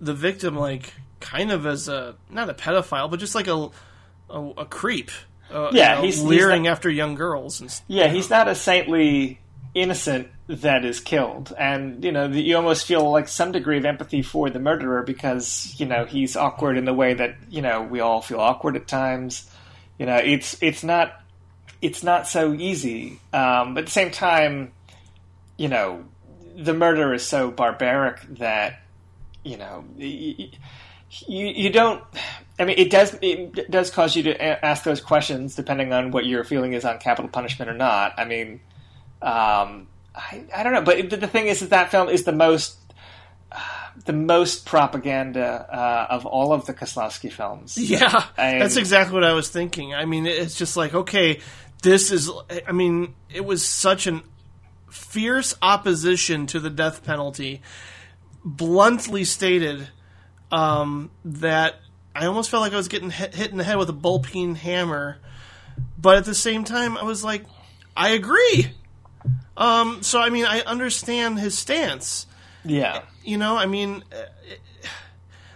[0.00, 0.94] the victim like
[1.24, 3.68] kind of as a not a pedophile but just like a
[4.30, 5.10] a, a creep
[5.52, 8.46] uh, you Yeah, know, he's- he's leering not- after young girls and Yeah, he's not
[8.48, 9.40] a saintly
[9.74, 13.84] innocent that is killed, and you know the, you almost feel like some degree of
[13.86, 17.82] empathy for the murderer because you know he's awkward in the way that you know
[17.82, 19.50] we all feel awkward at times.
[19.98, 21.18] You know, it's it's not
[21.80, 23.20] it's not so easy.
[23.32, 24.72] Um, but at the same time,
[25.56, 26.04] you know,
[26.56, 28.80] the murder is so barbaric that
[29.44, 30.48] you know you,
[31.26, 32.02] you, you don't.
[32.58, 36.24] I mean, it does it does cause you to ask those questions depending on what
[36.24, 38.14] your feeling is on capital punishment or not.
[38.16, 38.60] I mean,
[39.22, 42.76] um, I, I don't know, but the, thing is that that film is the most
[44.04, 47.76] the most propaganda uh, of all of the Kieslowski films.
[47.80, 49.94] Yeah, And- that's exactly what I was thinking.
[49.94, 51.40] I mean, it's just like, okay,
[51.82, 52.30] this is.
[52.66, 54.22] I mean, it was such an
[54.90, 57.62] fierce opposition to the death penalty,
[58.44, 59.88] bluntly stated
[60.54, 61.76] um, that
[62.14, 64.54] I almost felt like I was getting hit, hit in the head with a ball-peen
[64.54, 65.18] hammer.
[65.98, 67.44] But at the same time, I was like,
[67.96, 68.70] I agree.
[69.56, 72.26] Um, so I mean, I understand his stance
[72.64, 74.02] Yeah, you know i mean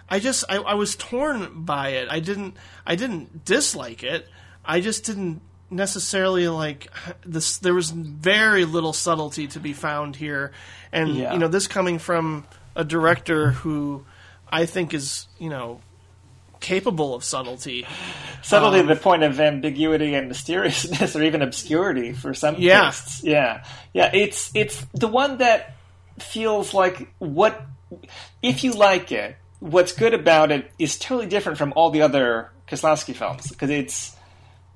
[0.09, 2.57] i just I, I was torn by it i didn't
[2.87, 4.27] i didn't dislike it
[4.65, 6.91] i just didn't necessarily like
[7.27, 10.53] this there was very little subtlety to be found here
[10.93, 11.33] and Yeah.
[11.33, 12.45] you know this coming from
[12.75, 14.05] a director who
[14.53, 15.81] i think is you know
[16.61, 17.87] capable of subtlety
[18.43, 22.87] subtlety Um, to the point of ambiguity and mysteriousness, or even obscurity for some Yeah.
[22.87, 23.23] tastes.
[23.23, 23.63] Yeah,
[23.95, 24.11] yeah.
[24.13, 25.77] It's it's the one that
[26.19, 27.63] feels like what
[28.43, 29.37] if you like it.
[29.61, 34.17] What's good about it is totally different from all the other Kieslowski films because it's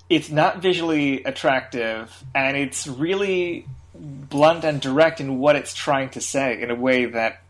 [0.09, 6.21] it's not visually attractive and it's really blunt and direct in what it's trying to
[6.21, 7.42] say in a way that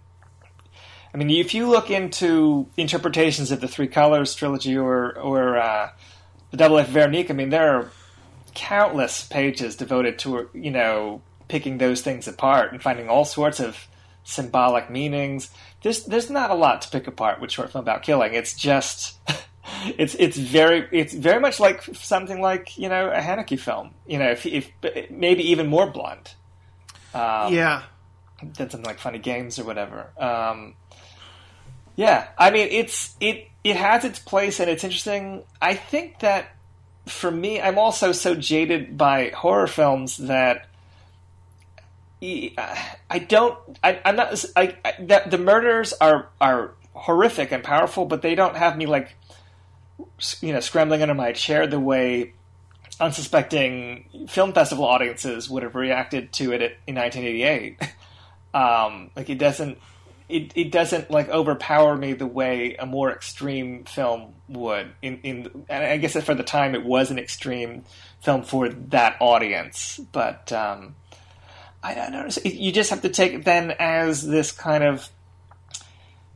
[1.14, 5.90] I mean, if you look into interpretations of the Three Colors trilogy or or uh,
[6.50, 7.90] the Double of Veronique, I mean, there are
[8.54, 13.88] countless pages devoted to you know picking those things apart and finding all sorts of
[14.24, 15.50] symbolic meanings.
[15.82, 18.34] There's there's not a lot to pick apart with short film about killing.
[18.34, 19.18] It's just
[19.98, 23.90] it's it's very it's very much like something like you know a Haneke film.
[24.06, 24.70] You know, if if
[25.10, 26.36] maybe even more blunt
[27.14, 27.82] um, yeah
[28.42, 30.10] than something like Funny Games or whatever.
[30.18, 30.74] Um,
[31.96, 35.44] yeah, I mean, it's it it has its place and it's interesting.
[35.60, 36.54] I think that
[37.06, 40.66] for me, I'm also so jaded by horror films that
[42.22, 43.58] I don't.
[43.82, 44.44] I, I'm not.
[44.54, 48.86] I, I the, the murders are are horrific and powerful, but they don't have me
[48.86, 49.14] like
[50.40, 52.32] you know scrambling under my chair the way
[53.00, 57.80] unsuspecting film festival audiences would have reacted to it in 1988.
[58.54, 59.78] Um, like it doesn't,
[60.32, 64.92] it, it doesn't like overpower me the way a more extreme film would.
[65.02, 67.84] In in, and I guess for the time it was an extreme
[68.20, 70.96] film for that audience, but um,
[71.82, 72.28] I don't know.
[72.44, 75.08] You just have to take it then as this kind of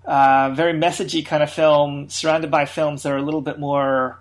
[0.05, 4.21] uh, very messagey kind of film, surrounded by films that are a little bit more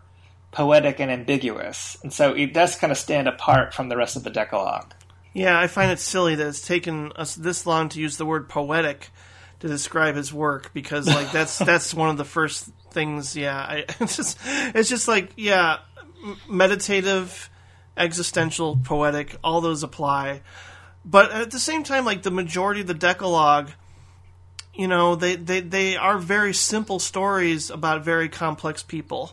[0.52, 4.24] poetic and ambiguous, and so it does kind of stand apart from the rest of
[4.24, 4.94] the Decalogue.
[5.34, 8.48] Yeah, I find it silly that it's taken us this long to use the word
[8.48, 9.10] poetic
[9.66, 13.36] to describe his work because like that's that's one of the first things.
[13.36, 15.78] Yeah, I, it's just it's just like yeah,
[16.24, 17.50] m- meditative,
[17.98, 19.38] existential, poetic.
[19.44, 20.42] All those apply,
[21.04, 23.72] but at the same time, like the majority of the Decalogue,
[24.74, 29.32] you know, they they they are very simple stories about very complex people.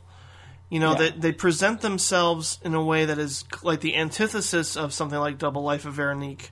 [0.71, 0.99] You know, Yeah.
[0.99, 5.37] they, they present themselves in a way that is like the antithesis of something like
[5.37, 6.51] Double Life of Veronique,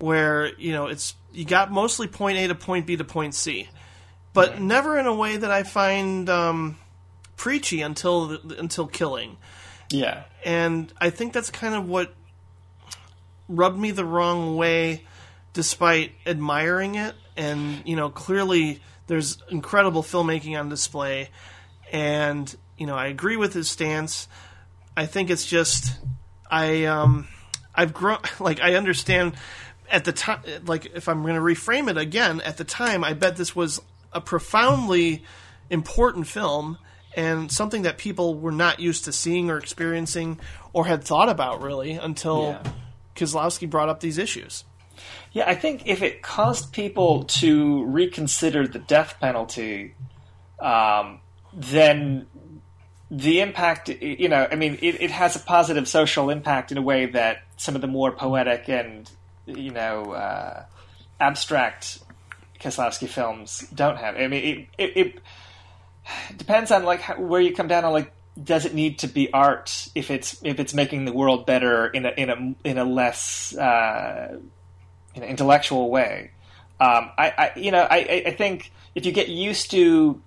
[0.00, 3.68] where, you know, it's you got mostly point A to point B to point C,
[4.32, 6.76] but never in a way that I find um,
[7.36, 9.36] preachy until until killing.
[9.92, 12.14] Yeah, And I think that's kind of what
[13.48, 15.04] rubbed me the wrong way,
[15.52, 17.14] despite admiring it.
[17.36, 21.30] And, you know, clearly there's incredible filmmaking on display.
[21.92, 24.28] And, you know, I agree with his stance.
[24.96, 25.98] I think it's just,
[26.48, 27.26] I, um,
[27.74, 29.34] I've grown, like, I understand
[29.90, 33.12] at the time, like, if I'm going to reframe it again, at the time, I
[33.12, 33.80] bet this was
[34.12, 35.24] a profoundly
[35.68, 36.78] important film
[37.16, 40.38] and something that people were not used to seeing or experiencing
[40.72, 42.72] or had thought about really until Yeah.
[43.16, 44.64] Kieslowski brought up these issues.
[45.32, 45.44] yeah.
[45.48, 49.94] I think if it caused people to reconsider the death penalty,
[50.60, 51.20] um,
[51.52, 52.26] then
[53.10, 56.82] the impact, you know, I mean, it, it has a positive social impact in a
[56.82, 59.10] way that some of the more poetic and,
[59.56, 60.64] you know, uh,
[61.18, 61.98] abstract
[62.60, 64.16] Kieslowski films don't have.
[64.16, 68.12] I mean, it, it, it depends on like how, where you come down on like
[68.42, 72.06] does it need to be art if it's if it's making the world better in
[72.06, 74.38] a in a in a less uh,
[75.14, 76.30] in an intellectual way.
[76.80, 80.20] Um, I, I, you know I, I think if you get used to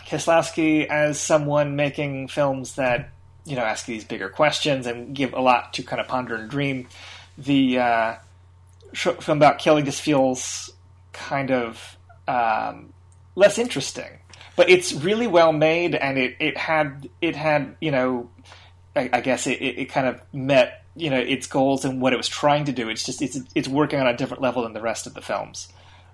[0.00, 3.10] Kieslowski as someone making films that
[3.44, 6.50] you know ask these bigger questions and give a lot to kind of ponder and
[6.50, 6.88] dream,
[7.36, 8.14] the uh,
[8.94, 10.70] film about killing just feels
[11.12, 11.96] kind of
[12.26, 12.92] um,
[13.34, 14.18] less interesting
[14.58, 18.28] but it's really well made, and it, it had it had you know,
[18.96, 22.16] I, I guess it, it, kind of met you know its goals and what it
[22.16, 22.88] was trying to do.
[22.88, 25.68] It's just it's it's working on a different level than the rest of the films.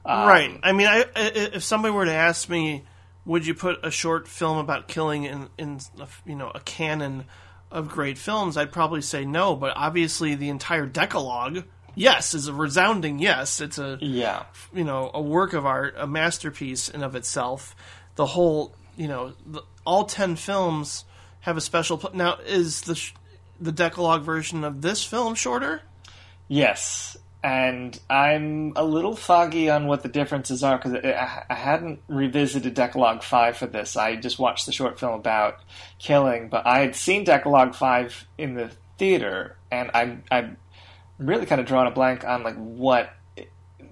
[0.04, 0.60] Um, right.
[0.62, 2.84] I mean, I, if somebody were to ask me,
[3.24, 7.24] would you put a short film about killing in in a, you know a canon
[7.70, 8.58] of great films?
[8.58, 9.56] I'd probably say no.
[9.56, 11.64] But obviously, the entire Decalogue
[11.94, 13.60] yes is a resounding yes.
[13.60, 17.74] It's a yeah, you know, a work of art, a masterpiece in of itself.
[18.16, 21.04] The whole you know the, all 10 films
[21.40, 23.14] have a special pl- now is the sh-
[23.60, 25.82] the decalogue version of this film shorter?
[26.48, 27.16] Yes.
[27.42, 32.72] And i'm a little foggy on what the differences are because I, I, hadn't revisited
[32.72, 33.98] decalogue 5 for this.
[33.98, 35.58] I just watched the short film about
[35.98, 40.56] killing but i had seen decalogue 5 in the theater and i'm
[41.18, 43.10] i'm really kind of drawing a blank on like what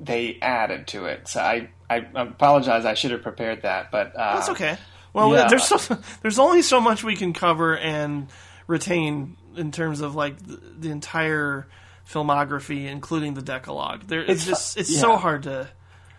[0.00, 2.84] they added to it so i I apologize.
[2.84, 4.78] I should have prepared that, but uh, that's okay.
[5.12, 5.48] Well, yeah.
[5.48, 8.28] there's so, there's only so much we can cover and
[8.66, 11.66] retain in terms of like the, the entire
[12.08, 14.04] filmography, including the Decalogue.
[14.06, 15.00] There, it's, it's just it's yeah.
[15.00, 15.68] so hard to.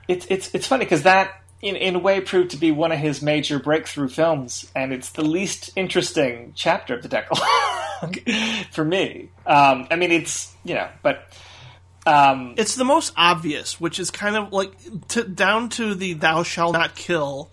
[0.08, 3.00] It's it's it's funny because that in in a way proved to be one of
[3.00, 7.48] his major breakthrough films, and it's the least interesting chapter of the Decalogue
[8.72, 9.30] for me.
[9.46, 11.28] Um, I mean, it's you know, but
[12.06, 14.72] um, it's the most obvious, which is kind of like
[15.10, 17.50] to, down to the "thou shalt not kill,"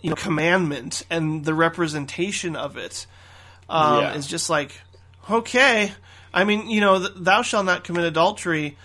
[0.00, 3.06] you know, commandment and the representation of it
[3.68, 4.14] um, yeah.
[4.14, 4.80] is just like
[5.30, 5.92] okay.
[6.32, 8.76] I mean, you know, "thou shalt not commit adultery"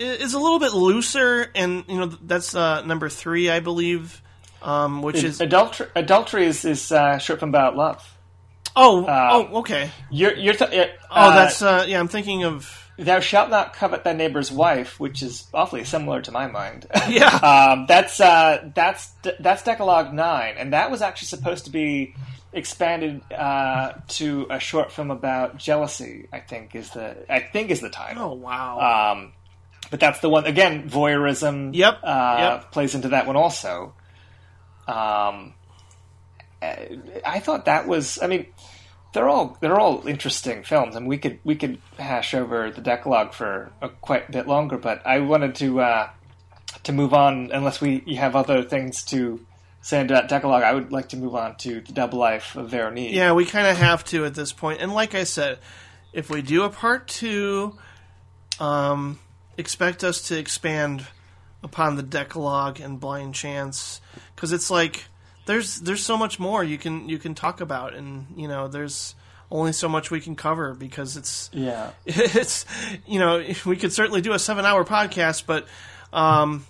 [0.00, 4.22] is a little bit looser, and you know that's uh, number three, I believe,
[4.62, 5.88] um, which is adultery.
[5.94, 8.16] Adultery is is uh, short from about love.
[8.76, 9.90] Oh, um, oh, okay.
[10.10, 10.54] You're you're.
[10.54, 11.98] Th- uh, oh, that's uh, yeah.
[12.00, 16.32] I'm thinking of Thou shalt not covet thy neighbor's wife, which is awfully similar to
[16.32, 16.86] my mind.
[17.08, 19.10] Yeah, um, that's uh, that's
[19.40, 22.14] that's Decalogue nine, and that was actually supposed to be
[22.52, 26.28] expanded uh, to a short film about jealousy.
[26.32, 28.22] I think is the I think is the title.
[28.22, 29.12] Oh wow!
[29.12, 29.32] Um,
[29.90, 30.88] but that's the one again.
[30.88, 31.74] Voyeurism.
[31.74, 32.00] Yep.
[32.04, 32.70] Uh, yep.
[32.70, 33.94] Plays into that one also.
[34.86, 35.54] Um,
[36.62, 38.18] I thought that was.
[38.22, 38.46] I mean
[39.12, 42.80] they're all they're all interesting films, I and we could we could hash over the
[42.80, 44.78] Decalogue for a quite bit longer.
[44.78, 46.10] But I wanted to uh,
[46.84, 49.44] to move on, unless we you have other things to
[49.82, 50.62] say about Decalogue.
[50.62, 53.12] I would like to move on to the Double Life of Veronique.
[53.12, 54.80] Yeah, we kind of have to at this point.
[54.80, 55.58] And like I said,
[56.12, 57.76] if we do a part two,
[58.60, 59.18] um,
[59.56, 61.06] expect us to expand
[61.62, 64.00] upon the Decalogue and Blind Chance
[64.34, 65.06] because it's like
[65.50, 69.16] there's there's so much more you can you can talk about, and you know there's
[69.50, 72.64] only so much we can cover because it's yeah it's
[73.06, 75.66] you know we could certainly do a seven hour podcast, but.
[76.12, 76.66] Um,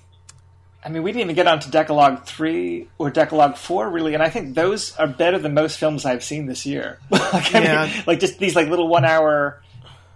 [0.82, 4.30] I mean, we didn't even get onto Decalogue three or Decalogue four, really, and I
[4.30, 6.98] think those are better than most films I've seen this year.
[7.10, 7.84] like, yeah.
[7.84, 9.60] mean, like just these like little one hour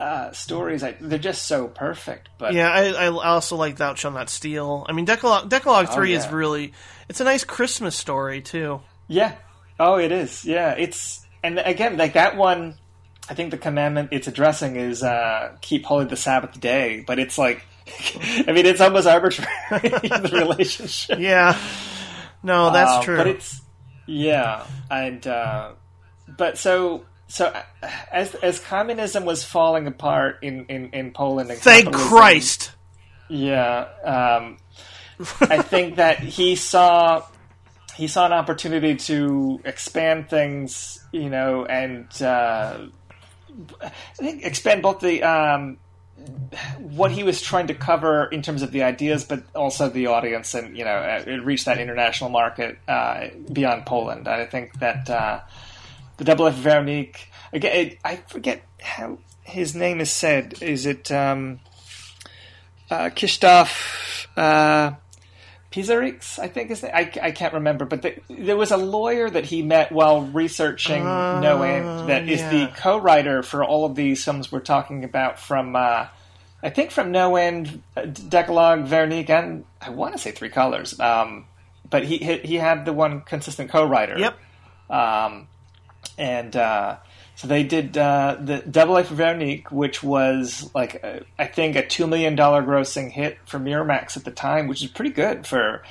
[0.01, 0.83] uh, stories.
[0.83, 2.29] I, they're just so perfect.
[2.39, 4.87] But yeah, I, I also like Thou Shalt Not Steal.
[4.89, 6.19] I mean, Decalogue, Decalogue oh, three yeah.
[6.19, 6.73] is really
[7.09, 8.81] it's a nice Christmas story too.
[9.09, 9.35] Yeah.
[9.79, 10.45] Oh, it is.
[10.45, 12.77] Yeah, it's and again like that one.
[13.29, 17.39] I think the commandment it's addressing is uh, keep holy the Sabbath day, but it's
[17.39, 17.65] like,
[18.47, 21.19] I mean, it's almost arbitrary the relationship.
[21.19, 21.59] Yeah.
[22.43, 23.17] No, that's uh, true.
[23.17, 23.63] But it's
[24.07, 25.73] yeah, and uh,
[26.29, 27.55] but so so
[28.13, 32.73] as as communism was falling apart in in, in Poland, and thank Christ.
[33.29, 34.59] Yeah, um,
[35.41, 37.25] I think that he saw
[37.97, 42.79] he saw an opportunity to expand things, you know, and uh,
[43.83, 45.79] I think expand both the um,
[46.79, 50.55] what he was trying to cover in terms of the ideas, but also the audience,
[50.55, 54.29] and you know, it reached that international market uh, beyond Poland.
[54.29, 55.41] I think that uh,
[56.17, 60.63] the Double F Veronique again, I forget how his name is said.
[60.63, 61.61] Is it um,
[62.91, 64.27] uh, Krzysztof?
[64.37, 64.97] Uh,
[65.71, 69.29] Pizarix, I think is the, I, I can't remember, but the, there was a lawyer
[69.29, 73.97] that he met while researching Uh, No End that is the co-writer for all of
[73.97, 76.07] these films we're talking about from uh,
[76.63, 80.99] I think from No End, uh, Decalogue, Veronique, and I want to say Three Colors.
[81.01, 81.47] Um,
[81.91, 84.17] but he he he had the one consistent co-writer.
[84.17, 84.39] Yep.
[84.89, 85.49] Um,
[86.19, 86.97] and uh,
[87.37, 91.77] so they did uh, the Double Life of Veronique, which was like a, I think
[91.77, 95.47] a two million dollar grossing hit for Miramax at the time, which is pretty good
[95.47, 95.83] for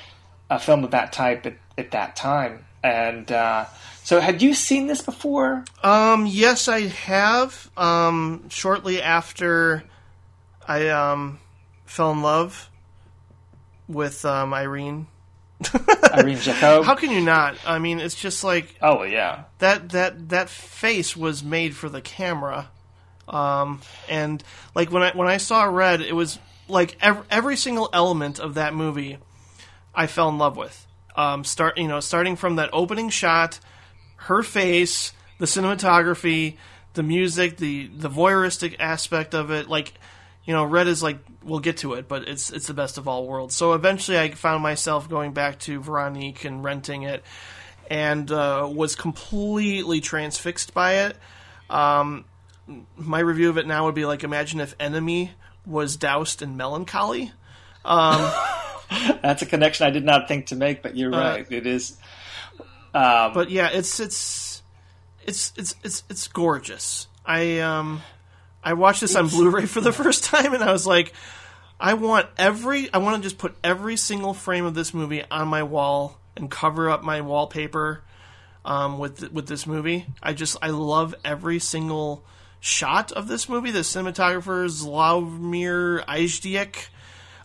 [0.48, 2.64] a film of that type at, at that time.
[2.82, 3.66] And uh,
[4.04, 5.64] so, had you seen this before?
[5.82, 7.70] Um, yes, I have.
[7.76, 9.82] Um, shortly after
[10.66, 11.40] I um,
[11.86, 12.70] fell in love
[13.88, 15.06] with um, Irene.
[16.12, 16.84] Irene Jacob.
[16.84, 17.56] How can you not?
[17.66, 22.00] I mean, it's just like oh yeah, that that that face was made for the
[22.00, 22.70] camera.
[23.28, 24.42] Um, and
[24.74, 28.54] like when I when I saw Red, it was like every, every single element of
[28.54, 29.18] that movie,
[29.94, 30.86] I fell in love with.
[31.16, 33.60] Um, start you know starting from that opening shot,
[34.16, 36.56] her face, the cinematography,
[36.94, 39.68] the music, the the voyeuristic aspect of it.
[39.68, 39.94] Like
[40.44, 43.08] you know, Red is like we'll get to it, but it's it's the best of
[43.08, 43.54] all worlds.
[43.54, 47.22] So eventually, I found myself going back to Veronique and renting it,
[47.90, 51.16] and uh, was completely transfixed by it.
[51.70, 52.24] Um,
[52.96, 55.32] my review of it now would be like imagine if Enemy
[55.66, 57.32] was doused in melancholy.
[59.22, 61.46] that's a connection I did not think to make, but you're right.
[61.50, 61.96] It is.
[62.94, 64.62] Um, But yeah, it's it's
[65.26, 67.08] it's it's it's it's gorgeous.
[67.24, 68.02] I um
[68.64, 71.12] I watched this on Blu-ray for the first time, and I was like,
[71.78, 75.48] I want every I want to just put every single frame of this movie on
[75.48, 78.02] my wall and cover up my wallpaper
[78.64, 80.06] um, with with this movie.
[80.22, 82.24] I just I love every single
[82.60, 83.70] shot of this movie.
[83.70, 86.88] The cinematographer Slavomir Idziak.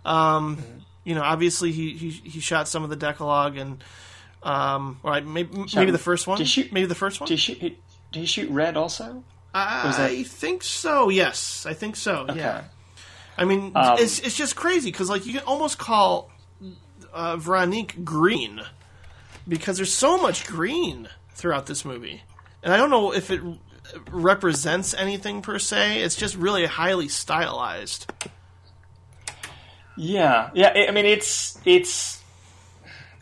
[0.05, 0.57] Um,
[1.03, 3.83] you know, obviously he, he he shot some of the Decalogue and
[4.43, 6.43] um, or maybe maybe the first one.
[6.45, 7.27] Shoot- maybe the first one.
[7.27, 7.59] did he shoot?
[7.59, 9.23] Did he shoot Red also?
[9.53, 11.09] I think so.
[11.09, 12.27] Yes, I think so.
[12.33, 12.63] Yeah.
[13.37, 16.29] I mean, Um, it's it's just crazy because like you can almost call
[17.13, 18.61] uh, Veronique green
[19.47, 22.21] because there's so much green throughout this movie,
[22.61, 23.41] and I don't know if it
[24.11, 26.01] represents anything per se.
[26.01, 28.11] It's just really highly stylized.
[29.97, 30.71] Yeah, yeah.
[30.75, 32.21] I I mean, it's it's.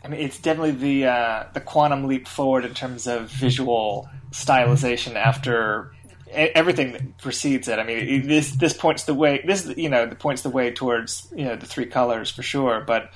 [0.04, 5.14] I mean, it's definitely the uh, the quantum leap forward in terms of visual stylization
[5.16, 5.92] after
[6.30, 7.78] everything that precedes it.
[7.78, 9.42] I mean, this this points the way.
[9.44, 12.82] This you know points the way towards you know the three colors for sure.
[12.86, 13.10] But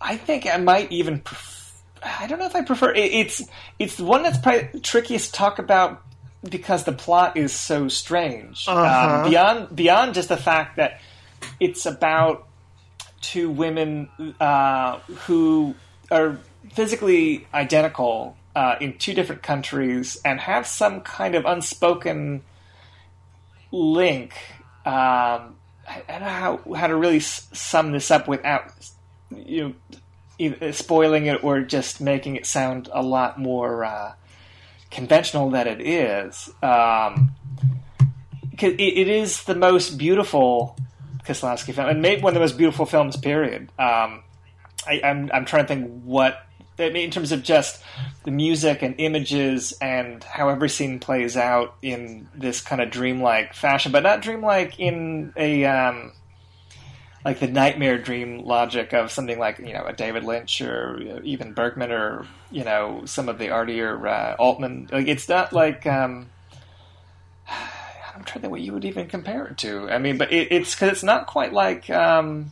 [0.00, 1.20] I think I might even.
[1.20, 2.92] Pref- I don't know if I prefer.
[2.92, 3.42] It, it's
[3.78, 6.02] it's the one that's probably trickiest to talk about
[6.48, 8.66] because the plot is so strange.
[8.66, 9.22] Uh-huh.
[9.24, 11.00] Um, beyond beyond just the fact that
[11.58, 12.46] it's about
[13.20, 14.08] two women
[14.40, 15.74] uh, who
[16.10, 16.38] are
[16.72, 22.42] physically identical uh, in two different countries and have some kind of unspoken
[23.70, 24.32] link.
[24.84, 25.56] Um,
[25.88, 28.72] I don't know how, how to really sum this up without
[29.34, 29.74] you
[30.38, 34.12] know spoiling it or just making it sound a lot more uh,
[34.90, 36.50] conventional than it is.
[36.62, 37.32] Um,
[38.58, 40.76] it, it is the most beautiful
[41.24, 43.16] Kieslowski film, and maybe one of the most beautiful films.
[43.16, 43.70] Period.
[43.78, 44.22] Um,
[44.86, 46.46] I, I'm I'm trying to think what
[46.80, 47.82] in terms of just
[48.24, 53.54] the music and images and how every scene plays out in this kind of dreamlike
[53.54, 56.12] fashion, but not dreamlike in a um,
[57.24, 61.52] like the nightmare dream logic of something like you know a David Lynch or even
[61.52, 64.88] Bergman or you know some of the artier uh, Altman.
[64.90, 65.86] Like it's not like.
[65.86, 66.28] Um,
[68.12, 69.88] I'm trying to think what you would even compare it to.
[69.88, 72.50] I mean, but it, it's because it's not quite like um,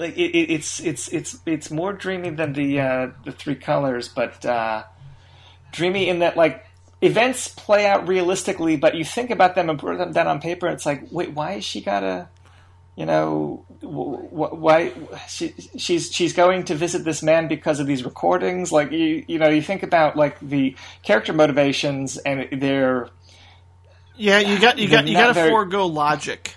[0.00, 4.08] like it, it, it's it's it's it's more dreamy than the uh, the three colors,
[4.08, 4.82] but uh,
[5.72, 6.64] dreamy in that like
[7.02, 10.66] events play out realistically, but you think about them and put them down on paper.
[10.68, 12.28] It's like, wait, why is she gotta?
[12.96, 14.92] You know, wh- wh- why
[15.28, 18.72] she, she's she's going to visit this man because of these recordings?
[18.72, 23.08] Like you, you know, you think about like the character motivations and their
[24.16, 26.56] Yeah, you got you got you got to very- forego logic.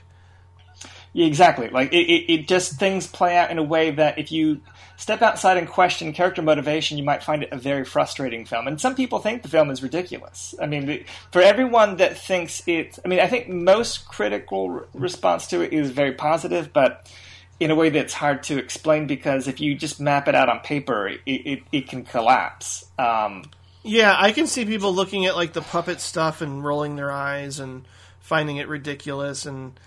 [1.13, 1.69] Yeah, exactly.
[1.69, 4.61] Like it, it, it just things play out in a way that if you
[4.97, 8.67] step outside and question character motivation, you might find it a very frustrating film.
[8.67, 10.55] And some people think the film is ridiculous.
[10.61, 15.47] I mean, for everyone that thinks it, I mean, I think most critical re- response
[15.47, 17.11] to it is very positive, but
[17.59, 20.59] in a way that's hard to explain because if you just map it out on
[20.61, 22.85] paper, it, it, it can collapse.
[22.97, 23.43] Um,
[23.83, 27.59] Yeah, I can see people looking at like the puppet stuff and rolling their eyes
[27.59, 27.83] and
[28.19, 29.79] finding it ridiculous and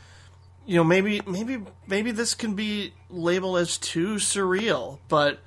[0.66, 5.38] you know, maybe maybe maybe this can be labeled as too surreal, but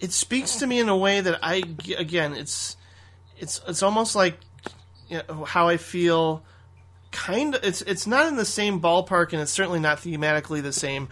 [0.00, 1.62] it speaks to me in a way that I
[1.98, 2.76] again, it's
[3.38, 4.38] it's it's almost like
[5.08, 6.42] you know, how I feel.
[7.12, 10.72] Kind of, it's it's not in the same ballpark, and it's certainly not thematically the
[10.72, 11.08] same.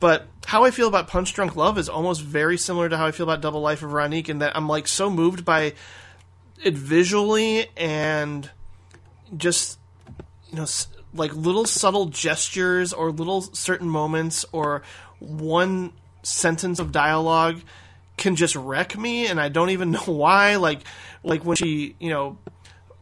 [0.00, 3.12] But how I feel about Punch Drunk Love is almost very similar to how I
[3.12, 5.74] feel about Double Life of Veronique, in that I'm like so moved by
[6.62, 8.50] it visually and
[9.36, 9.78] just
[10.50, 10.66] you know
[11.14, 14.82] like little subtle gestures or little certain moments or
[15.20, 15.92] one
[16.22, 17.60] sentence of dialogue
[18.16, 20.80] can just wreck me and I don't even know why like
[21.22, 22.38] like when she you know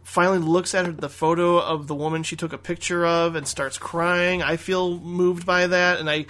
[0.05, 3.78] finally looks at the photo of the woman she took a picture of and starts
[3.78, 6.26] crying I feel moved by that and I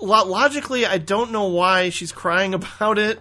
[0.00, 3.18] logically I don't know why she's crying about it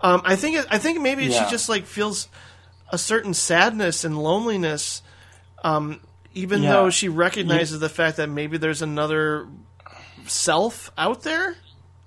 [0.00, 1.44] um, I think I think maybe yeah.
[1.44, 2.28] she just like feels
[2.90, 5.02] a certain sadness and loneliness
[5.62, 6.00] um,
[6.34, 6.72] even yeah.
[6.72, 7.78] though she recognizes yeah.
[7.78, 9.46] the fact that maybe there's another
[10.26, 11.56] self out there.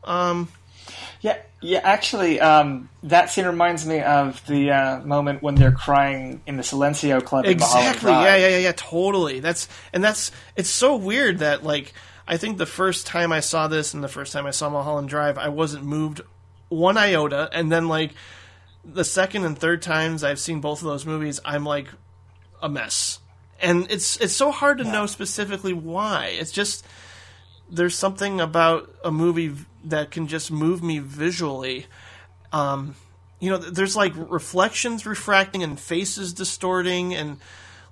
[0.04, 0.50] Um,
[1.22, 1.80] yeah, yeah.
[1.84, 6.64] Actually, um, that scene reminds me of the uh, moment when they're crying in the
[6.64, 7.46] Silencio Club.
[7.46, 8.12] Exactly.
[8.12, 8.74] yeah, yeah, yeah, yeah.
[8.76, 9.40] Totally.
[9.40, 10.32] That's and that's.
[10.56, 11.94] It's so weird that like
[12.28, 15.10] I think the first time I saw this and the first time I saw Mulholland
[15.10, 16.22] Drive, I wasn't moved
[16.70, 18.12] one iota, and then like
[18.84, 21.88] the second and third times I've seen both of those movies, I'm like
[22.62, 23.20] a mess
[23.60, 24.92] and it's it's so hard to yeah.
[24.92, 26.28] know specifically why.
[26.40, 26.86] It's just
[27.70, 29.56] there's something about a movie
[29.86, 31.88] that can just move me visually.
[32.52, 32.96] Um,
[33.40, 37.38] you know, there's like reflections refracting and faces distorting, and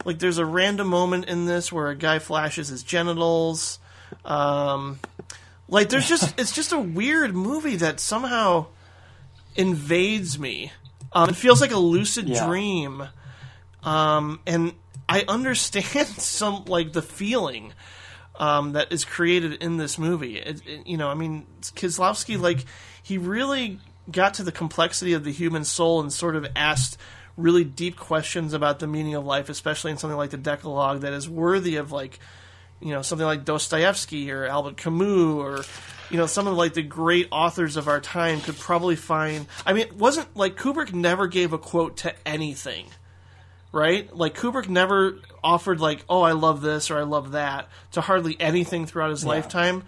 [0.03, 3.79] like there's a random moment in this where a guy flashes his genitals.
[4.23, 4.99] Um,
[5.67, 8.67] like there's just it's just a weird movie that somehow
[9.55, 10.71] invades me.
[11.11, 12.45] Um, it feels like a lucid yeah.
[12.45, 13.07] dream.
[13.83, 14.73] Um, and
[15.07, 17.73] I understand some like the feeling
[18.39, 20.37] um, that is created in this movie.
[20.37, 22.65] It, it, you know, I mean, Kieslowski like
[23.01, 23.79] he really
[24.11, 26.97] got to the complexity of the human soul and sort of asked
[27.37, 31.13] really deep questions about the meaning of life, especially in something like the Decalogue that
[31.13, 32.19] is worthy of like
[32.81, 35.63] you know something like Dostoevsky or Albert Camus or
[36.09, 39.47] you know some of like the great authors of our time could probably find.
[39.65, 42.87] I mean, it wasn't like Kubrick never gave a quote to anything
[43.75, 44.15] right?
[44.15, 48.35] Like Kubrick never offered like, "Oh, I love this" or "I love that" to hardly
[48.39, 49.29] anything throughout his yeah.
[49.29, 49.83] lifetime.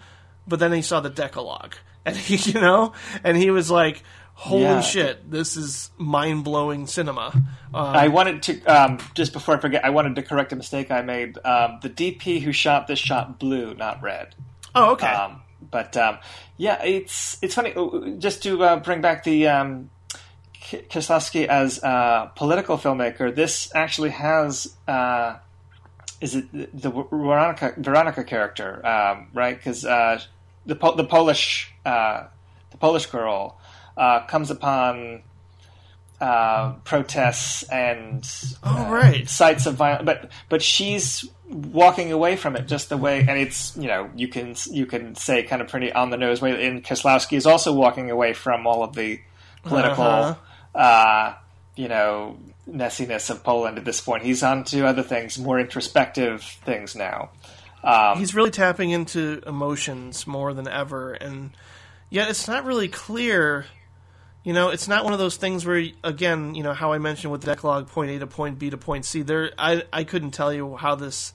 [0.46, 1.74] But then he saw the Decalogue,
[2.04, 2.92] and he, you know,
[3.24, 4.04] and he was like,
[4.34, 4.80] "Holy yeah.
[4.82, 7.44] shit, this is mind blowing cinema." Um,
[7.74, 11.02] I wanted to um, just before I forget, I wanted to correct a mistake I
[11.02, 11.38] made.
[11.44, 14.34] Um, the DP who shot this shot blue, not red.
[14.74, 15.08] Oh, okay.
[15.08, 16.18] Um, but um,
[16.56, 17.74] yeah, it's it's funny.
[18.18, 19.46] Just to uh, bring back the
[20.70, 25.36] Kieslowski as a political filmmaker, this actually has uh,
[26.20, 29.56] is it the Veronica Veronica character, um, right?
[29.56, 30.20] Because uh,
[30.66, 32.24] the the Polish uh,
[32.70, 33.58] the Polish girl
[33.96, 35.22] uh, comes upon
[36.20, 38.28] uh, protests and
[38.64, 39.28] oh, uh, right.
[39.28, 43.76] sites of violence, but but she's walking away from it just the way, and it's
[43.76, 46.66] you know you can you can say kind of pretty on the nose way.
[46.66, 49.20] And Kieslowski is also walking away from all of the
[49.62, 50.04] political.
[50.04, 50.34] Uh-huh
[50.78, 51.34] uh,
[51.74, 52.38] you know,
[52.70, 54.22] messiness of Poland at this point.
[54.22, 57.30] He's on to other things, more introspective things now.
[57.82, 61.50] Um, He's really tapping into emotions more than ever, and
[62.10, 63.66] yet it's not really clear.
[64.44, 67.32] You know, it's not one of those things where, again, you know, how I mentioned
[67.32, 69.22] with the Decalogue, point A to point B to point C.
[69.22, 71.34] There, I I couldn't tell you how this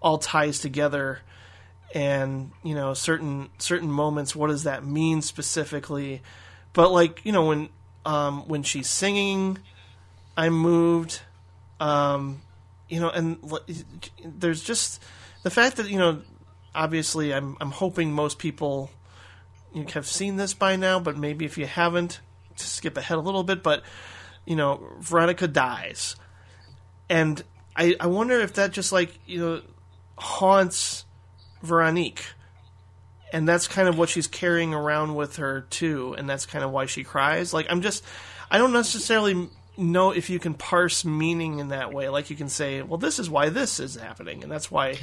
[0.00, 1.20] all ties together,
[1.94, 4.36] and you know, certain certain moments.
[4.36, 6.20] What does that mean specifically?
[6.74, 7.68] But like, you know, when
[8.04, 9.58] um, when she's singing,
[10.36, 11.20] I'm moved.
[11.80, 12.42] Um,
[12.88, 13.38] you know, and
[14.24, 15.02] there's just
[15.42, 16.22] the fact that you know,
[16.74, 18.90] obviously, I'm I'm hoping most people
[19.92, 22.20] have seen this by now, but maybe if you haven't,
[22.56, 23.62] skip ahead a little bit.
[23.62, 23.82] But
[24.44, 26.16] you know, Veronica dies,
[27.08, 27.42] and
[27.76, 29.62] I I wonder if that just like you know
[30.16, 31.04] haunts
[31.62, 32.24] Veronique
[33.34, 36.70] and that's kind of what she's carrying around with her too, and that's kind of
[36.70, 37.52] why she cries.
[37.52, 38.04] Like I'm just,
[38.48, 42.08] I don't necessarily know if you can parse meaning in that way.
[42.08, 44.98] Like you can say, well, this is why this is happening, and that's why,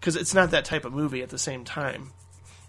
[0.00, 2.10] because it's not that type of movie at the same time.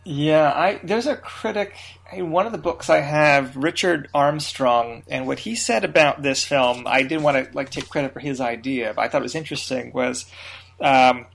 [0.03, 1.75] Yeah, I there's a critic
[2.13, 6.43] in one of the books I have, Richard Armstrong, and what he said about this
[6.43, 9.23] film, I didn't want to like take credit for his idea, but I thought it
[9.23, 9.93] was interesting.
[9.93, 10.27] Was
[10.79, 11.25] um,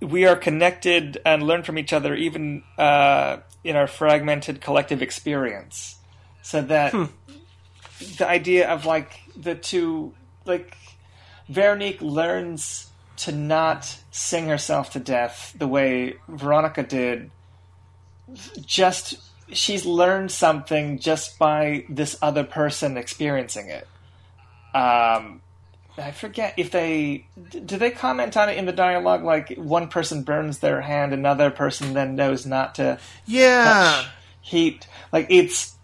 [0.00, 5.96] we are connected and learn from each other even uh, in our fragmented collective experience.
[6.42, 7.04] So that hmm.
[8.18, 10.14] the idea of like the two,
[10.44, 10.76] like
[11.48, 12.88] Veronique learns
[13.18, 17.30] to not sing herself to death the way Veronica did.
[18.64, 19.18] Just
[19.52, 23.86] she's learned something just by this other person experiencing it.
[24.74, 25.41] Um,
[25.98, 29.24] I forget if they do they comment on it in the dialogue.
[29.24, 33.64] Like one person burns their hand, another person then knows not to Yeah.
[33.64, 34.06] touch
[34.40, 34.86] heat.
[35.12, 35.76] Like it's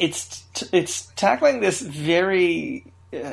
[0.00, 3.30] it's it's tackling this very uh,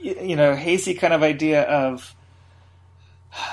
[0.00, 2.14] you know hazy kind of idea of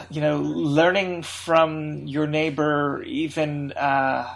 [0.09, 4.27] you know learning from your neighbor even uh,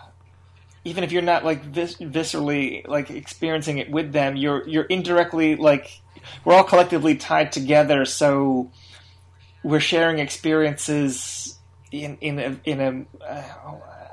[0.83, 5.55] even if you're not like vis- viscerally like experiencing it with them you're you're indirectly
[5.55, 6.01] like
[6.43, 8.71] we're all collectively tied together so
[9.63, 11.57] we're sharing experiences
[11.91, 13.43] in in a, in a uh,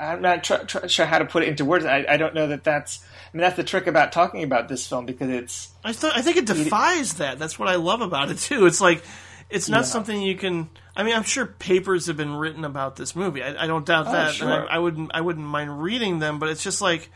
[0.01, 1.85] I'm not tr- tr- sure how to put it into words.
[1.85, 3.05] I, I don't know that that's.
[3.33, 6.23] I mean, that's the trick about talking about this film because it's I th- I
[6.23, 7.39] think it defies that.
[7.39, 8.67] That's what I love about it too.
[8.67, 9.05] It's like
[9.49, 9.85] it's not Yeah.
[9.85, 10.71] something you can.
[10.97, 13.43] I mean, I'm sure papers have been written about this movie.
[13.43, 14.29] I, I don't doubt that.
[14.29, 14.69] And sure.
[14.69, 15.13] I, I wouldn't.
[15.15, 17.11] I wouldn't mind reading them, but it's just like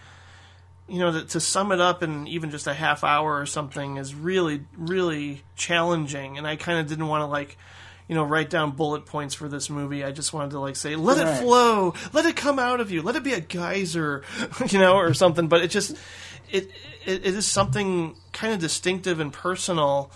[0.88, 3.96] you know, to, to sum it up in even just a half hour or something
[3.96, 6.38] is really, really challenging.
[6.38, 7.58] And I kind of didn't want to like.
[8.08, 10.04] You know, write down bullet points for this movie.
[10.04, 13.02] I just wanted to like say, let it flow, let it come out of you,
[13.02, 14.22] let it be a geyser,
[14.68, 15.48] you know, or something.
[15.48, 15.96] But it just,
[16.48, 16.70] it,
[17.04, 20.12] it, it is something kind of distinctive and personal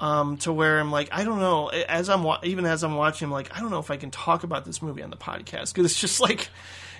[0.00, 1.68] um, to where I'm like, I don't know.
[1.68, 4.10] As I'm wa- even as I'm watching, I'm like, I don't know if I can
[4.10, 6.48] talk about this movie on the podcast because it's just like,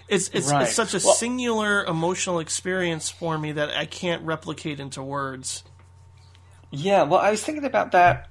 [0.08, 0.62] it's it's, Right.
[0.62, 5.64] it's such a Well- singular emotional experience for me that I can't replicate into words.
[6.70, 8.28] Yeah, well, I was thinking about that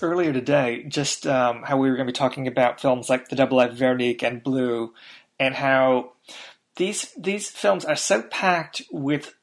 [0.00, 3.36] earlier today, just um, how we were going to be talking about films like The
[3.36, 4.92] Double Life Veronique and Blue,
[5.38, 6.12] and how
[6.76, 9.34] these these films are so packed with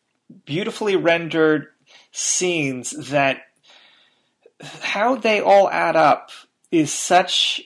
[0.45, 1.67] beautifully rendered
[2.11, 3.41] scenes that
[4.81, 6.31] how they all add up
[6.71, 7.61] is such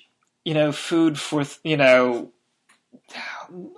[0.45, 2.31] you know food for you know
[3.49, 3.73] all-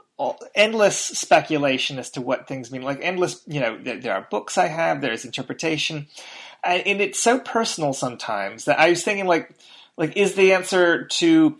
[0.53, 2.81] endless speculation as to what things mean.
[2.81, 6.07] Like endless you know there, there are books i have there's interpretation.
[6.63, 9.51] And, it's so personal sometimes that i was thinking like
[9.97, 11.59] like is the answer to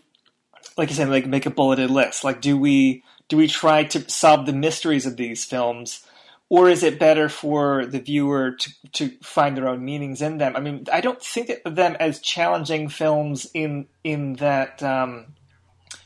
[0.76, 2.24] like you said like make a bulleted list?
[2.24, 6.04] Like do we do we try to solve the mysteries of these films?
[6.48, 10.54] Or is it better for the viewer to, to find their own meanings in them?
[10.54, 15.34] I mean, I don't think of them as challenging films in in that um,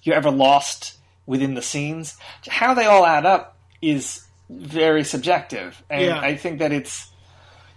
[0.03, 0.97] you're ever lost
[1.31, 2.17] within the scenes.
[2.49, 6.21] How they all add up is very subjective, and Yeah.
[6.21, 7.09] I think that it's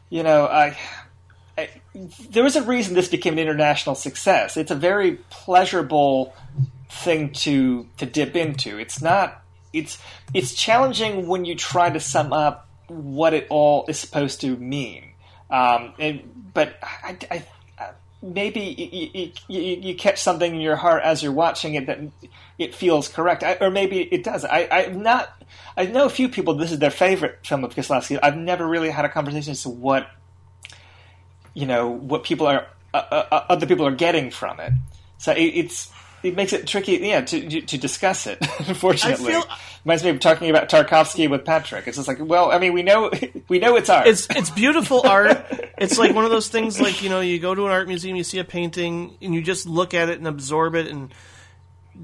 [0.10, 0.76] you know I,
[1.56, 1.70] I
[2.30, 4.58] there was a reason this became an international success.
[4.58, 6.34] It's a very pleasurable
[6.90, 8.80] thing to to dip into.
[8.80, 10.00] It's not it's
[10.34, 15.12] it's challenging when you try to sum up what it all is supposed to mean.
[15.52, 17.46] Um, and, but I, I, I,
[18.24, 22.00] maybe you, you, you, catch something in your heart as you're watching it that
[22.58, 24.46] it feels correct, I, or maybe it does.
[24.46, 25.30] I, I'm not.
[25.76, 26.56] I know a few people.
[26.56, 28.18] This is their favorite film of Kieslowski.
[28.24, 30.10] I've never really had a conversation as to what
[31.54, 32.98] you know what people are uh,
[33.32, 34.72] uh, other people are getting from it.
[35.18, 35.92] So it, it's
[36.24, 38.38] it makes it tricky, yeah, to to discuss it.
[38.68, 39.50] Unfortunately, I feel-
[39.84, 41.88] reminds me of talking about Tarkovsky with Patrick.
[41.88, 43.12] It's just like, well, I mean, we know
[43.50, 44.08] we know it's art.
[44.08, 45.46] It's it's beautiful art.
[45.78, 48.16] It's like one of those things like you know you go to an art museum,
[48.16, 50.88] you see a painting, and you just look at it and absorb it.
[50.88, 51.14] And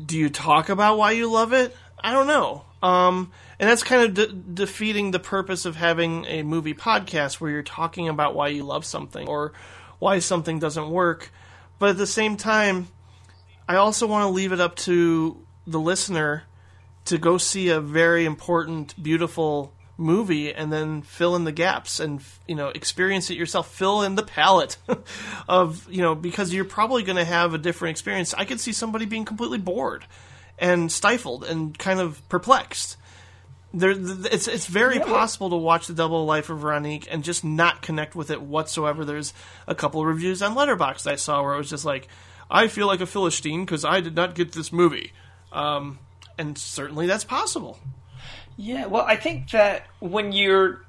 [0.05, 1.75] do you talk about why you love it?
[2.01, 2.63] I don't know.
[2.81, 4.31] Um, and that's kind of de-
[4.63, 8.85] defeating the purpose of having a movie podcast where you're talking about why you love
[8.85, 9.51] something or
[9.99, 11.29] why something doesn't work.
[11.77, 12.87] But at the same time,
[13.69, 16.41] I also want to leave it up to the listener
[17.05, 22.21] to go see a very important, beautiful movie and then fill in the gaps and
[22.47, 23.71] you know experience it yourself.
[23.71, 24.77] Fill in the palette
[25.47, 28.33] of you know because you're probably going to have a different experience.
[28.33, 30.03] I could see somebody being completely bored
[30.57, 32.97] and stifled and kind of perplexed.
[33.71, 37.83] There it's it's very possible to watch the double life of Veronique and just not
[37.83, 39.05] connect with it whatsoever.
[39.05, 39.31] There's
[39.67, 42.07] a couple of reviews on letterboxd i saw where it was just like
[42.49, 45.11] i feel like a philistine because i did not get this movie.
[45.51, 45.99] Um,
[46.38, 47.80] and certainly that's possible.
[48.57, 50.85] Yeah, well, I think that when you're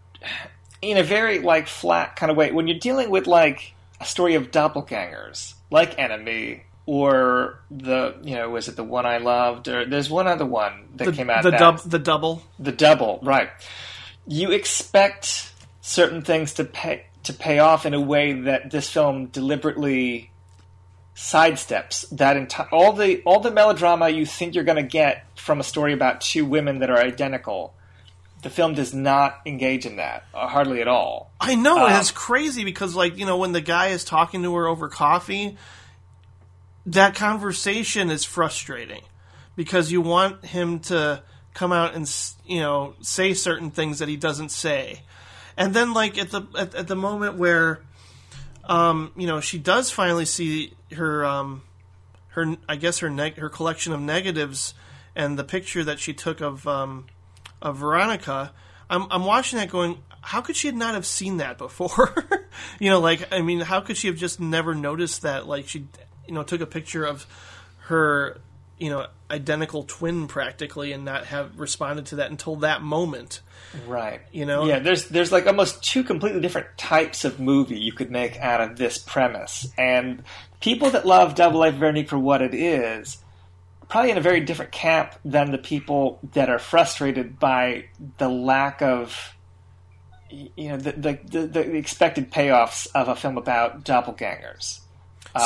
[0.82, 4.34] in a very like flat kind of way, when you're dealing with like a story
[4.34, 9.84] of doppelgangers, like Enemy, or the you know was it the one I loved, or
[9.86, 12.42] there's one other one that the, came out the, that- dub, the double?
[12.58, 13.50] The double, right?
[14.26, 19.26] You expect certain things to pay to pay off in a way that this film
[19.26, 20.29] deliberately
[21.20, 25.60] sidesteps that entire all the all the melodrama you think you're going to get from
[25.60, 27.74] a story about two women that are identical.
[28.40, 31.30] The film does not engage in that uh, hardly at all.
[31.38, 34.54] I know, Um, it's crazy because, like, you know, when the guy is talking to
[34.54, 35.58] her over coffee,
[36.86, 39.02] that conversation is frustrating
[39.56, 41.22] because you want him to
[41.52, 42.10] come out and
[42.46, 45.02] you know say certain things that he doesn't say,
[45.58, 47.82] and then like at the at, at the moment where
[48.70, 51.62] um, you know she does finally see her um,
[52.28, 54.72] her I guess her neg- her collection of negatives
[55.14, 57.06] and the picture that she took of um,
[57.60, 58.52] of Veronica.
[58.88, 59.98] I'm I'm watching that going.
[60.22, 62.14] How could she not have seen that before?
[62.78, 65.46] you know, like I mean, how could she have just never noticed that?
[65.46, 65.86] Like she,
[66.26, 67.26] you know, took a picture of
[67.84, 68.38] her,
[68.78, 73.40] you know, identical twin practically, and not have responded to that until that moment.
[73.86, 74.20] Right.
[74.32, 74.66] You know?
[74.66, 78.60] Yeah, there's there's like almost two completely different types of movie you could make out
[78.60, 79.68] of this premise.
[79.78, 80.24] And
[80.60, 83.18] people that love Double Life Veronique for what it is,
[83.88, 87.86] probably in a very different camp than the people that are frustrated by
[88.18, 89.36] the lack of
[90.30, 94.80] you know the the, the, the expected payoffs of a film about doppelgangers.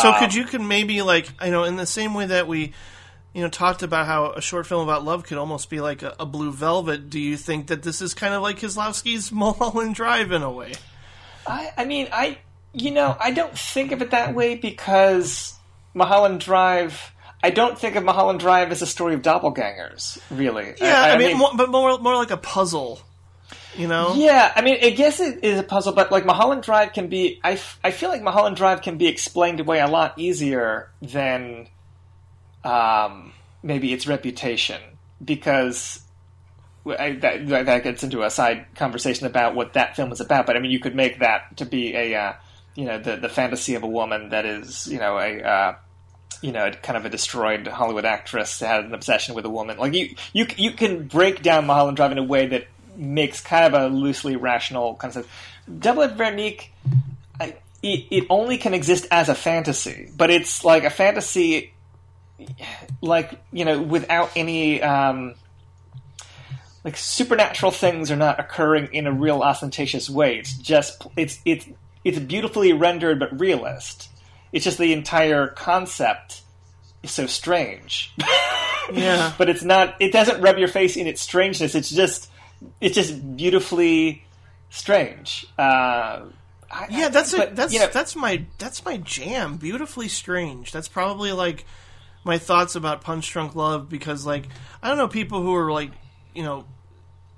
[0.00, 2.72] So Um, could you could maybe like you know in the same way that we
[3.34, 6.14] you know talked about how a short film about love could almost be like a,
[6.18, 10.32] a blue velvet do you think that this is kind of like Kieslowski's Mulholland Drive
[10.32, 10.72] in a way
[11.46, 12.38] I, I mean, I
[12.72, 15.54] you know, I don't think of it that way because
[15.94, 17.12] Mulholland Drive.
[17.42, 20.74] I don't think of Mulholland Drive as a story of doppelgangers, really.
[20.80, 23.00] yeah I, mean, more, but more more like a puzzle
[23.76, 26.92] you know yeah, I mean, I guess it is a puzzle, but like Mulholland Drive
[26.92, 27.40] can be.
[27.42, 31.68] I, f- I feel like Mulholland Drive can be explained away a lot easier than
[32.64, 33.32] um,
[33.62, 34.80] maybe its reputation
[35.24, 36.00] because
[36.86, 40.46] I, that, that gets into a side conversation about what that film is about.
[40.46, 42.32] But I mean, you could make that to be a uh,
[42.74, 45.76] you know the the fantasy of a woman that is you know a uh,
[46.42, 49.78] you know kind of a destroyed Hollywood actress that had an obsession with a woman.
[49.78, 52.66] Like you you you can break down Mulholland Drive in a way that
[52.96, 55.28] makes kind of a loosely rational concept.
[55.78, 56.72] Double F Veronique.
[57.40, 61.73] I, it, it only can exist as a fantasy, but it's like a fantasy,
[63.00, 65.34] like you know, without any um,
[66.84, 70.36] like supernatural things are not occurring in a real ostentatious way.
[70.38, 71.66] It's just it's it's
[72.04, 74.10] it's beautifully rendered but realist.
[74.52, 76.42] It's just the entire concept
[77.02, 78.14] is so strange.
[78.92, 81.74] yeah but it's not it doesn't rub your face in its strangeness.
[81.74, 82.30] It's just
[82.80, 84.24] it's just beautifully
[84.68, 85.46] strange.
[85.58, 86.26] Uh,
[86.70, 90.72] I- yeah that's a, but, that's you know, that's my that's my jam beautifully strange
[90.72, 91.64] that's probably like
[92.24, 94.48] my thoughts about Punch Drunk Love because like
[94.82, 95.92] I don't know people who are like
[96.34, 96.64] you know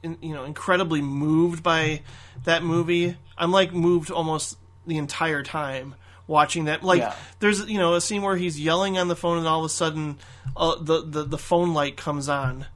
[0.03, 2.03] in, you know incredibly moved by
[2.45, 3.17] that movie.
[3.37, 4.57] I'm like moved almost
[4.87, 5.95] the entire time
[6.27, 6.83] watching that.
[6.83, 7.15] Like Yeah.
[7.41, 9.69] there's you know a scene where he's yelling on the phone and all of a
[9.69, 10.19] sudden
[10.57, 12.67] uh, the, the the phone light comes on.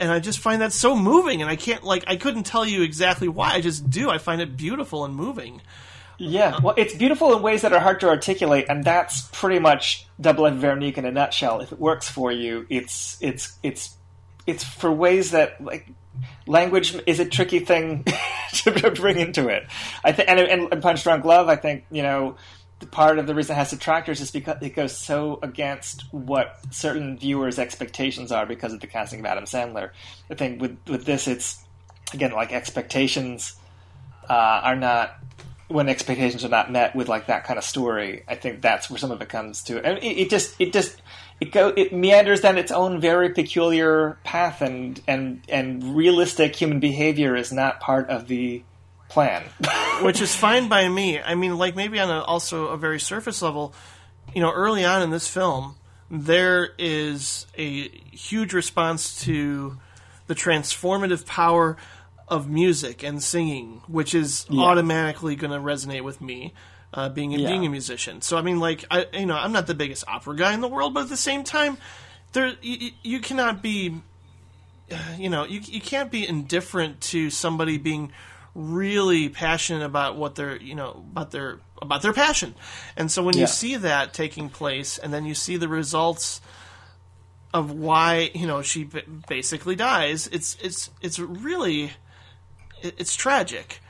[0.00, 2.82] And I just find that so moving, and I can't like I couldn't tell you
[2.82, 3.52] exactly why.
[3.52, 4.10] I just do.
[4.10, 5.60] I find it beautiful and moving.
[6.18, 10.06] Yeah, well, it's beautiful in ways that are hard to articulate, and that's pretty much
[10.20, 11.60] Double F Veronique in a nutshell.
[11.60, 13.96] If it works for you, it's it's it's
[14.46, 15.88] it's for ways that like
[16.46, 18.04] language is a tricky thing
[18.52, 19.66] to bring into it.
[20.04, 22.36] I think, and, and, and Punch Drunk Love, I think you know.
[22.90, 27.16] Part of the reason it has detractors is because it goes so against what certain
[27.16, 29.90] viewers' expectations are because of the casting of Adam Sandler.
[30.28, 31.62] I think with with this, it's
[32.12, 33.54] again like expectations
[34.28, 34.32] uh,
[34.64, 35.16] are not
[35.72, 38.98] when expectations are not met with like that kind of story, I think that's where
[38.98, 39.84] some of it comes to.
[39.84, 41.00] And it, it just it just
[41.40, 46.80] it go it meanders down its own very peculiar path, and and and realistic human
[46.80, 48.62] behavior is not part of the
[49.08, 49.44] plan.
[50.02, 51.20] which is fine by me.
[51.20, 53.74] I mean, like maybe on a, also a very surface level,
[54.34, 55.76] you know, early on in this film,
[56.10, 59.78] there is a huge response to
[60.26, 61.76] the transformative power
[62.32, 66.52] of music and singing, which is automatically going to resonate with me.
[66.94, 67.48] Uh, being a, Yeah.
[67.48, 70.36] being a musician, so I mean, like I, you know, I'm not the biggest opera
[70.36, 71.78] guy in the world, but at the same time,
[72.34, 74.02] there you, you cannot be
[75.18, 78.12] you know, you you can't be indifferent to somebody being
[78.54, 82.54] really passionate about what they're, you know, about their about their passion.
[82.94, 83.40] And so when Yeah.
[83.42, 86.42] you see that taking place and then you see the results
[87.54, 91.92] of why, you know, she ba- basically dies, it's it's it's really
[92.84, 93.80] it's tragic.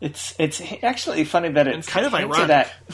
[0.00, 2.50] It's it's actually funny that it's kind of hinted ironic.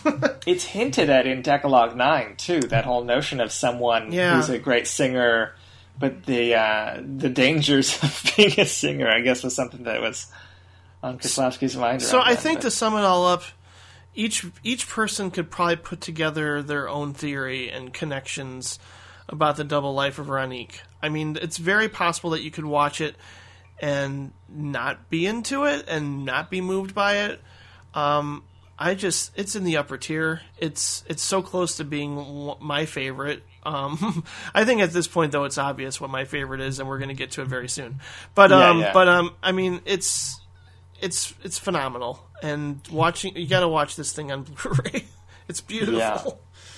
[0.07, 0.43] at.
[0.47, 2.61] it's hinted at in Decalogue Nine too.
[2.61, 4.37] That whole notion of someone Yeah.
[4.37, 5.55] who's a great singer,
[5.99, 10.27] but the uh, the dangers of being a singer, I guess, was something that was
[11.03, 12.03] on Kieslowski's mind.
[12.03, 13.43] So I then, think but- to sum it all up,
[14.15, 18.79] each each person could probably put together their own theory and connections
[19.29, 20.81] about the double life of Veronique.
[21.03, 23.15] I mean, it's very possible that you could watch it
[23.81, 27.41] and not be into it and not be moved by it.
[27.95, 28.43] Um,
[28.79, 30.41] I just it's in the upper tier.
[30.59, 33.43] It's it's so close to being my favorite.
[33.65, 34.25] Um,
[34.55, 37.09] I think at this point though it's obvious what my favorite is, and we're going
[37.09, 38.01] to get to it very soon.
[38.35, 38.93] But um, yeah, yeah.
[38.93, 40.41] but um, I mean it's
[41.01, 45.05] it's it's phenomenal, and watching you got to watch this thing on Blu-ray.
[45.49, 45.99] it's beautiful.
[45.99, 46.25] Yeah.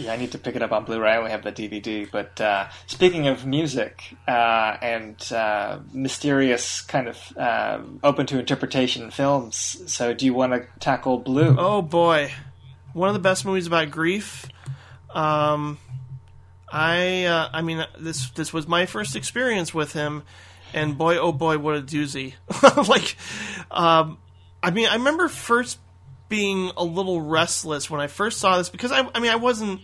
[0.01, 1.13] Yeah, I need to pick it up on Blu-ray.
[1.13, 2.11] I only have the DVD.
[2.11, 9.11] But uh, speaking of music uh, and uh, mysterious kind of uh, open to interpretation
[9.11, 11.55] films, so do you want to tackle Blue?
[11.59, 12.33] Oh boy,
[12.95, 14.47] one of the best movies about grief.
[15.15, 15.79] Um,
[16.73, 20.23] I uh, I mean this this was my first experience with him,
[20.73, 22.35] and boy oh boy what a doozy!
[22.89, 23.17] like,
[23.71, 24.17] um,
[24.63, 25.79] I mean I remember first
[26.31, 29.83] being a little restless when I first saw this because I, I mean I wasn't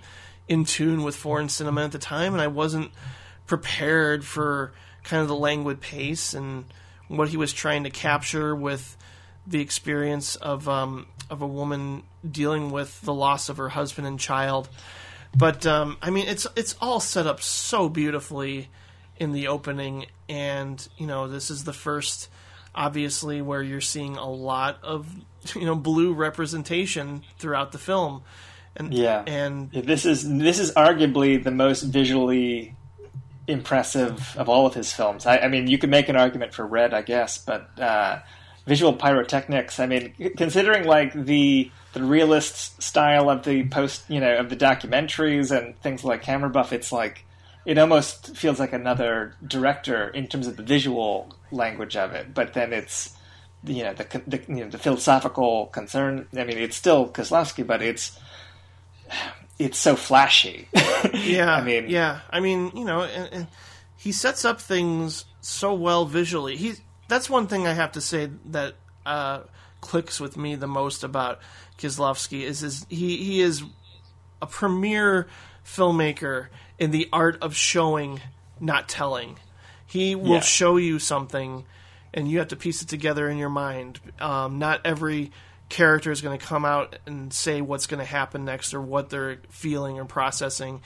[0.48, 2.93] in tune with foreign cinema at the time and I wasn't
[3.47, 4.73] prepared for
[5.05, 6.64] kind of the languid pace and
[7.09, 8.97] what he was trying to capture with
[9.47, 14.18] the experience of um, of a woman dealing with the loss of her husband and
[14.18, 14.68] child.
[15.36, 18.68] But um, I mean, it's it's all set up so beautifully
[19.18, 22.28] in the opening, and you know, this is the first
[22.74, 25.06] obviously where you're seeing a lot of
[25.55, 28.23] you know blue representation throughout the film.
[28.77, 29.23] And yeah.
[29.27, 32.74] and this is this is arguably the most visually
[33.48, 35.24] impressive of all of his films.
[35.24, 38.18] I, I mean you could make an argument for red i guess but uh,
[38.66, 44.36] visual pyrotechnics i mean considering like the the realist style of the post you know
[44.36, 47.24] of the documentaries and things like camera buff it's like
[47.66, 52.32] it almost feels like another director in terms of the visual language of it.
[52.32, 53.15] But then it's
[53.66, 56.26] you know the, the you know the philosophical concern.
[56.36, 58.18] I mean, it's still Kieslowski, but it's
[59.59, 60.68] it's so flashy.
[61.14, 63.47] yeah, I mean, yeah, I mean, you know, and, and
[63.97, 66.56] he sets up things so well visually.
[66.56, 66.74] He
[67.09, 68.74] that's one thing I have to say that
[69.05, 69.40] uh,
[69.80, 71.40] clicks with me the most about
[71.78, 73.62] Kieslowski is is he he is
[74.40, 75.26] a premier
[75.64, 76.48] filmmaker
[76.78, 78.20] in the art of showing,
[78.60, 79.38] not telling.
[79.86, 80.40] He will yeah.
[80.40, 81.64] show you something,
[82.16, 84.01] and you have to piece it together in your mind.
[84.18, 85.30] Um, not every
[85.68, 89.10] character is going to come out and say what's going to happen next or what
[89.10, 90.80] they're feeling or processing.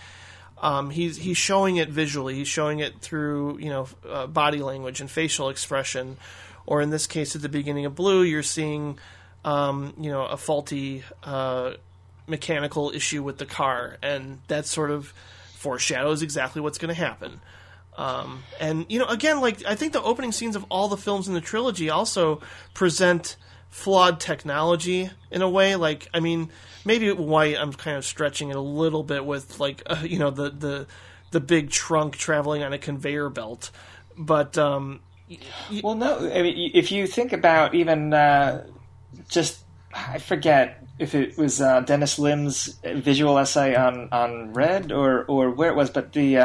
[0.61, 2.35] Um, he's he's showing it visually.
[2.35, 6.19] He's showing it through you know uh, body language and facial expression,
[6.67, 8.99] or in this case, at the beginning of Blue, you're seeing
[9.45, 11.73] um, you know a faulty uh,
[12.27, 15.15] mechanical issue with the car, and that sort of
[15.55, 17.41] foreshadows exactly what's going to happen.
[18.01, 21.29] Um, and you know, again, like I think the opening scenes of all the films
[21.29, 22.41] in the trilogy also
[22.73, 23.37] present
[23.69, 25.77] flawed technology in a way.
[25.77, 26.49] Like, I mean,
[26.83, 30.31] maybe White, I'm kind of stretching it a little bit with like uh, you know
[30.31, 30.87] the the
[31.31, 33.71] the big trunk traveling on a conveyor belt,
[34.17, 35.39] but um, y-
[35.85, 36.33] well, no.
[36.33, 38.67] I mean, if you think about even uh,
[39.29, 39.63] just
[39.93, 45.51] I forget if it was uh, Dennis Lim's visual essay on, on Red or, or
[45.51, 46.37] where it was, but the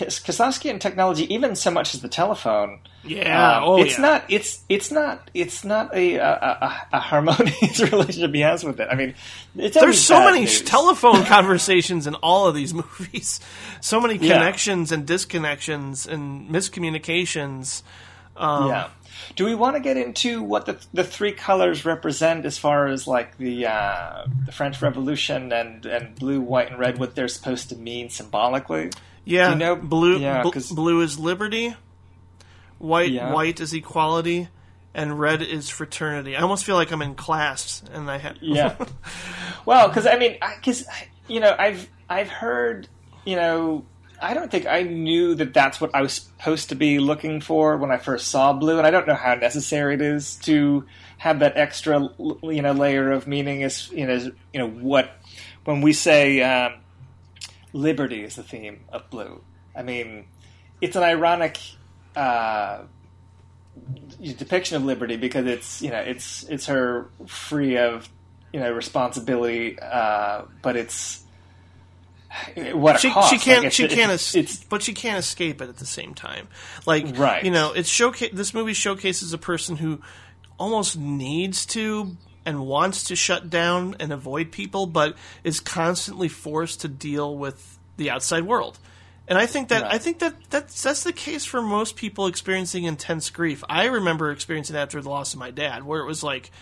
[0.00, 2.80] uh, and technology, even so much as the telephone.
[3.04, 4.02] Yeah, um, oh, it's yeah.
[4.02, 4.24] not.
[4.28, 5.30] It's it's not.
[5.34, 8.88] It's not a a, a, a harmonious relationship he has with it.
[8.90, 9.14] I mean,
[9.54, 10.62] there's so many news.
[10.62, 13.40] telephone conversations in all of these movies.
[13.80, 14.98] So many connections yeah.
[14.98, 17.82] and disconnections and miscommunications.
[18.36, 18.88] Um, yeah.
[19.34, 23.06] Do we want to get into what the the three colors represent as far as
[23.06, 26.98] like the uh, the French Revolution and and blue, white, and red?
[26.98, 28.90] What they're supposed to mean symbolically?
[29.26, 30.18] Yeah, you know, blue.
[30.18, 31.74] Yeah, bl- blue is liberty.
[32.78, 33.32] White yeah.
[33.32, 34.48] white is equality,
[34.94, 36.36] and red is fraternity.
[36.36, 38.76] I almost feel like I'm in class, and I have yeah.
[39.66, 40.86] well, because I mean, because
[41.26, 42.88] you know, I've I've heard
[43.24, 43.84] you know
[44.20, 47.76] I don't think I knew that that's what I was supposed to be looking for
[47.76, 50.86] when I first saw Blue, and I don't know how necessary it is to
[51.18, 53.62] have that extra, you know, layer of meaning.
[53.62, 55.10] As you know, you know what
[55.64, 56.74] when we say um,
[57.76, 59.42] liberty is the theme of Blue.
[59.74, 60.26] I mean,
[60.80, 61.58] it's an ironic
[62.16, 62.82] uh,
[64.20, 68.08] depiction of liberty because it's you know it's it's her free of
[68.52, 71.22] you know responsibility, uh, but it's
[72.72, 75.76] what she, she can't like she can't it's, it's, but she can't escape it at
[75.76, 76.48] the same time.
[76.86, 77.44] Like right.
[77.44, 80.00] you know it's showcase this movie showcases a person who
[80.58, 82.16] almost needs to
[82.46, 87.78] and wants to shut down and avoid people but is constantly forced to deal with
[87.98, 88.78] the outside world
[89.28, 89.94] and I think that right.
[89.94, 93.64] I think that that's that's the case for most people experiencing intense grief.
[93.68, 96.52] I remember experiencing that after the loss of my dad, where it was like,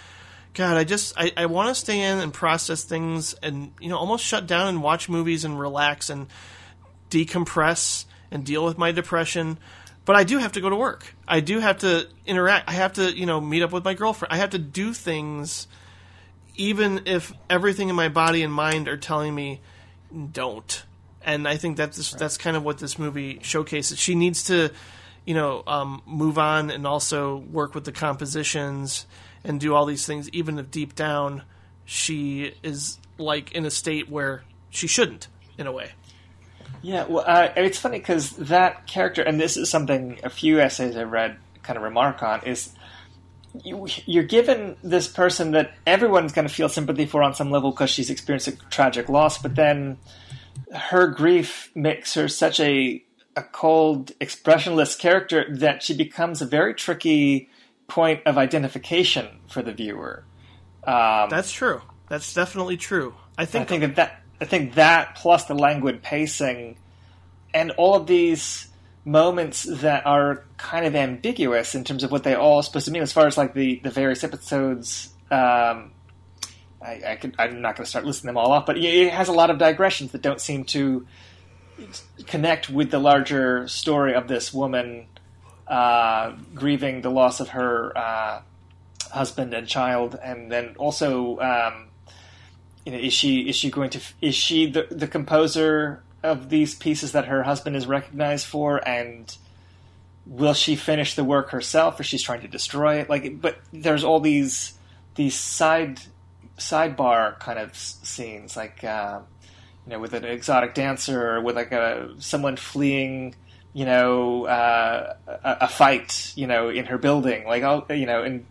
[0.55, 3.98] God, I just I, I want to stay in and process things and you know
[3.98, 6.28] almost shut down and watch movies and relax and
[7.11, 9.59] decompress and deal with my depression.
[10.05, 11.14] But I do have to go to work.
[11.26, 12.68] I do have to interact.
[12.68, 14.32] I have to you know meet up with my girlfriend.
[14.32, 15.66] I have to do things
[16.56, 19.60] even if everything in my body and mind are telling me
[20.32, 20.85] don't.
[21.22, 23.98] And I think that's that's kind of what this movie showcases.
[23.98, 24.70] She needs to,
[25.24, 29.06] you know, um, move on and also work with the compositions
[29.43, 31.43] and do all these things, even if deep down
[31.85, 35.28] she is like in a state where she shouldn't,
[35.59, 35.93] in a way.
[36.85, 40.98] Yeah, well, uh, it's funny because that character, and this is something a few essays
[40.98, 42.74] I've read kind of remark on, is
[43.62, 47.70] you, you're given this person that everyone's going to feel sympathy for on some level
[47.70, 49.97] because she's experienced a tragic loss, but then
[50.74, 53.02] her grief makes her such a
[53.36, 57.48] a cold, expressionless character that she becomes a very tricky
[57.89, 60.23] point of identification for the viewer.
[60.85, 61.81] Um, That's true.
[62.09, 63.15] That's definitely true.
[63.36, 63.62] I think.
[63.62, 66.77] I think that, that I think that plus the languid pacing
[67.52, 68.69] and all of these
[69.05, 73.02] moments that are kind of ambiguous in terms of what they all supposed to mean
[73.02, 75.93] as far as like the, the various episodes um,
[76.85, 79.28] I, I could, I'm not going to start listing them all off, but it has
[79.28, 81.06] a lot of digressions that don't seem to
[82.27, 85.06] connect with the larger story of this woman
[85.66, 88.43] uh, grieving the loss of her uh,
[89.11, 91.89] husband and child, and then also, um,
[92.85, 96.74] you know, is she is she going to is she the the composer of these
[96.74, 99.36] pieces that her husband is recognized for, and
[100.27, 103.11] will she finish the work herself, or she's trying to destroy it?
[103.11, 104.74] Like, but there's all these
[105.15, 106.01] these side
[106.59, 109.20] sidebar kind of scenes, like uh,
[109.86, 113.35] you know, with an exotic dancer, or with like a someone fleeing,
[113.73, 118.23] you know, uh, a, a, fight, you know, in her building, like all, you know,
[118.23, 118.47] and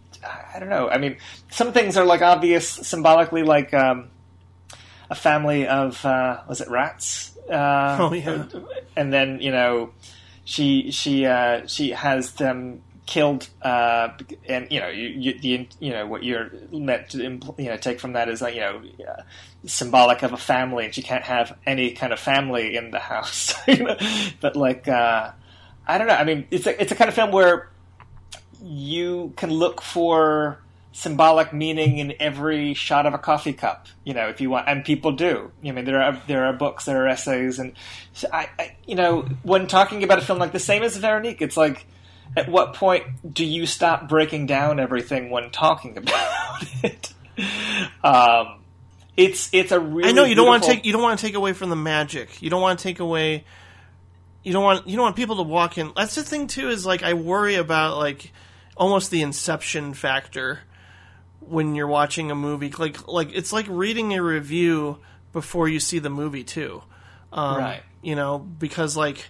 [0.55, 0.89] I don't know.
[0.89, 1.18] I mean,
[1.49, 4.10] some things are like obvious symbolically, like um,
[5.14, 8.45] a family of uh, was it rats uh, oh yeah.
[8.95, 9.91] And then you know,
[10.45, 14.10] she she uh, she has them killed, uh,
[14.48, 17.99] and you know, you, you, the you know what you're meant to you know take
[17.99, 19.22] from that is like you know uh,
[19.65, 23.53] symbolic of a family, and she can't have any kind of family in the house.
[24.41, 25.31] but like, uh,
[25.88, 26.15] I don't know.
[26.15, 27.69] I mean, it's a it's a kind of film where
[28.61, 30.60] you can look for
[30.94, 34.86] symbolic meaning in every shot of a coffee cup, you know, if you want, and
[34.86, 35.52] people do.
[35.65, 37.74] I mean, there are there are books, there are essays, and
[38.14, 41.41] so I, I, you know, when talking about a film like the same as Veronique,
[41.41, 41.86] it's like,
[42.38, 47.14] at what point do you stop breaking down everything when talking about it?
[48.03, 48.60] um,
[49.18, 50.10] it's it's a really.
[50.10, 51.76] I know you don't want to take you don't want to take away from the
[51.76, 52.41] magic.
[52.41, 53.45] You don't want to take away.
[54.44, 55.91] You don't want you don't want people to walk in.
[55.95, 56.70] That's the thing too.
[56.70, 58.32] Is like I worry about like
[58.78, 60.60] almost the inception factor
[61.48, 62.72] when you're watching a movie.
[62.72, 64.99] Like like it's like reading a review
[65.32, 66.84] before you see the movie too.
[67.32, 67.84] Um, right.
[68.02, 69.26] You know, because like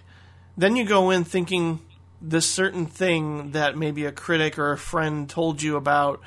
[0.56, 1.80] then you go in thinking
[2.20, 6.20] this certain thing that maybe a critic or a friend told you about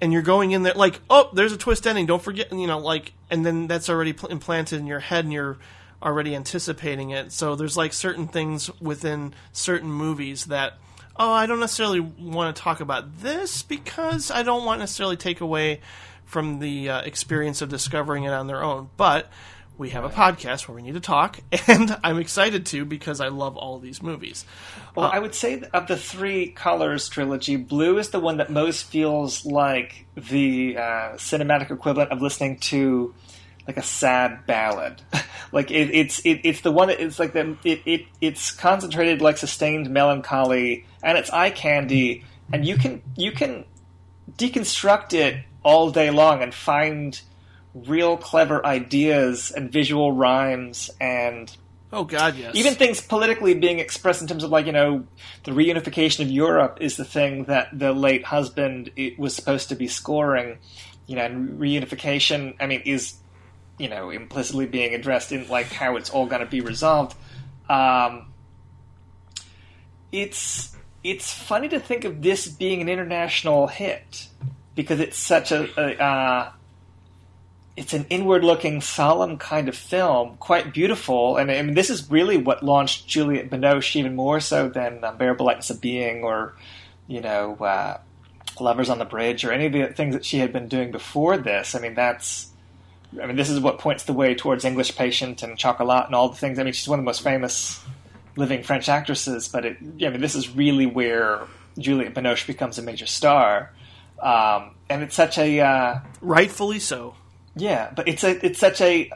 [0.00, 2.78] and you're going in there like oh there's a twist ending don't forget you know
[2.78, 5.58] like and then that's already pl- implanted in your head and you're
[6.02, 10.74] already anticipating it so there's like certain things within certain movies that
[11.16, 15.40] oh, I don't necessarily want to talk about this because I don't want necessarily take
[15.40, 15.80] away
[16.24, 18.90] from the uh, experience of discovering it on their own.
[18.96, 19.30] But
[19.76, 23.28] we have a podcast where we need to talk, and I'm excited to because I
[23.28, 24.44] love all these movies.
[24.94, 28.50] Well, uh, I would say of the three colors trilogy, blue is the one that
[28.50, 30.80] most feels like the uh,
[31.16, 33.14] cinematic equivalent of listening to
[33.66, 35.00] like a sad ballad.
[35.52, 39.22] like it, it's it, it's the one that it's like the it, it it's concentrated
[39.22, 43.64] like sustained melancholy and it's eye candy and you can you can
[44.36, 47.20] deconstruct it all day long and find
[47.74, 51.56] real clever ideas and visual rhymes and
[51.92, 55.04] oh god yes even things politically being expressed in terms of like you know
[55.44, 59.86] the reunification of Europe is the thing that the late husband was supposed to be
[59.86, 60.58] scoring
[61.06, 63.14] you know and reunification I mean is
[63.78, 67.16] you know implicitly being addressed in like how it's all going to be resolved.
[67.68, 68.32] Um,
[70.12, 74.28] it's it's funny to think of this being an international hit
[74.74, 76.52] because it's such a, a uh,
[77.76, 82.36] it's an inward-looking, solemn kind of film, quite beautiful, and I mean, this is really
[82.36, 86.54] what launched Juliette Binoche even more so than Unbearable Lightness of Being or,
[87.08, 87.98] you know, uh,
[88.60, 91.36] Lovers on the Bridge or any of the things that she had been doing before
[91.36, 91.74] this.
[91.74, 92.52] I mean, that's
[93.22, 96.28] I mean, this is what points the way towards English Patient and Chocolat and all
[96.28, 96.58] the things.
[96.58, 97.82] I mean, she's one of the most famous
[98.36, 101.46] living French actresses, but it, I mean, this is really where
[101.78, 103.72] Juliette Binoche becomes a major star.
[104.20, 107.14] Um, and it's such a uh, rightfully so.
[107.56, 109.10] Yeah, but it's a it's such a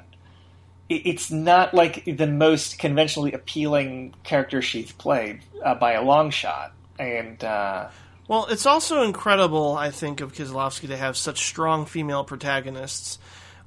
[0.88, 6.72] it's not like the most conventionally appealing character she's played uh, by a long shot,
[6.98, 7.88] and uh,
[8.28, 13.18] Well, it's also incredible, I think, of Kieslowski to have such strong female protagonists.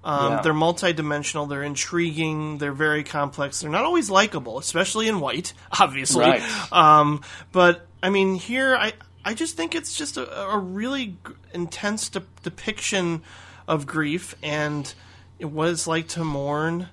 [0.04, 0.42] Um, Yeah.
[0.42, 3.62] They're multidimensional, they're intriguing, they're very complex.
[3.62, 6.26] They're not always likable, especially in white, obviously.
[6.26, 6.74] Right.
[6.74, 7.22] Um,
[7.52, 11.18] but I mean, here I I just think it's just a, a really
[11.54, 13.22] intense de- depiction
[13.68, 14.92] of grief and
[15.40, 16.90] what it's like to mourn.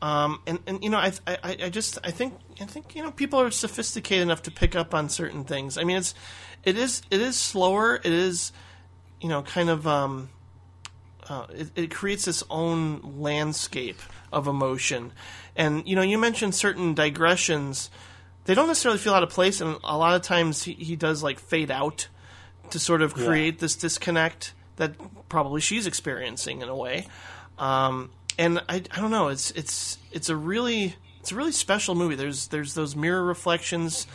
[0.00, 3.10] Um, and, and you know, I, I I just I think I think you know
[3.10, 5.76] people are sophisticated enough to pick up on certain things.
[5.76, 6.14] I mean, it's
[6.64, 7.96] it is it is slower.
[7.96, 8.52] It is
[9.20, 10.28] you know kind of um,
[11.28, 14.00] uh, it, it creates its own landscape
[14.32, 15.12] of emotion.
[15.54, 17.90] And you know, you mentioned certain digressions;
[18.44, 21.22] they don't necessarily feel out of place, and a lot of times he, he does
[21.22, 22.08] like fade out
[22.70, 24.92] to sort of create this disconnect that
[25.28, 27.06] probably she's experiencing in a way.
[27.58, 31.94] Um, and I, I don't know, it's it's it's a really it's a really special
[31.94, 32.14] movie.
[32.14, 34.06] There's there's those mirror reflections.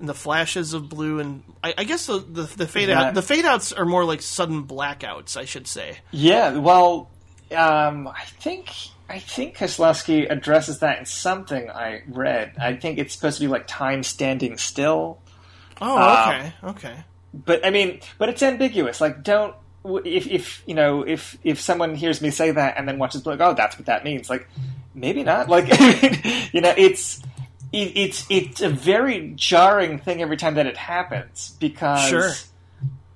[0.00, 3.02] And the flashes of blue, and I, I guess the the, the fade Yeah.
[3.04, 5.98] out the fade outs are more like sudden blackouts, I should say.
[6.10, 7.10] Yeah, well,
[7.56, 8.70] um, I think
[9.08, 12.54] I think Kieslowski addresses that in something I read.
[12.60, 15.20] I think it's supposed to be like time standing still.
[15.80, 17.04] Oh, Um, okay, okay.
[17.32, 19.00] but I mean, but it's ambiguous.
[19.00, 19.54] Like, don't
[20.04, 23.40] if if you know if if someone hears me say that and then watches like,
[23.40, 24.28] oh, that's what that means.
[24.28, 24.48] Like,
[24.94, 25.48] maybe not.
[25.48, 25.68] Like,
[26.52, 27.22] you know, it's
[27.74, 32.30] it, it's it's a very jarring thing every time that it happens because Sure.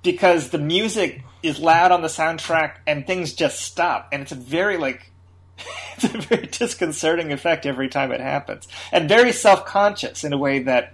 [0.03, 4.35] because the music is loud on the soundtrack and things just stop and it's a
[4.35, 5.11] very like
[5.95, 10.59] it's a very disconcerting effect every time it happens and very self-conscious in a way
[10.59, 10.93] that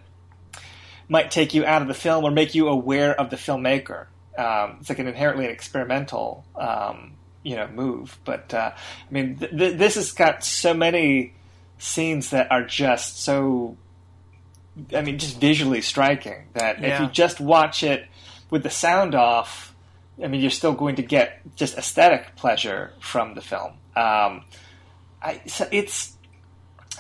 [1.07, 4.07] might take you out of the film or make you aware of the filmmaker.
[4.37, 7.13] Um, it's like an inherently experimental, um,
[7.43, 8.17] you know, move.
[8.25, 11.33] But uh, I mean, th- th- this has got so many
[11.77, 13.77] scenes that are just so,
[14.93, 18.07] I mean, just visually striking that if you just watch it
[18.49, 19.75] with the sound off,
[20.23, 23.73] I mean, you're still going to get just aesthetic pleasure from the film.
[23.95, 24.45] Um,
[25.21, 26.15] I, so it's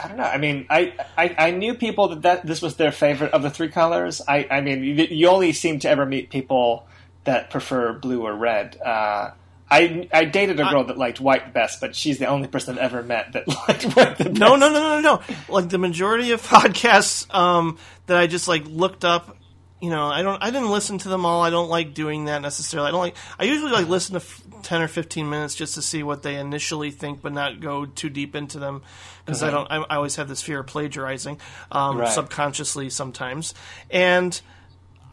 [0.01, 0.23] I don't know.
[0.23, 3.49] I mean, I, I, I knew people that, that this was their favorite of the
[3.49, 4.21] three colors.
[4.27, 6.85] I, I mean, you, you only seem to ever meet people
[7.23, 8.77] that prefer blue or red.
[8.81, 9.31] Uh,
[9.69, 12.83] I, I dated a girl that liked white best, but she's the only person I've
[12.83, 14.37] ever met that liked white the best.
[14.39, 15.21] No, no, no, no, no.
[15.49, 19.37] Like the majority of podcasts um, that I just like looked up.
[19.81, 20.41] You know, I don't.
[20.41, 21.41] I didn't listen to them all.
[21.43, 22.87] I don't like doing that necessarily.
[22.87, 23.15] I don't like.
[23.37, 26.35] I usually like listen to f- ten or fifteen minutes just to see what they
[26.37, 28.83] initially think, but not go too deep into them
[29.25, 29.69] because I don't.
[29.69, 31.39] I, I always have this fear of plagiarizing
[31.71, 32.09] um, Right.
[32.09, 33.53] subconsciously sometimes,
[33.91, 34.39] and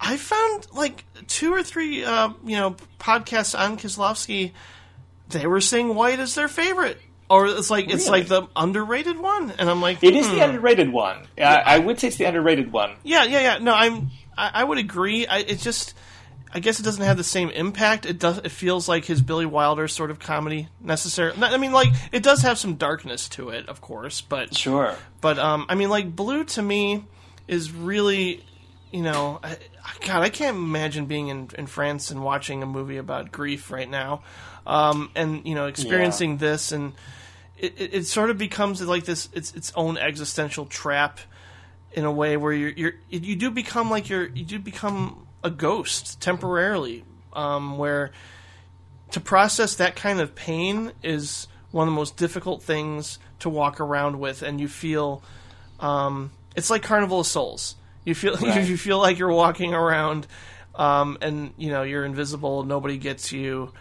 [0.04, 4.50] I found like two or three, uh, you know, podcasts on Kieslowski.
[5.28, 7.00] They were saying White is their favorite,
[7.30, 8.20] or it's like it's Really?
[8.20, 10.34] like the underrated one, and I'm like, It is hmm.
[10.34, 11.26] the underrated one.
[11.38, 12.96] I, I would say it's the underrated one.
[13.04, 13.58] Yeah, yeah, yeah.
[13.58, 14.10] No, I'm.
[14.36, 15.26] I, I would agree.
[15.26, 15.94] I, it's just.
[16.54, 18.04] I guess it doesn't have the same impact.
[18.04, 18.36] It does.
[18.38, 21.40] It feels like his Billy Wilder sort of comedy necessarily.
[21.42, 24.96] I mean, like it does have some darkness to it, of course, but Sure.
[25.22, 27.04] but um, I mean, like Blue to me
[27.48, 28.44] is really,
[28.90, 29.56] you know, I,
[30.06, 33.88] God, I can't imagine being in, in France and watching a movie about grief right
[33.88, 34.22] now,
[34.66, 36.92] um, and you know, experiencing this, and
[37.58, 41.18] it, it, it sort of becomes like this its its own existential trap
[41.92, 45.50] in a way where you're you're you do become like you're you do become a
[45.50, 48.12] ghost temporarily, um, where
[49.10, 53.80] to process that kind of pain is one of the most difficult things to walk
[53.80, 55.22] around with, and you feel
[55.80, 57.76] um, it's like Carnival of Souls.
[58.04, 58.68] You feel Right.
[58.68, 60.26] you feel like you're walking around,
[60.74, 62.64] um, and you know you're invisible.
[62.64, 63.72] Nobody gets you,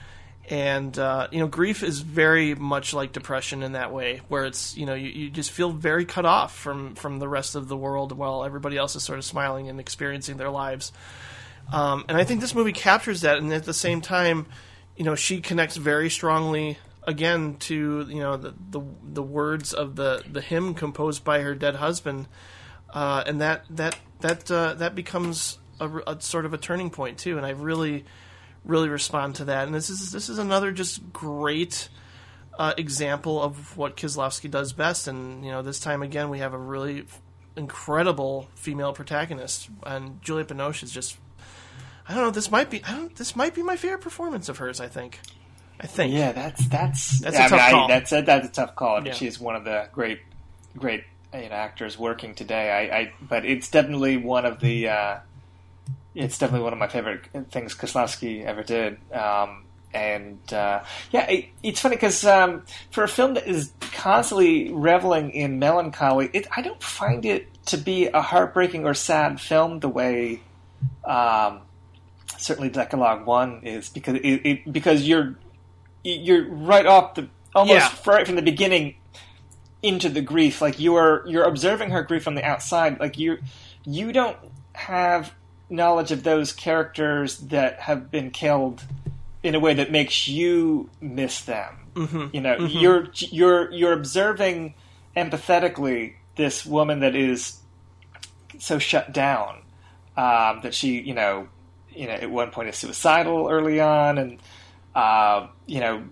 [0.49, 4.77] and uh, you know grief is very much like depression in that way, where it's
[4.77, 7.77] you know you, you just feel very cut off from from the rest of the
[7.77, 10.91] world while everybody else is sort of smiling and experiencing their lives.
[11.72, 14.45] Um, and I think this movie captures that, and at the same time,
[14.98, 19.95] you know, she connects very strongly again to you know the the, the words of
[19.95, 22.27] the the hymn composed by her dead husband,
[22.93, 27.18] uh, and that that that uh, that becomes a, a sort of a turning point
[27.18, 27.38] too.
[27.38, 28.05] And I really
[28.65, 29.65] really respond to that.
[29.65, 31.89] And this is this is another just great.
[32.59, 36.53] Uh, example of what Kieslowski does best, and you know, this time again we have
[36.53, 37.05] a really
[37.55, 41.18] incredible female protagonist, and Julia Binoche is just
[42.07, 42.30] I don't know.
[42.31, 42.84] This might be.
[42.84, 43.15] I don't.
[43.15, 44.80] This might be my favorite performance of hers.
[44.81, 45.19] I think.
[45.80, 46.13] I think.
[46.13, 48.95] Yeah, that's that's That's a I mean, tough I- that's a, that's a tough call.
[48.95, 49.13] I mean, Yeah.
[49.13, 50.19] She's one of the great
[50.77, 52.71] great you know, actors working today.
[52.91, 55.17] I, I but it's definitely one of the uh,
[56.15, 57.21] it's definitely one of my favorite
[57.51, 58.97] things Kieslowski ever did.
[59.13, 59.63] Um,
[59.93, 65.31] and uh, yeah, it, it's funny because um, for a film that is constantly reveling
[65.31, 69.89] in melancholy, it, I don't find it to be a heartbreaking or sad film the
[69.89, 70.41] way
[71.05, 71.61] um,
[72.37, 75.35] certainly Decalogue One is because it, it because you're
[76.03, 77.75] you're right off the almost
[78.05, 78.11] Yeah.
[78.11, 78.95] right from the beginning
[79.83, 80.61] into the grief.
[80.61, 82.99] Like you are you're observing her grief from the outside.
[82.99, 83.39] Like you
[83.85, 84.37] you don't
[84.73, 85.33] have
[85.69, 88.83] knowledge of those characters that have been killed
[89.43, 91.77] in a way that makes you miss them.
[91.95, 92.27] Mm-hmm.
[92.33, 94.75] You know, you're you're you're observing
[95.15, 97.57] empathetically this woman that is
[98.59, 99.61] so shut down
[100.15, 101.47] um, that she, you know,
[101.89, 104.39] you know, at one point is suicidal early on, and
[104.95, 106.03] uh, you know,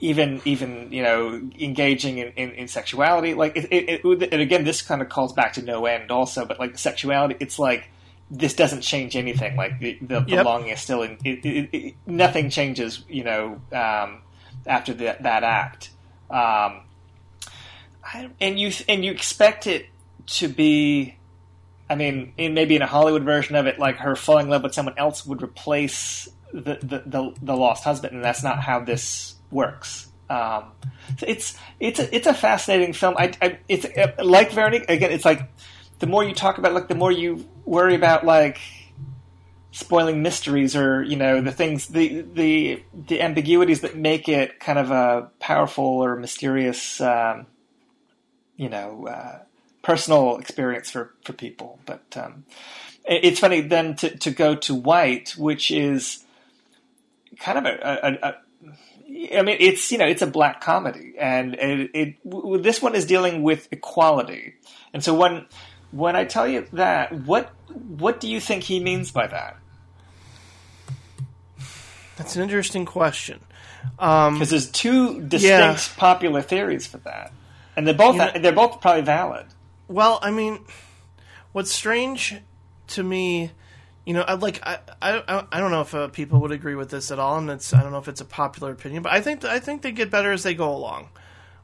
[0.00, 3.34] even even you know, engaging in, in, in sexuality.
[3.34, 6.44] Like, it, it, it, and again, this kind of calls back to no end, also.
[6.44, 7.88] But like sexuality, it's like
[8.30, 9.56] this doesn't change anything.
[9.56, 10.44] Like the, the, the Yep.
[10.44, 11.18] longing is still in.
[11.24, 14.22] It, nothing changes, you know, um,
[14.66, 15.90] after that that act.
[16.30, 16.82] Um,
[18.02, 19.86] I, and you and you expect it
[20.26, 21.16] to be
[21.90, 24.62] I mean, in, maybe in a Hollywood version of it, like her falling in love
[24.62, 28.78] with someone else would replace the the, the, the lost husband, and that's not how
[28.78, 30.08] this works.
[30.28, 30.72] Um,
[31.18, 33.14] so it's it's a, it's a fascinating film.
[33.18, 35.10] I, I it's uh, like Veronique again.
[35.10, 35.50] It's like
[35.98, 38.60] the more you talk about, like the more you worry about like
[39.72, 44.78] spoiling mysteries or you know the things the the the ambiguities that make it kind
[44.78, 47.46] of a powerful or mysterious um,
[48.56, 49.38] you know uh,
[49.82, 52.44] personal experience for for people but um,
[53.04, 56.24] it- it's funny then to, to go to white which is
[57.38, 58.34] kind of a, a, a
[59.10, 62.94] I mean, it's you know, it's a black comedy, and it, it w- this one
[62.94, 64.54] is dealing with equality.
[64.94, 65.46] And so when
[65.90, 69.56] when I tell you that, what what do you think he means by that?
[72.16, 73.40] That's an interesting question.
[73.98, 75.78] Um, Because there's two distinct Yeah.
[75.96, 77.32] popular theories for that,
[77.76, 79.46] and they're both You know- they're both probably valid.
[79.88, 80.60] Well, I mean,
[81.52, 82.36] what's strange
[82.88, 83.50] to me,
[84.06, 86.90] you know, I like I I, I don't know if uh, people would agree with
[86.90, 89.20] this at all, and it's I don't know if it's a popular opinion, but I
[89.20, 91.08] think I think they get better as they go along.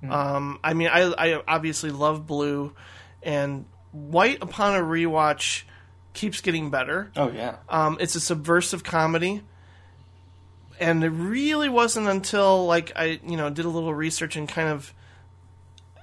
[0.09, 2.75] Um, I mean, I I obviously love blue,
[3.23, 5.63] and white upon a rewatch
[6.13, 7.11] keeps getting better.
[7.17, 9.43] Oh yeah, Um, it's a subversive comedy,
[10.79, 14.69] and it really wasn't until like I you know did a little research and kind
[14.69, 14.93] of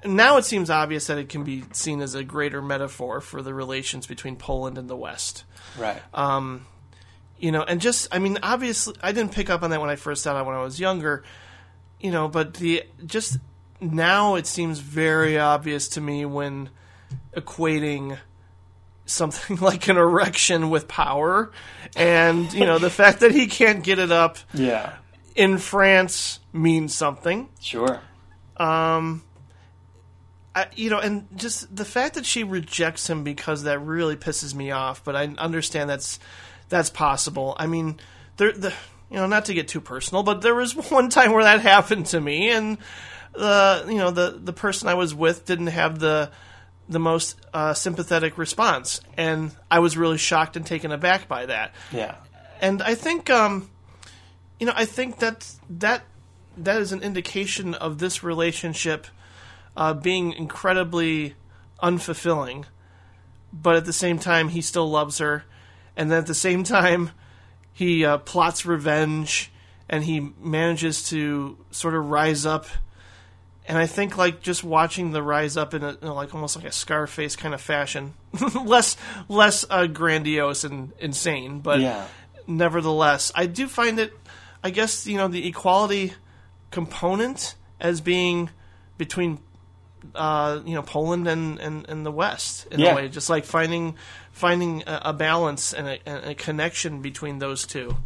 [0.05, 3.53] now it seems obvious that it can be seen as a greater metaphor for the
[3.53, 5.43] relations between Poland and the West.
[5.77, 6.01] right.
[6.13, 6.65] Um,
[7.37, 9.97] you know, and just I mean, obviously, I didn't pick up on that when I
[9.97, 11.23] first saw it when I was younger.
[11.99, 13.37] You know, but the just
[13.81, 16.69] now it seems very obvious to me when
[17.35, 18.17] equating
[19.05, 21.51] something like an erection with power,
[21.95, 24.93] and you know the fact that he can't get it up yeah,
[25.35, 27.49] in France means something.
[27.59, 27.99] sure.
[28.55, 29.23] Um,
[30.55, 34.53] I, you know, and just the fact that she rejects him because that really pisses
[34.53, 35.03] me off.
[35.03, 36.19] But I understand that's
[36.69, 37.55] that's possible.
[37.57, 37.99] I mean,
[38.37, 38.73] there, the
[39.09, 42.07] you know, not to get too personal, but there was one time where that happened
[42.07, 42.77] to me, and
[43.33, 46.31] the you know the the person I was with didn't have the
[46.89, 51.73] the most uh, sympathetic response, and I was really shocked and taken aback by that
[51.91, 52.15] Yeah,
[52.61, 53.69] and I think um,
[54.59, 56.03] you know I think that that
[56.57, 59.07] that is an indication of this relationship
[59.75, 61.35] uh, being incredibly
[61.81, 62.65] unfulfilling,
[63.51, 65.43] but at the same time he still loves her,
[65.95, 67.11] and then at the same time
[67.71, 69.51] he uh, plots revenge
[69.89, 72.65] and he manages to sort of rise up.
[73.67, 76.55] And I think like just watching the rise up in a you know, like almost
[76.55, 78.13] like a Scarface kind of fashion,
[78.65, 78.97] less
[79.29, 82.05] less uh, grandiose and insane, but yeah,
[82.45, 84.13] nevertheless, I do find it.
[84.63, 86.13] I guess you know the equality
[86.71, 88.49] component as being
[88.97, 89.39] between
[90.15, 92.91] uh, you know Poland and, and, and the West in Yeah.
[92.93, 93.95] a way, just like finding
[94.31, 97.97] finding a, a balance and a, and a connection between those two.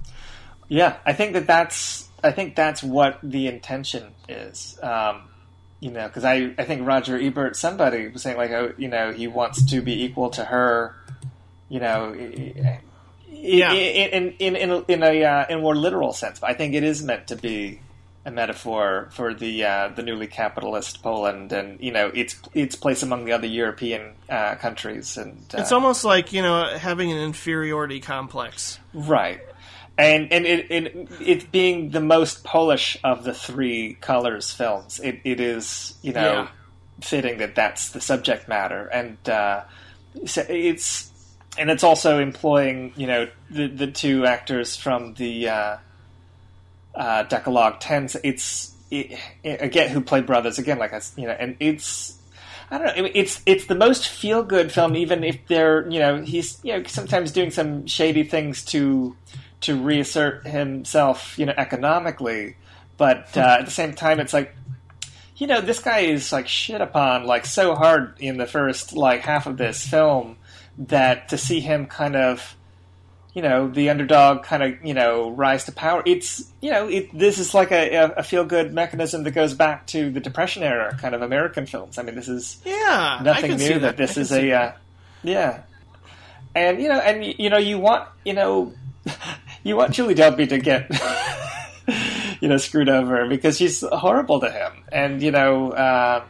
[0.68, 0.98] yeah.
[1.06, 4.78] I think that that's I think that's what the intention is.
[4.82, 5.24] Um,
[5.80, 9.14] you know, because I, I think Roger Ebert, somebody was saying like, oh, you know,
[9.14, 10.95] he wants to be equal to her.
[11.69, 12.14] You know,
[13.30, 13.72] Yeah.
[13.74, 16.40] in in in in a, in a uh, in a more literal sense.
[16.40, 17.82] But I think it is meant to be
[18.28, 23.02] a metaphor for the uh, the newly capitalist Poland and you know its its place
[23.02, 27.18] among the other European uh, countries and uh, It's almost like you know having an
[27.18, 28.80] inferiority complex.
[28.94, 29.40] right.
[29.98, 35.22] And and it, it it being the most Polish of the three colors films, it,
[35.24, 36.48] it is you know Yeah.
[37.02, 39.64] fitting that that's the subject matter, and uh,
[40.26, 41.12] so it's
[41.58, 45.48] and it's also employing you know the the two actors from the
[46.98, 48.10] uh, Decalogue Ten.
[48.24, 52.18] It's it, it- again who played brothers again, like I you know, and it's
[52.69, 53.10] I don't know.
[53.14, 56.84] It's it's the most feel good film, even if they're you know he's you know
[56.84, 59.15] sometimes doing some shady things to
[59.61, 62.57] to reassert himself you know economically,
[62.98, 64.53] but uh, at the same time it's like
[65.38, 69.22] you know this guy is like shit upon like so hard in the first like
[69.22, 70.36] half of this film
[70.78, 72.57] that to see him kind of
[73.38, 77.16] you know the underdog kind of you know rise to power it's you know it,
[77.16, 80.98] this is like a, a feel good mechanism that goes back to the depression era
[81.00, 83.80] kind of american films i mean this is Yeah, nothing new that.
[83.82, 83.98] that.
[83.98, 84.72] this is a uh,
[85.22, 85.62] yeah
[86.56, 88.74] and you know and you know you want you know
[89.64, 90.90] you want julie delpy to get
[92.42, 96.24] you know screwed over because she's horrible to him and you know uh,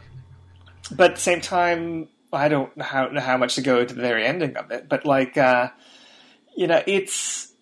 [0.94, 3.94] but at the same time i don't know how, know how much to go to
[3.94, 5.70] the very ending of it but like uh,
[6.58, 7.52] you know it's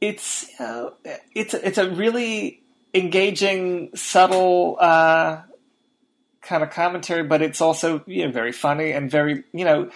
[0.00, 0.90] it's know,
[1.34, 2.60] it's it's a really
[2.92, 5.40] engaging subtle uh,
[6.42, 9.90] kind of commentary but it's also you know very funny and very you know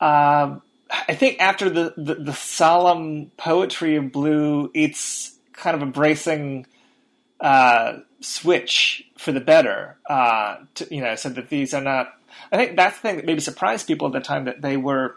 [0.00, 6.66] um, I think after the, the, the solemn poetry of Blue, it's kind of embracing
[7.38, 9.98] uh, switch for the better.
[10.08, 12.14] Uh, to, you know, so that these are not.
[12.50, 15.16] I think that's the thing that maybe surprised people at the time that they were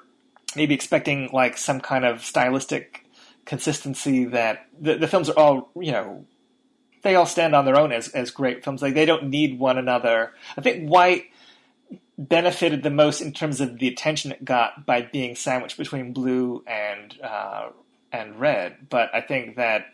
[0.55, 3.05] maybe expecting like some kind of stylistic
[3.45, 6.25] consistency that the, the films are all you know
[7.03, 8.81] they all stand on their own as as great films.
[8.81, 10.33] Like they don't need one another.
[10.57, 11.25] I think White
[12.17, 16.63] benefited the most in terms of the attention it got by being sandwiched between blue
[16.65, 17.69] and uh,
[18.11, 18.89] and red.
[18.89, 19.85] But I think that,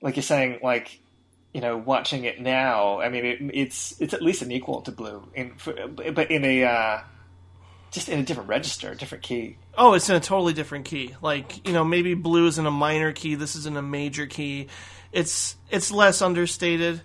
[0.00, 1.00] like you're saying, like
[1.52, 4.92] you know, watching it now, I mean, it, it's it's at least an equal to
[4.92, 5.54] blue, in
[5.86, 7.00] but in a uh,
[7.94, 9.56] just in a different register, a different key.
[9.78, 11.14] Oh, it's in a totally different key.
[11.22, 13.36] Like you know, maybe blue is in a minor key.
[13.36, 14.66] This is in a major key.
[15.12, 17.00] It's it's less understated.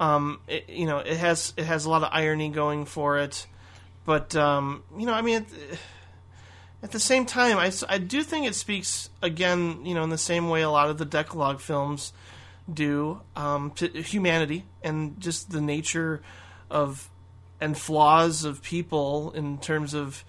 [0.00, 3.46] Um, it, you know, it has it has a lot of irony going for it,
[4.04, 5.78] but um, you know, I mean, it,
[6.82, 10.18] at the same time, I, I do think it speaks again, you know, in the
[10.18, 12.12] same way a lot of the Decalogue films
[12.72, 16.22] do um, to humanity and just the nature
[16.70, 17.08] of
[17.60, 20.24] and flaws of people in terms of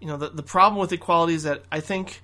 [0.00, 2.22] you know the, the problem with equality is that I think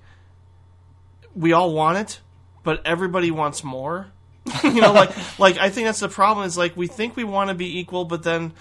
[1.35, 2.21] we all want it,
[2.63, 4.07] but everybody wants more.
[4.63, 6.45] you know, like like I think that's the problem.
[6.45, 8.53] Is like we think we want to be equal, but then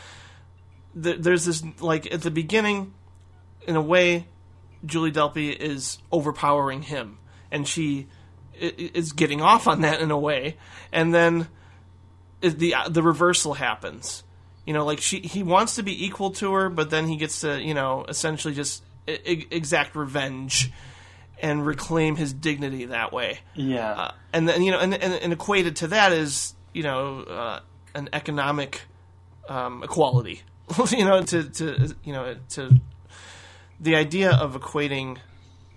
[1.01, 2.94] th- there's this like at the beginning,
[3.67, 4.27] in a way,
[4.86, 7.19] Julie Delpy is overpowering him,
[7.51, 8.07] and she
[8.55, 10.57] is getting off on that in a way,
[10.93, 11.49] and then
[12.41, 14.23] the the reversal happens.
[14.65, 17.41] You know, like she he wants to be equal to her, but then he gets
[17.41, 20.73] to you know essentially just e- exact revenge
[21.41, 25.33] and reclaim his dignity that way Yeah, uh, and then you know, and, and, and
[25.33, 27.61] equated to that is you know uh,
[27.95, 28.83] an economic
[29.49, 30.43] um, equality.
[30.91, 32.81] you know, to to you know to
[33.81, 35.19] the idea of equating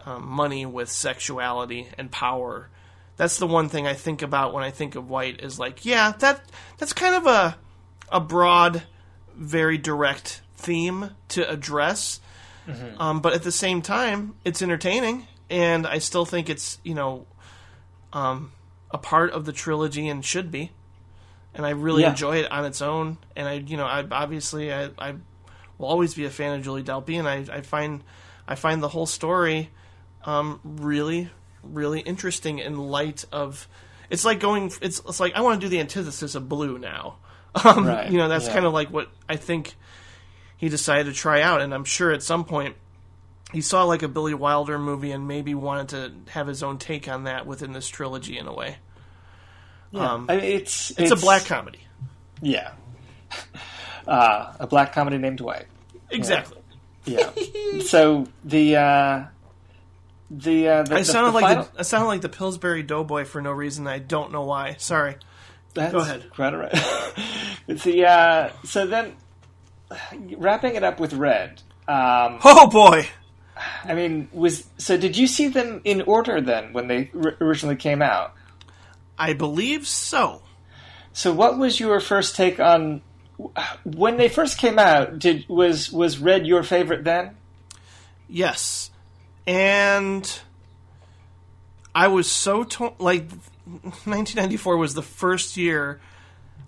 [0.05, 2.69] um, money with sexuality and power.
[3.17, 6.11] That's the one thing I think about when I think of white is like, yeah,
[6.19, 6.41] that
[6.77, 7.57] that's kind of a
[8.11, 8.83] a broad,
[9.35, 12.19] very direct theme to address.
[12.97, 17.27] Um, but at the same time, it's entertaining, and I still think it's you know
[18.11, 18.51] um,
[18.91, 20.71] a part of the trilogy and should be.
[21.53, 22.09] And I really Yeah.
[22.09, 23.17] enjoy it on its own.
[23.35, 25.13] And I, you know, I obviously I, I
[25.77, 28.03] will always be a fan of Julie Delpy, and I, I find
[28.47, 29.69] I find the whole story
[30.25, 31.29] um, really,
[31.63, 33.67] really interesting in light of.
[34.09, 34.71] It's like going.
[34.81, 37.17] It's, it's like I want to do the antithesis of Blue now.
[37.63, 38.53] Um, Right, You know, that's yeah.
[38.53, 39.75] kind of like what I think
[40.57, 42.75] he decided to try out, and I'm sure at some point
[43.53, 45.89] he saw like a Billy Wilder movie and maybe wanted
[46.25, 48.77] to have his own take on that within this trilogy in a way.
[49.91, 50.11] yeah.
[50.13, 51.79] um, I mean, it's, It's, a black comedy.
[52.41, 52.71] yeah,
[54.07, 55.65] uh, a black comedy named White.
[56.09, 56.57] Exactly.
[57.05, 57.31] Yeah.
[57.85, 59.23] so the uh,
[60.31, 62.83] the uh, the, I the- sounded the like final- the, I sounded like the Pillsbury
[62.83, 63.87] Doughboy for no reason.
[63.87, 64.75] I don't know why.
[64.79, 65.15] Sorry.
[65.75, 66.25] That's Go ahead.
[66.37, 67.13] Right, all right.
[67.67, 69.13] it's the uh, so then
[70.37, 71.61] wrapping it up with Red.
[71.87, 73.07] Um, Oh boy.
[73.85, 74.97] I mean, was so?
[74.97, 78.33] Did you see them in order then when they r- originally came out?
[79.17, 80.41] I believe so.
[81.13, 83.01] So, what was your first take on
[83.85, 85.19] when they first came out?
[85.19, 87.37] Did was was Red your favorite then?
[88.27, 88.91] Yes.
[89.47, 90.39] And
[91.93, 93.27] I was so to- like
[93.65, 95.99] 1994 was the first year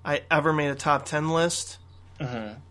[0.03, 1.77] I ever made a top 10 list.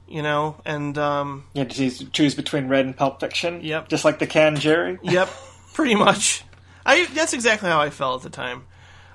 [0.09, 3.61] You know, and um Yeah, did you choose between Red and Pulp Fiction?
[3.63, 3.89] Yep.
[3.89, 4.99] Just like the can Jerry.
[5.03, 5.29] Yep,
[5.75, 6.45] pretty much.
[6.85, 8.65] I that's exactly how I felt at the time.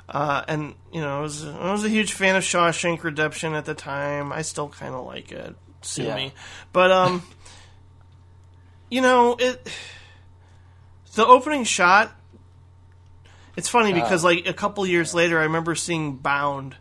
[0.09, 3.63] Uh, and you know, I was I was a huge fan of Shawshank Redemption at
[3.63, 4.33] the time.
[4.33, 5.55] I still kind of like it.
[5.81, 6.15] Sue Yeah.
[6.15, 6.33] me,
[6.73, 7.23] but um,
[8.89, 9.69] you know it.
[11.15, 12.11] The opening shot.
[13.55, 16.75] It's funny because like a couple years later, I remember seeing Bound,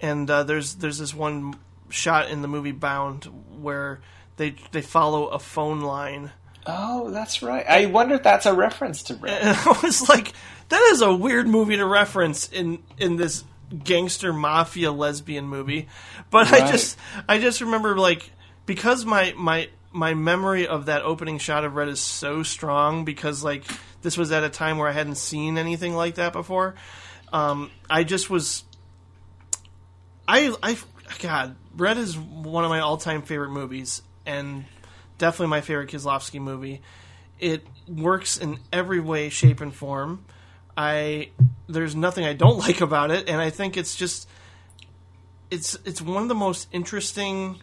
[0.00, 1.54] and uh, there's there's this one
[1.90, 3.24] shot in the movie Bound
[3.60, 4.00] where
[4.36, 6.30] they they follow a phone line.
[6.66, 7.64] Oh, that's right.
[7.68, 9.42] I wonder if that's a reference to Red.
[9.42, 10.32] And I was like,
[10.68, 13.44] that is a weird movie to reference in in this
[13.84, 15.88] gangster mafia lesbian movie.
[16.30, 16.98] But I just
[17.28, 18.30] I just remember like
[18.66, 23.42] because my my my memory of that opening shot of Red is so strong because
[23.42, 23.64] like
[24.02, 26.74] this was at a time where I hadn't seen anything like that before.
[27.32, 28.64] Um, I just was
[30.26, 30.76] I I
[31.20, 34.64] God, Red is one of my all-time favorite movies and
[35.18, 36.82] definitely my favorite Kieslowski movie.
[37.38, 40.24] It works in every way, shape, and form.
[40.76, 41.30] I
[41.68, 44.28] there's nothing I don't like about it, and I think it's just
[45.50, 47.60] it's it's one of the most interesting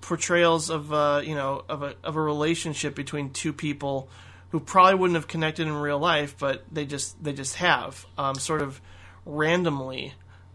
[0.00, 4.08] portrayals of uh, you know of a of a relationship between two people
[4.54, 8.36] who probably wouldn't have connected in real life, but they just they just have um,
[8.36, 8.80] sort of
[9.26, 10.14] randomly,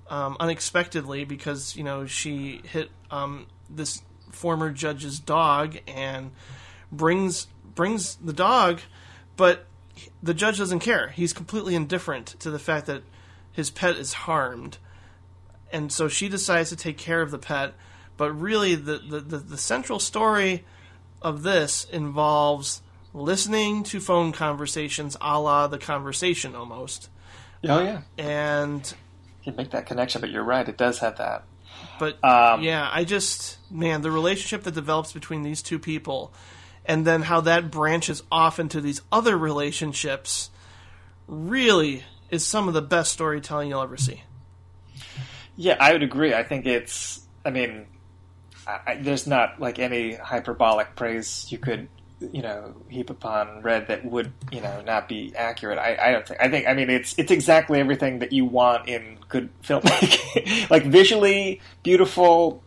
[0.10, 6.32] um, unexpectedly, because you know she hit um, this former judge's dog and
[6.90, 8.80] brings brings the dog,
[9.36, 9.66] but
[10.24, 11.10] the judge doesn't care.
[11.10, 13.03] He's completely indifferent to the fact that
[13.52, 14.78] his pet is harmed,
[15.74, 17.74] and so she decides to take care of the pet.
[18.16, 20.64] But really, the the, the, the central story
[21.22, 22.82] of this involves
[23.14, 27.10] listening to phone conversations, a la the conversation almost,
[27.68, 28.94] Oh yeah, and
[29.44, 30.68] you make that connection, but you're right.
[30.68, 31.44] It does have that.
[31.98, 36.34] But Um, yeah, I just man, the relationship that develops between these two people,
[36.86, 40.50] and then how that branches off into these other relationships,
[41.28, 44.24] really is some of the best storytelling you'll ever see.
[45.56, 46.34] Yeah, I would agree.
[46.34, 47.22] I think it's.
[47.44, 47.88] I mean,
[48.66, 53.88] I, I, there's not like any hyperbolic praise you could, you know, heap upon Red
[53.88, 55.77] that would, you know, not be accurate.
[55.77, 56.41] I, I don't think.
[56.41, 56.67] I think.
[56.67, 60.69] I mean, it's it's exactly everything that you want in good filmmaking.
[60.69, 62.61] like visually beautiful,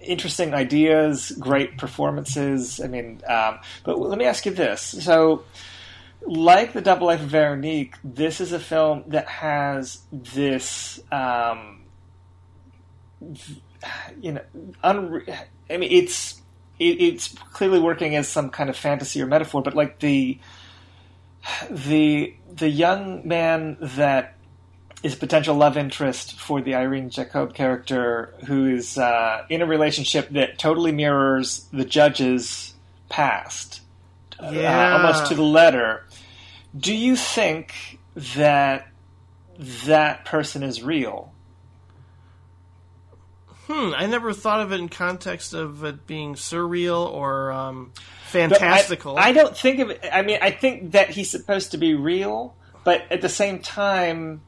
[0.00, 2.80] interesting ideas, great performances.
[2.80, 5.44] I mean, um, but let me ask you this: so.
[6.20, 11.78] Like the Double Life of Veronique, this is a film that has this um,
[14.20, 14.42] you know,
[14.82, 16.40] unre- I mean, it's
[16.78, 20.38] it, it's clearly working as some kind of fantasy or metaphor, but like the
[21.70, 24.34] the the young man that
[25.02, 29.66] is a potential love interest for the Irene Jacob character, who is uh, in a
[29.66, 32.74] relationship that totally mirrors the judge's
[33.08, 33.80] past,
[34.40, 36.04] uh, almost to the letter.
[36.76, 38.88] Do you think that
[39.58, 41.32] that person is real?
[43.68, 47.92] Hmm, I never thought of it in context of it being surreal or um,
[48.24, 49.18] fantastical.
[49.18, 50.08] I, I don't think of it.
[50.10, 54.40] I mean, I think that he's supposed to be real, but at the same time,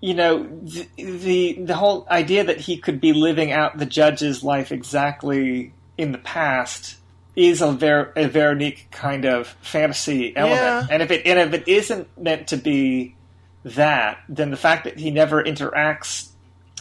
[0.00, 4.42] you know, the the, the whole idea that he could be living out the judge's
[4.42, 6.96] life exactly in the past
[7.36, 10.60] is a, ver- a Veronique kind of fantasy element.
[10.60, 10.86] Yeah.
[10.90, 13.14] And if it and if it isn't meant to be
[13.62, 16.27] that, then the fact that he never interacts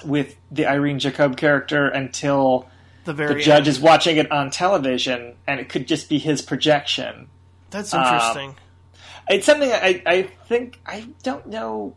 [0.04, 2.68] with the Irene Jacob character until
[3.06, 3.68] the very the judge end.
[3.68, 7.30] is watching it on television, and it could just be his projection.
[7.70, 8.56] That's um, interesting.
[9.30, 11.96] It's something I, I think I don't know.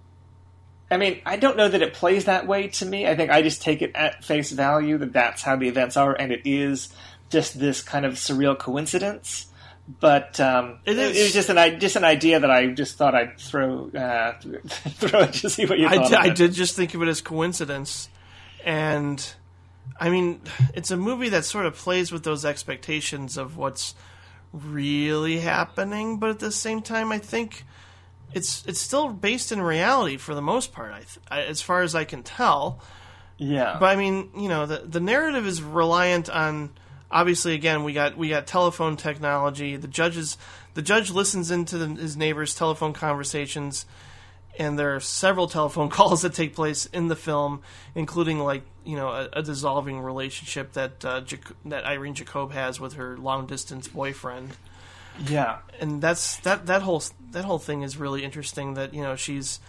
[0.90, 3.06] I mean, I don't know that it plays that way to me.
[3.06, 6.14] I think I just take it at face value that that's how the events are,
[6.14, 6.92] and it is
[7.28, 9.46] just this kind of surreal coincidence.
[9.89, 13.39] But um, It it, was just an just an idea that I just thought I'd
[13.39, 16.09] throw uh, throw it to see what you I thought.
[16.10, 18.09] did, I did just think of it as coincidence,
[18.65, 19.34] and
[19.99, 20.42] I mean,
[20.75, 23.94] it's a movie that sort of plays with those expectations of what's
[24.52, 27.65] really happening, but at the same time, I think
[28.33, 30.92] it's it's still based in reality for the most part.
[30.92, 32.81] I, th- I as far as I can tell.
[33.39, 36.70] Yeah, But I mean, you know, the the narrative is reliant on
[37.10, 39.76] obviously again we got we got telephone technology.
[39.76, 40.36] The judges
[40.74, 43.86] the judge listens into the, his neighbor's telephone conversations,
[44.58, 47.62] and there are several telephone calls that take place in the film,
[47.94, 52.80] including like you know a, a dissolving relationship that uh, Jac- that Irene Jacob has
[52.80, 54.50] with her long distance boyfriend
[55.28, 55.58] yeah.
[55.80, 59.60] and that's that that whole that whole thing is really interesting that you know she's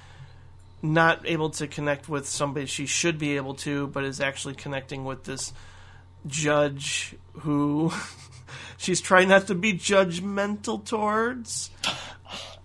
[0.82, 5.06] not able to connect with somebody she should be able to but is actually connecting
[5.06, 5.54] with this
[6.28, 7.92] judge who
[8.78, 11.70] she's trying not to be judgmental towards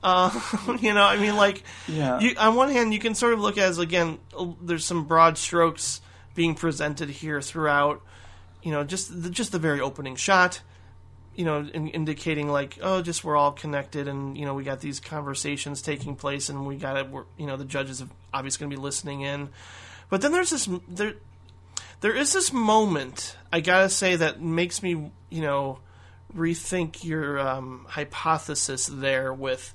[0.02, 0.30] uh,
[0.80, 2.18] you know i mean like Yeah.
[2.20, 4.18] you, on one hand you can sort of look as again
[4.62, 6.00] there's some broad strokes
[6.34, 8.02] being presented here throughout
[8.62, 10.60] you know just the, just the very opening shot
[11.34, 14.80] you know, in, indicating like, oh, just we're all connected, and you know, we got
[14.80, 17.08] these conversations taking place, and we got it.
[17.36, 19.50] You know, the judges are obviously going to be listening in.
[20.08, 21.12] But then there's this there,
[22.00, 25.78] there is this moment I gotta say that makes me, you know,
[26.34, 29.74] rethink your um, hypothesis there with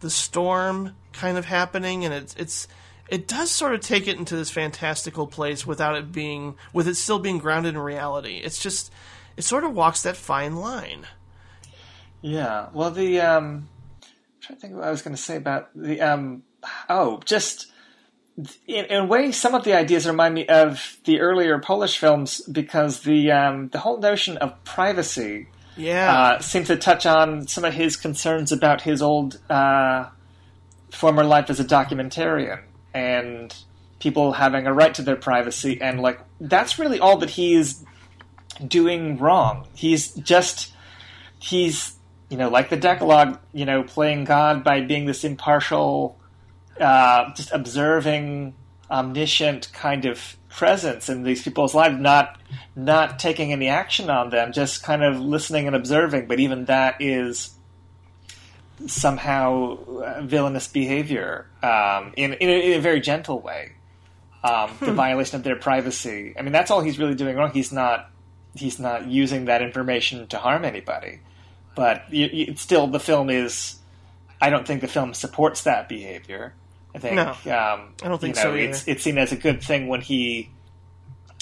[0.00, 2.68] the storm kind of happening, and it's it's
[3.08, 6.94] it does sort of take it into this fantastical place without it being with it
[6.94, 8.38] still being grounded in reality.
[8.38, 8.92] It's just
[9.36, 11.06] it sort of walks that fine line.
[12.20, 12.68] Yeah.
[12.72, 13.68] Well, the um,
[14.02, 14.08] I'm
[14.40, 16.44] trying to think what I was going to say about the um,
[16.88, 17.66] oh, just
[18.66, 22.40] in, in, a way, some of the ideas remind me of the earlier Polish films
[22.42, 27.64] because the um, the whole notion of privacy, yeah, uh, seemed to touch on some
[27.64, 30.08] of his concerns about his old uh,
[30.90, 32.62] former life as a documentarian
[32.94, 33.54] and
[33.98, 37.84] people having a right to their privacy, and like that's really all that he's
[38.66, 39.66] doing wrong.
[39.74, 40.72] He's just
[41.40, 41.96] he's
[42.28, 46.18] you know like the Decalogue, you know, playing God by being this impartial,
[46.80, 48.54] uh, just observing,
[48.90, 52.40] omniscient kind of presence in these people's lives, not
[52.74, 56.26] not taking any action on them, just kind of listening and observing.
[56.26, 57.54] But even that is
[58.86, 63.72] somehow villainous behavior um, in, in a, in, a, very gentle way.
[64.44, 64.84] Um, hmm.
[64.84, 66.34] The violation of their privacy.
[66.38, 67.50] I mean, that's all he's really doing wrong.
[67.50, 68.10] He's not
[68.54, 71.20] he's not using that information to harm anybody.
[71.74, 73.76] But it's still, the film is.
[74.40, 76.54] I don't think the film supports that behavior.
[76.94, 77.16] I think.
[77.16, 78.54] No, um, I don't think you know, so.
[78.54, 78.70] Either.
[78.70, 80.50] It's it's seen as a good thing when he.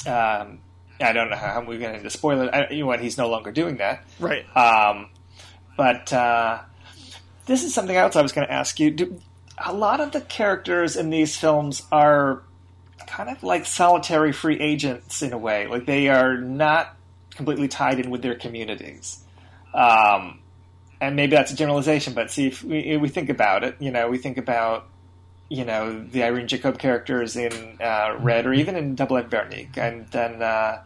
[0.06, 0.60] Um,
[1.00, 2.72] I don't know how we're going to spoil it.
[2.72, 4.44] You know, when he's no longer doing that, right?
[4.56, 5.08] Um,
[5.76, 6.60] but uh,
[7.46, 8.90] this is something else I was going to ask you.
[8.90, 9.20] Do,
[9.58, 12.42] a lot of the characters in these films are
[13.06, 15.66] kind of like solitary free agents in a way.
[15.66, 16.96] Like they are not
[17.30, 19.22] completely tied in with their communities.
[19.72, 20.40] Um,
[21.00, 24.08] and maybe that's a generalization, but see if we, we, think about it, you know,
[24.08, 24.88] we think about,
[25.48, 29.76] you know, the Irene Jacob characters in uh, Red or even in Double Life Veronique.
[29.76, 30.82] And then uh,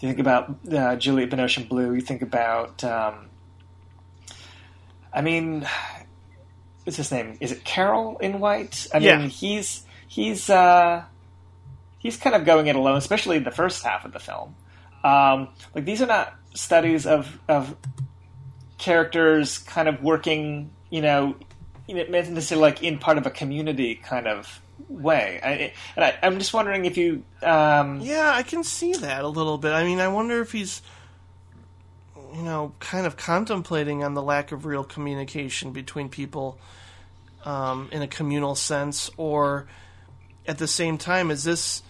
[0.00, 3.26] you think about uh, Juliette Binoche Blue, you think about, um,
[5.12, 5.66] I mean,
[6.84, 7.36] what's his name?
[7.40, 8.86] Is it Carol in White?
[8.94, 9.18] I yeah.
[9.18, 11.04] mean, he's, he's, uh,
[11.98, 14.54] he's kind of going it alone, especially in the first half of the film.
[15.02, 17.76] Um, like these are not studies of of
[18.78, 21.36] characters kind of working, you know,
[21.88, 25.40] necessarily like in part of a community kind of way.
[25.42, 27.22] I, and I, am just wondering if you.
[27.42, 29.72] Um, yeah, I can see that a little bit.
[29.72, 30.82] I mean, I wonder if he's,
[32.34, 36.58] you know, kind of contemplating on the lack of real communication between people
[37.44, 39.66] um, in a communal sense, or
[40.46, 41.82] at the same time, is this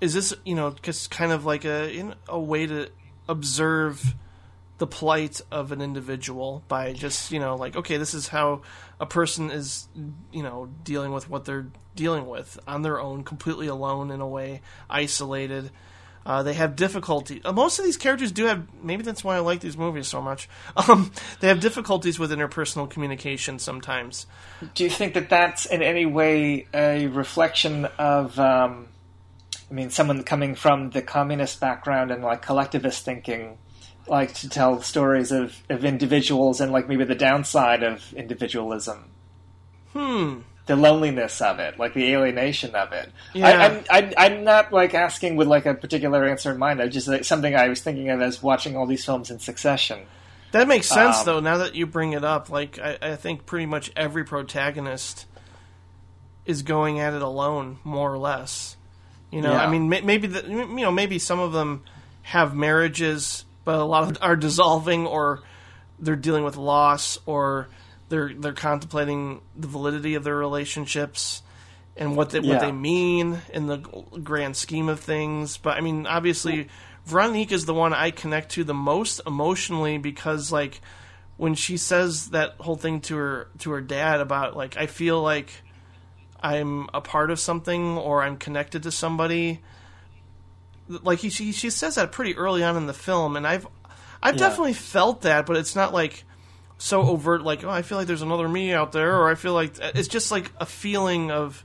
[0.00, 2.88] is this you know just kind of like a a way to
[3.28, 4.14] observe
[4.78, 8.62] the plight of an individual by just you know like okay this is how
[9.00, 9.88] a person is
[10.32, 14.28] you know dealing with what they're dealing with on their own completely alone in a
[14.28, 15.70] way isolated
[16.26, 17.40] uh, they have difficulty.
[17.42, 18.66] Uh, most of these characters do have.
[18.82, 20.46] Maybe that's why I like these movies so much.
[20.88, 21.10] Um,
[21.40, 24.26] they have difficulties with interpersonal communication sometimes.
[24.74, 28.88] Do you think that that's in any way a reflection of um,
[29.70, 33.58] I mean, someone coming from the communist background and like collectivist thinking,
[34.08, 39.10] like to tell stories of, of individuals and like maybe the downside of individualism.
[39.92, 40.40] Hmm.
[40.66, 43.10] The loneliness of it, like the alienation of it.
[43.32, 43.80] Yeah.
[43.90, 46.82] I, am I'm not like asking with like a particular answer in mind.
[46.82, 50.00] I just like, something I was thinking of as watching all these films in succession.
[50.52, 51.40] That makes sense, um, though.
[51.40, 55.26] Now that you bring it up, like I, I think pretty much every protagonist
[56.46, 58.76] is going at it alone, more or less.
[59.30, 59.64] You know, yeah.
[59.64, 61.82] I mean, maybe the, you know, maybe some of them
[62.22, 65.42] have marriages, but a lot of are dissolving, or
[65.98, 67.68] they're dealing with loss, or
[68.08, 71.42] they're they're contemplating the validity of their relationships
[71.94, 72.54] and what they, yeah.
[72.54, 75.58] what they mean in the grand scheme of things.
[75.58, 76.68] But I mean, obviously,
[77.04, 80.80] Veronique is the one I connect to the most emotionally because, like,
[81.36, 85.20] when she says that whole thing to her to her dad about like, I feel
[85.20, 85.52] like
[86.40, 89.60] I'm a part of something or I'm connected to somebody.
[90.88, 93.66] Like he, she, she says that pretty early on in the film, and I've,
[94.22, 94.48] I've yeah.
[94.48, 96.24] definitely felt that, but it's not like
[96.78, 97.42] so overt.
[97.42, 100.08] Like, oh, I feel like there's another me out there, or I feel like it's
[100.08, 101.64] just like a feeling of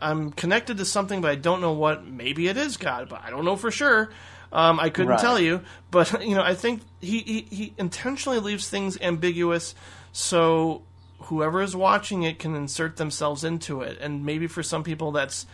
[0.00, 2.06] I'm connected to something, but I don't know what.
[2.06, 4.10] Maybe it is God, but I don't know for sure.
[4.50, 5.20] Um, I couldn't right.
[5.20, 9.74] tell you, but you know, I think he, he, he intentionally leaves things ambiguous
[10.12, 10.82] so
[11.20, 13.98] whoever is watching it can insert themselves into it.
[14.00, 15.46] And maybe for some people that's,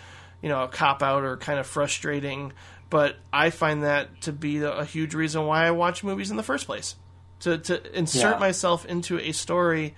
[0.42, 2.52] you know, a cop out or kind of frustrating.
[2.90, 6.42] But I find that to be a huge reason why I watch movies in the
[6.42, 6.96] first place.
[7.40, 8.38] to to insert Yeah.
[8.38, 9.94] myself into a story.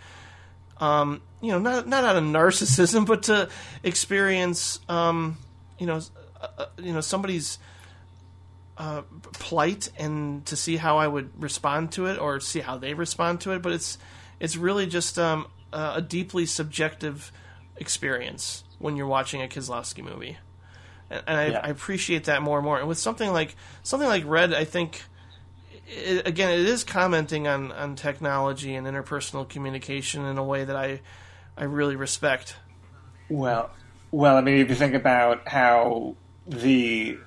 [0.79, 3.49] Um, you know, not not out of narcissism, but to
[3.85, 5.37] experience, um,
[5.79, 6.01] you know,
[6.41, 7.59] uh, uh, you know somebody's
[8.79, 12.95] uh, plight and to see how I would respond to it or see how they
[12.95, 13.63] respond to it.
[13.63, 13.97] But it's
[14.41, 17.31] it's really just um, a deeply subjective
[17.77, 20.37] experience when you're watching a Kieslowski movie,
[21.11, 21.61] and, and I, Yeah.
[21.63, 22.79] I appreciate that more and more.
[22.79, 25.03] And with something like something like Red, I think.
[25.89, 30.75] It, again, it is commenting on, on technology and interpersonal communication in a way that
[30.75, 31.01] I
[31.57, 32.57] I really respect.
[33.31, 33.71] Well,
[34.11, 37.19] well, I mean, if you think about how the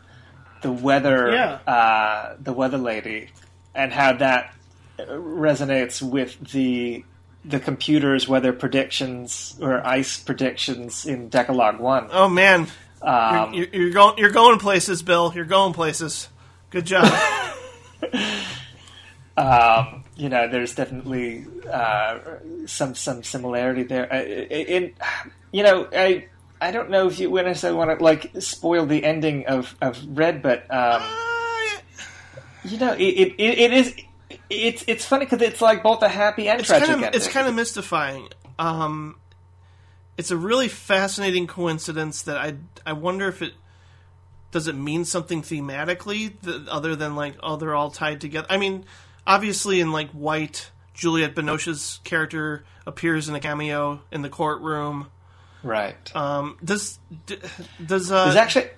[0.61, 1.59] the weather, Yeah.
[1.73, 3.29] uh, the weather lady,
[3.73, 4.53] and how that
[5.07, 7.05] resonates with the
[7.45, 12.09] the computer's weather predictions or ice predictions in Decalogue One.
[12.11, 12.67] Oh man,
[13.01, 15.31] Um, you're, you're going you're going places, Bill.
[15.33, 16.29] You're going places.
[16.69, 17.11] Good job.
[19.37, 22.19] um, you know, there's definitely uh,
[22.65, 24.03] some some similarity there.
[24.05, 24.93] In
[25.51, 26.27] you know, I
[26.61, 29.75] I don't know if you when I said want to like spoil the ending of
[29.81, 31.01] of Red, but um,
[32.65, 33.95] you know, it it, it, is.
[34.49, 37.17] It's it's funny because it's like both a happy and it's tragic kind of ending.
[37.17, 38.27] it's kind of mystifying.
[38.57, 39.15] Um,
[40.19, 43.53] it's a really fascinating coincidence that I I wonder if it
[44.51, 48.45] does it mean something thematically that, other than like oh they're all tied together.
[48.49, 48.83] I mean,
[49.25, 55.07] obviously in like White, Juliette Binoche's character appears in a cameo in the courtroom.
[55.63, 56.13] right.
[56.13, 57.37] Um, does d-
[57.83, 58.69] does uh, there's actually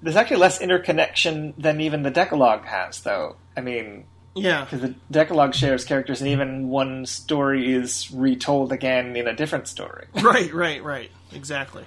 [0.00, 3.36] there's actually less interconnection than even the Decalogue has, though.
[3.54, 4.04] I mean,
[4.36, 9.34] yeah because the Decalogue shares characters, and even one story is retold again in a
[9.34, 10.06] different story.
[10.22, 11.84] right right right exactly.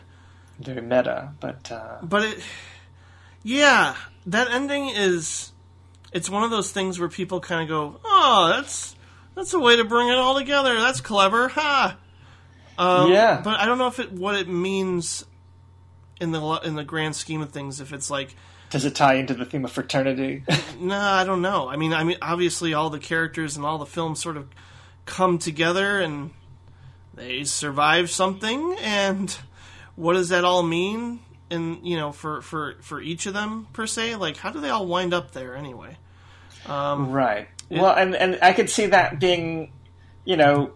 [0.59, 2.39] Very meta, but uh, but it
[3.43, 3.95] yeah
[4.25, 5.51] that ending is
[6.11, 8.95] it's one of those things where people kind of go oh that's
[9.35, 11.95] that's a way to bring it all together that's clever ha
[12.77, 13.39] um, Yeah.
[13.41, 15.23] but i don't know if it what it means
[16.19, 18.35] in the in the grand scheme of things if it's like
[18.69, 20.43] does it tie into the theme of fraternity?
[20.79, 21.69] no, i don't know.
[21.69, 24.47] I mean i mean obviously all the characters and all the films sort of
[25.05, 26.31] come together and
[27.15, 28.77] they survive something.
[28.81, 29.35] And
[29.95, 31.19] what does that all mean?
[31.51, 34.15] And you know for for for each of them per se?
[34.15, 35.97] Like how do they all wind up there anyway?
[36.67, 37.47] Um, right.
[37.69, 39.71] well, and and I could see that being,
[40.25, 40.73] you know,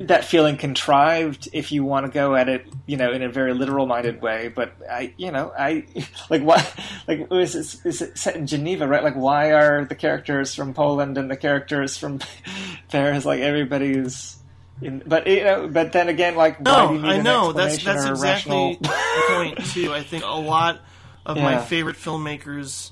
[0.00, 3.52] that feeling contrived if you want to go at it, you know, in a very
[3.52, 4.48] literal minded way.
[4.48, 5.84] But I, you know, I
[6.30, 6.66] like why,
[7.06, 9.04] like is it, is it set in Geneva, right?
[9.04, 12.20] Like why are the characters from Poland and the characters from
[12.88, 14.36] Paris like everybody's.
[14.80, 17.84] In, but you know, but then again, like why do you no i know that's
[17.84, 20.80] that's exactly the point too i think a lot
[21.26, 22.90] of my favorite filmmakers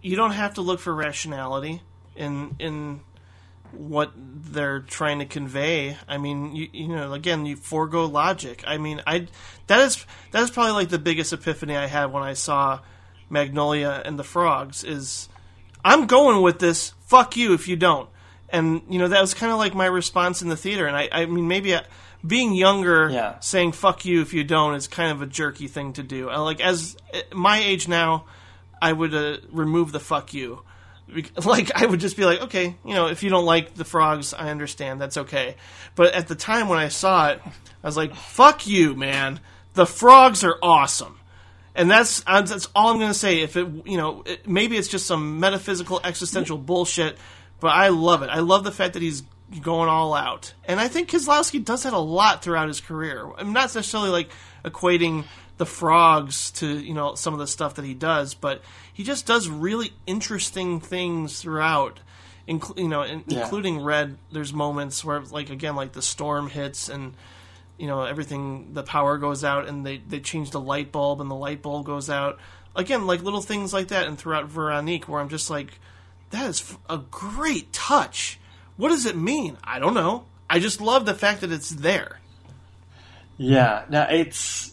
[0.00, 1.82] you don't have to look for rationality
[2.16, 3.00] in in
[3.76, 5.96] what they're trying to convey.
[6.08, 8.62] I mean, you, you know, again, you forego logic.
[8.66, 9.26] I mean, I
[9.66, 12.80] that is that is probably like the biggest epiphany I had when I saw
[13.30, 14.84] Magnolia and the Frogs.
[14.84, 15.28] Is
[15.84, 16.92] I'm going with this.
[17.06, 18.08] Fuck you if you don't.
[18.50, 20.86] And you know that was kind of like my response in the theater.
[20.86, 21.82] And I, I mean, maybe I,
[22.26, 23.38] being younger, Yeah.
[23.40, 26.28] saying "fuck you" if you don't is kind of a jerky thing to do.
[26.30, 28.26] I, like as uh, my age now,
[28.80, 30.62] I would uh, remove the "fuck you."
[31.44, 34.34] Like I would just be like, okay, you know, if you don't like the frogs,
[34.34, 35.00] I understand.
[35.00, 35.56] That's okay.
[35.94, 39.40] But at the time when I saw it, I was like, "Fuck you, man!
[39.74, 41.18] The frogs are awesome."
[41.74, 43.40] And that's uh, that's all I'm going to say.
[43.40, 47.18] If it, you know, it, maybe it's just some metaphysical existential bullshit,
[47.60, 48.30] but I love it.
[48.30, 49.22] I love the fact that he's
[49.60, 53.28] going all out, and I think Kieslowski does that a lot throughout his career.
[53.36, 54.30] I'm not necessarily like
[54.64, 55.24] equating
[55.56, 58.62] the frogs to you know some of the stuff that he does, but
[58.94, 62.00] he just does really interesting things throughout.
[62.48, 63.42] Inclu- you know, in- Yeah.
[63.42, 64.16] including Red.
[64.32, 67.14] There's moments where, like again, like the storm hits and
[67.76, 71.28] you know everything the power goes out and they they change the light bulb and
[71.30, 72.38] the light bulb goes out
[72.76, 75.80] again like little things like that and throughout veronique where i'm just like
[76.30, 78.38] that is f- a great touch
[78.76, 82.20] what does it mean i don't know i just love the fact that it's there
[83.38, 84.72] Yeah, now it's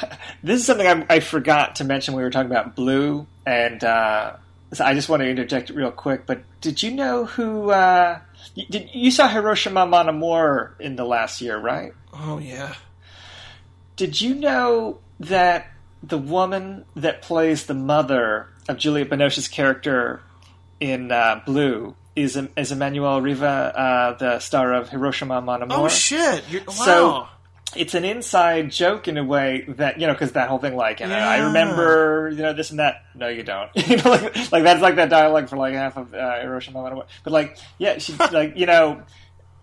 [0.42, 3.82] this is something I, I forgot to mention when we were talking about Blue, and
[3.82, 4.36] uh,
[4.72, 6.26] so I just want to interject real quick.
[6.26, 7.70] But did you know who?
[7.70, 8.20] Uh,
[8.54, 11.92] you, did you saw Hiroshima Mon Amour in the last year, right?
[12.18, 12.74] oh yeah
[13.96, 15.66] Did you know that
[16.02, 20.22] the woman that plays the mother of Juliette Binoche's character
[20.80, 25.76] in uh, Blue is is Emmanuelle Riva, uh, the star of Hiroshima Mon Amour?
[25.78, 27.28] oh shit You're, wow So-
[27.78, 31.00] it's an inside joke in a way that you know because that whole thing like
[31.00, 33.04] you know, I remember you know this and that.
[33.14, 33.70] No, you don't.
[33.88, 36.80] you know, like, like that's like that dialogue for like half of uh, Hiroshima.
[36.80, 37.06] Amour.
[37.24, 39.02] But like, yeah, she like you know.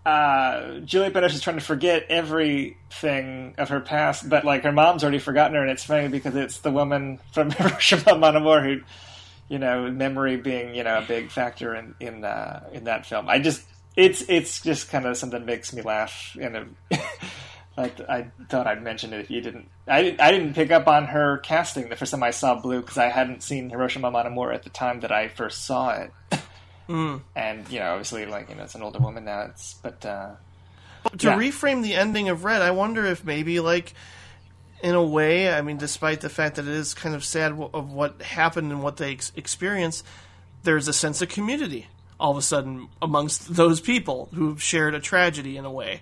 [0.06, 5.02] Uh, Juliette Binoche is trying to forget everything of her past, but like her mom's
[5.02, 8.82] already forgotten her, and it's funny because it's the woman from Hiroshima Mon Amour who,
[9.48, 13.30] you know, memory being you know a big factor in in uh, in that film.
[13.30, 13.64] I just
[13.96, 16.66] it's it's just kind of something that makes me laugh in a
[17.76, 19.68] I, I thought I'd mention it if you didn't.
[19.88, 22.82] I, didn't- I didn't pick up on her casting the first time I saw Blue
[22.82, 26.12] because I hadn't seen Hiroshima Mon Amour at the time that I first saw it.
[26.88, 27.22] And
[27.70, 29.42] you know, obviously, like you know, it's an older woman now.
[29.44, 30.32] It's but uh,
[31.18, 31.38] to Yeah.
[31.38, 33.94] reframe the ending of Red, I wonder if maybe like
[34.84, 37.70] in a way, I mean, despite the fact that it is kind of sad w-
[37.74, 40.06] of what happened and what they ex- experienced,
[40.64, 41.88] there's a sense of community
[42.20, 46.02] all of a sudden amongst those people who've shared a tragedy in a way.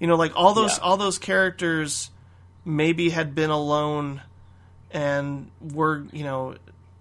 [0.00, 0.84] You know, like all those Yeah.
[0.84, 2.10] all those characters
[2.64, 4.22] maybe had been alone
[4.90, 6.54] and were you know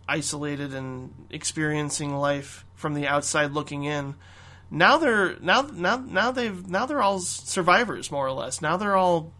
[0.07, 4.15] isolated and experiencing life from the outside looking in.
[4.71, 8.61] Now they're now now now they've now they're all survivors more or less.
[8.61, 9.31] Now they're all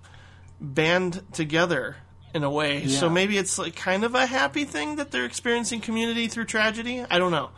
[0.62, 1.98] band together
[2.34, 2.88] in a way.
[2.88, 7.04] So maybe it's like kind of a happy thing that they're experiencing community through tragedy.
[7.10, 7.50] I don't know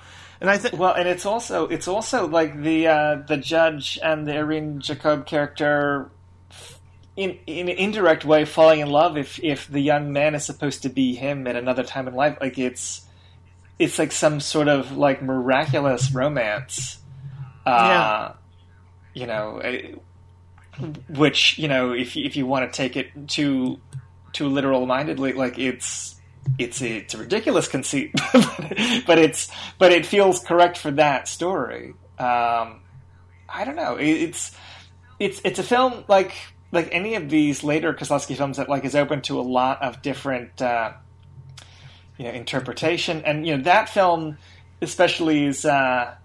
[0.42, 4.28] and i think well, and it's also it's also like the uh, the judge and
[4.28, 6.10] the Irene Jacob character.
[7.18, 10.84] In, in an indirect way, falling in love if if the young man is supposed
[10.84, 13.02] to be him at another time in life, like it's
[13.78, 16.98] it's like some sort of like miraculous romance.
[17.66, 18.32] Uh, Yeah.
[19.14, 19.96] You know, eh,
[21.10, 23.82] which you know, if you- if you want to take it too
[24.32, 26.16] too literal mindedly, like it's
[26.58, 31.94] it's a, it's a ridiculous conceit, but it's but it feels correct for that story.
[32.18, 32.82] Um,
[33.48, 33.98] I don't know.
[34.00, 34.56] It's
[35.20, 36.34] it's it's a film like
[36.72, 40.02] like any of these later Kieslowski films that like is open to a lot of
[40.02, 40.94] different uh,
[42.18, 44.38] you know interpretation, and you know that film
[44.82, 46.16] especially is uh,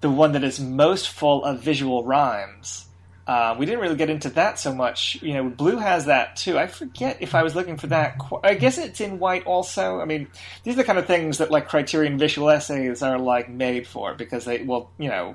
[0.00, 2.86] the one that is most full of visual rhymes.
[3.26, 5.18] Uh, we didn't really get into that so much.
[5.20, 6.58] You know, Blue has that too.
[6.58, 8.20] I forget if I was looking for that.
[8.44, 10.00] I guess it's in white also.
[10.00, 10.28] I mean,
[10.62, 14.14] these are the kind of things that like Criterion visual essays are like made for
[14.14, 15.34] because they will, you know,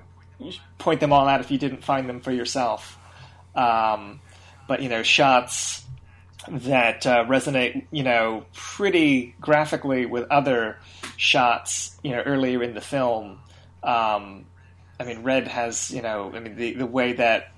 [0.78, 2.98] point them all out if you didn't find them for yourself.
[3.56, 4.22] Um,
[4.70, 5.84] but you know, shots
[6.48, 10.78] that uh, resonate, you know, pretty graphically with other
[11.18, 13.40] shots, you know, earlier in the film.
[13.84, 14.45] Um,
[15.00, 17.52] I mean, Red has, you know, I mean, the the way that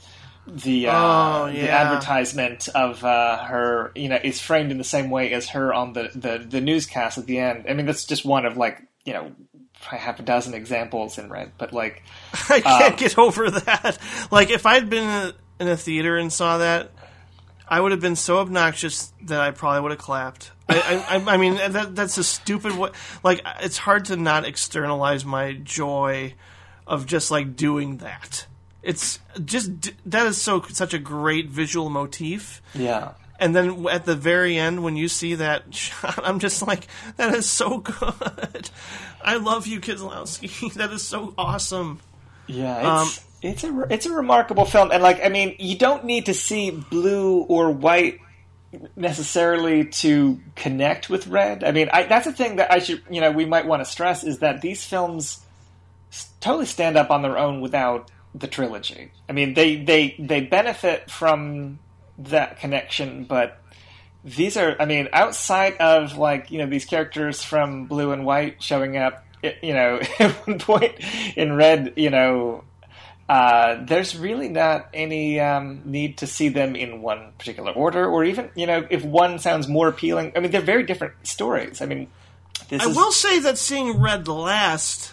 [0.47, 5.09] the uh, Oh, the advertisement of uh, her, you know, is framed in the same
[5.09, 7.65] way as her on the, the the newscast at the end.
[7.69, 9.31] I mean, that's just one of like, you know,
[9.79, 12.03] half a dozen examples in Red, but like,
[12.49, 13.97] I can't Um, get over that.
[14.31, 16.91] Like, if I'd been in a, theater and saw that,
[17.67, 20.51] I would have been so obnoxious that I probably would have clapped.
[20.67, 22.89] I, I, I- I mean, that that's a stupid way.
[23.23, 26.33] Like, it's hard to not externalize my joy
[26.85, 28.45] of just like doing that.
[28.83, 32.61] It's just that is so such a great visual motif.
[32.73, 33.13] yeah.
[33.39, 36.87] And then at the very end, when you see that shot, I'm just like,
[37.17, 38.69] that is so good.
[39.23, 40.73] I love you, Kieslowski.
[40.75, 41.99] That is so awesome.
[42.45, 46.03] Yeah, it's um, it's a it's a remarkable film, and like I mean, you don't
[46.05, 48.19] need to see blue or white
[48.95, 51.63] necessarily to connect with red.
[51.63, 53.85] I mean, I, that's a thing that I should you know we might want to
[53.85, 55.39] stress is that these films
[56.41, 59.11] totally stand up on their own without the trilogy.
[59.29, 61.79] I mean, they they they benefit from
[62.17, 63.59] that connection, but
[64.23, 68.61] these are i mean outside of like you know these characters from blue and white
[68.61, 69.25] showing up
[69.61, 70.93] you know at one point
[71.35, 72.63] in red you know
[73.29, 78.25] uh, there's really not any um, need to see them in one particular order or
[78.25, 81.85] even you know if one sounds more appealing i mean they're very different stories i
[81.85, 82.07] mean
[82.69, 85.12] this I is will say that seeing Red last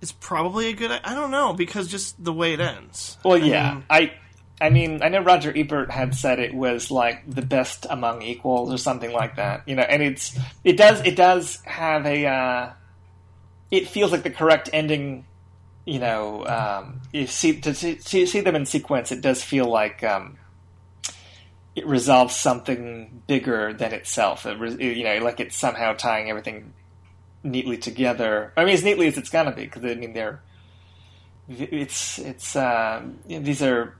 [0.00, 0.90] is probably a good.
[0.90, 3.18] I don't know because just the way it ends.
[3.24, 4.12] Well, I yeah, mean, I,
[4.60, 8.72] I mean, I know Roger Ebert had said it was like the best among equals
[8.72, 9.62] or something like that.
[9.66, 12.72] You know, and it's it does it does have a uh,
[13.70, 15.24] it feels like the correct ending.
[15.84, 20.04] You know, um, you see to see, see them in sequence, it does feel like
[20.04, 20.36] um,
[21.74, 24.44] it resolves something bigger than itself.
[24.44, 26.74] It, re- you know, like it's somehow tying everything
[27.42, 28.52] neatly together.
[28.56, 30.40] I mean, as neatly as it's gonna be, because I mean they're
[31.48, 33.94] it's it's um, you know, these are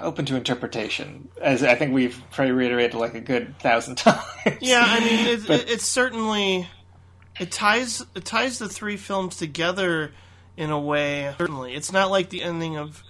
[0.00, 4.24] open to interpretation, as I think we've probably reiterated like a good thousand times.
[4.60, 6.68] yeah, I mean, it, But- it, it's certainly
[7.38, 10.12] it ties it ties the three films together
[10.56, 11.32] in a way.
[11.38, 13.04] Certainly, it's not like the ending of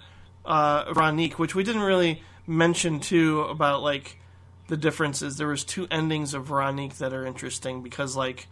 [0.45, 4.19] uh, Veronique, which we didn't really mention too about like
[4.67, 5.37] the differences.
[5.37, 8.47] There was two endings of Veronique that are interesting because like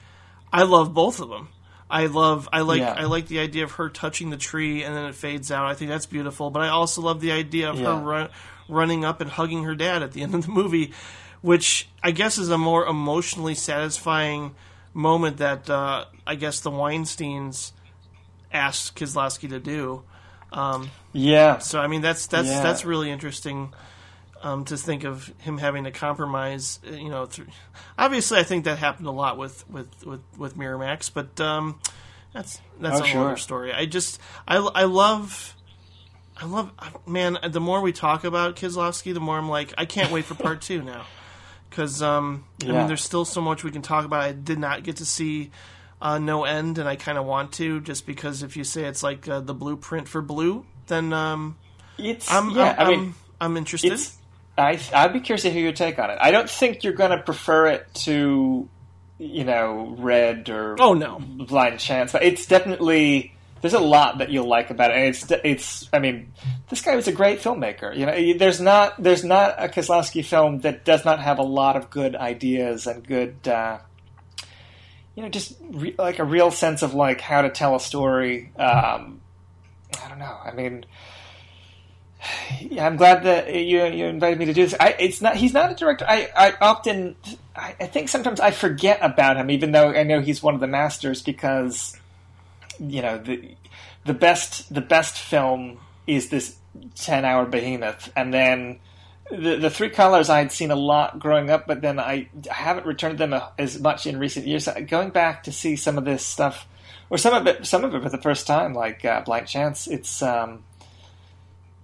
[0.51, 1.49] I love both of them.
[1.89, 2.93] I love I like Yeah.
[2.97, 5.65] I like the idea of her touching the tree and then it fades out.
[5.67, 6.49] I think that's beautiful.
[6.49, 7.85] But I also love the idea of Yeah.
[7.97, 8.29] her run,
[8.67, 10.91] running up and hugging her dad at the end of the movie,
[11.41, 14.53] which I guess is a more emotionally satisfying
[14.93, 17.71] moment that uh, I guess the Weinstein's
[18.51, 20.03] asked Kieslowski to do.
[21.13, 22.63] Yeah, So I mean that's that's Yeah.
[22.63, 23.73] that's really interesting
[24.43, 26.79] um, to think of him having to compromise.
[26.87, 27.47] uh, You know, through,
[27.97, 31.79] obviously I think that happened a lot with with with, with Miramax, but um,
[32.33, 33.25] that's that's Oh, a whole sure.
[33.27, 33.73] other story.
[33.73, 35.53] I just I I love.
[36.39, 36.71] I love,
[37.07, 37.39] man.
[37.49, 40.61] The more we talk about Kieslowski, the more I'm like, I can't wait for part
[40.61, 41.05] two now,
[41.67, 44.21] because um, I mean, there's still so much we can talk about.
[44.21, 45.49] I did not get to see
[45.99, 49.01] uh, No End, and I kind of want to, just because if you say it's
[49.01, 51.57] like uh, the blueprint for Blue, then um,
[51.97, 52.75] it's I'm, yeah.
[52.77, 53.99] I'm, I mean, I'm, I'm interested.
[54.57, 56.17] I I'd be curious to hear your take on it.
[56.19, 58.67] I don't think you're going to prefer it to,
[59.17, 64.29] you know, Red or Oh no, Blind Chance, but it's definitely there's a lot that
[64.29, 64.97] you'll like about it.
[64.97, 66.33] And it's it's I mean,
[66.69, 67.95] this guy was a great filmmaker.
[67.95, 71.75] You know, there's not there's not a Kieslowski film that does not have a lot
[71.75, 73.47] of good ideas and good.
[73.47, 73.79] Uh,
[75.15, 78.51] you know, just re- like a real sense of like how to tell a story.
[78.57, 79.21] Um,
[80.03, 80.37] I don't know.
[80.43, 80.85] I mean,
[82.79, 84.75] I'm glad that you you invited me to do this.
[84.79, 86.05] I, it's not he's not a director.
[86.07, 87.15] I, I often
[87.55, 90.59] I, I think sometimes I forget about him, even though I know he's one of
[90.59, 91.97] the masters because
[92.79, 93.55] you know the
[94.05, 96.57] the best the best film is this
[96.95, 98.79] ten hour behemoth, and then.
[99.29, 102.53] The, the three colors I had seen a lot growing up, but then I, I
[102.53, 104.69] haven't returned them as much in recent years.
[104.87, 106.65] Going back to see some of this stuff,
[107.09, 109.87] or some of it, some of it for the first time, like uh, Blind Chance.
[109.87, 110.63] It's um,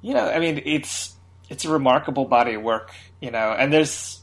[0.03, 1.15] you know, I mean, it's
[1.49, 4.19] it's a remarkable body of work, you know, and there's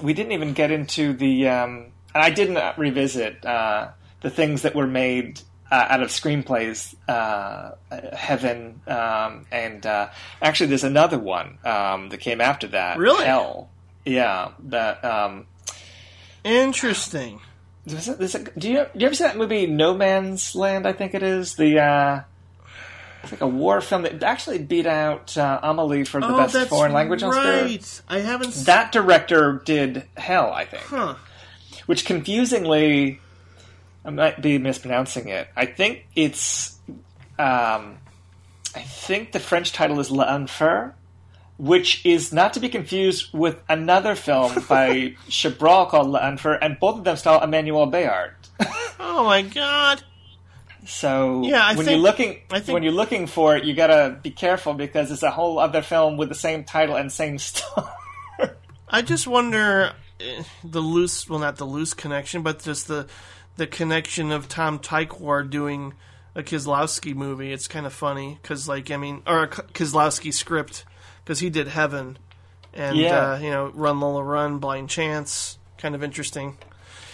[0.00, 3.88] we didn't even get into the um, and I didn't revisit uh,
[4.22, 5.40] the things that were made
[5.70, 7.72] uh, out of screenplays, uh,
[8.14, 13.26] Heaven, um, and uh, actually there's another one um, that came after that, Really?
[13.26, 13.68] Hell,
[14.04, 15.04] yeah, that.
[15.04, 15.46] Um,
[16.44, 17.40] interesting.
[17.84, 20.86] there's a, there's a, do you do you ever see that movie No Man's Land?
[20.86, 22.24] I think it is the.
[23.22, 26.68] It's like a war film that actually beat out uh, Amelie for the oh, best
[26.68, 27.40] foreign language Oscar.
[27.40, 28.02] right.
[28.08, 28.54] I haven't.
[28.66, 31.16] That director did Hell, I think, huh.
[31.86, 33.20] which confusingly,
[34.04, 35.48] I might be mispronouncing it.
[35.54, 36.78] I think it's,
[37.38, 37.98] um,
[38.74, 40.94] I think the French title is L'Enfer,
[41.58, 46.96] which is not to be confused with another film by Chabrol called L'Enfer, and both
[46.96, 48.32] of them star Emmanuelle Béart.
[48.98, 50.02] Oh my god.
[50.86, 54.18] So Yeah, I when think- you're looking think- when you're looking for it, you gotta
[54.22, 57.92] be careful because it's a whole other film with the same title and same star.
[58.88, 63.06] I just wonder eh, the loose, well, not the loose connection, but just the
[63.56, 65.92] the connection of Tom Tykwer doing
[66.34, 67.52] a Kieslowski movie.
[67.52, 70.84] It's kind of funny because, like, I mean, or a Kieslowski script
[71.24, 72.16] because he did Heaven
[72.72, 73.32] and Yeah.
[73.32, 75.58] uh, you know Run Lola Run, Blind Chance.
[75.78, 76.56] Kind of interesting.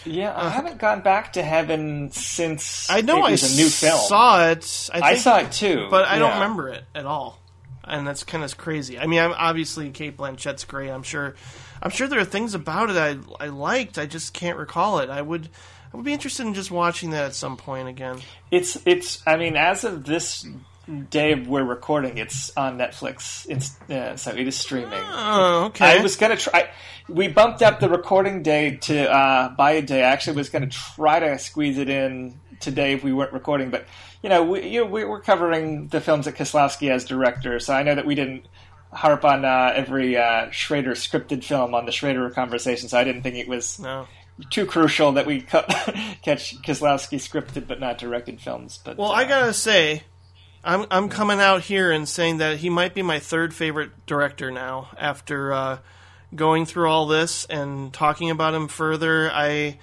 [0.07, 3.61] Yeah, I haven't gone back to Heaven since Uh, I know it I was a
[3.63, 3.99] new film.
[4.01, 4.91] saw it.
[4.93, 7.39] I, I saw it too, but I don't remember it at all.
[7.85, 8.99] And that's kind of crazy.
[8.99, 10.91] I mean, I'm, obviously Cate Blanchett's great.
[10.91, 11.35] I'm sure.
[11.83, 13.99] I'm sure there are things about it I I liked.
[13.99, 15.11] I just can't recall it.
[15.11, 15.49] I would
[15.93, 18.21] I would be interested in just watching that at some point again.
[18.51, 19.23] It's it's.
[19.27, 20.47] I mean, as of this
[21.11, 23.47] day we're recording, it's on Netflix.
[23.49, 24.93] It's uh, so it is streaming.
[24.95, 25.99] Oh, okay.
[25.99, 26.71] I was gonna try.
[27.09, 30.03] We bumped up the recording day to uh, by a day.
[30.03, 33.87] I actually was gonna try to squeeze it in today if we weren't recording, but
[34.23, 37.75] you know, we, you know, we- we're covering the films that Kieslowski as director, so
[37.75, 38.47] I know that we didn't
[38.93, 42.89] harp on uh, every uh, Schrader scripted film on the Schrader conversation.
[42.89, 44.07] So I didn't think it was no.
[44.51, 45.67] too crucial that we cut,
[46.23, 48.79] catch Kieslowski scripted but not directed films.
[48.83, 50.05] But Well, uh, I gotta say,
[50.67, 54.51] I'm I'm coming out here and saying that he might be my third favorite director
[54.51, 54.89] now.
[54.99, 55.79] After uh,
[56.35, 59.79] going through all this and talking about him further, I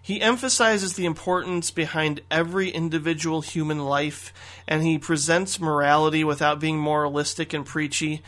[0.00, 4.32] he emphasizes the importance behind every individual human life,
[4.66, 8.22] and he presents morality without being moralistic and preachy.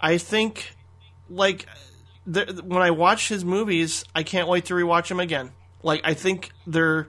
[0.00, 0.74] I think,
[1.28, 1.66] like,
[2.32, 5.52] th- when I watch his movies, I can't wait to rewatch them again.
[5.82, 7.06] Like, I think they're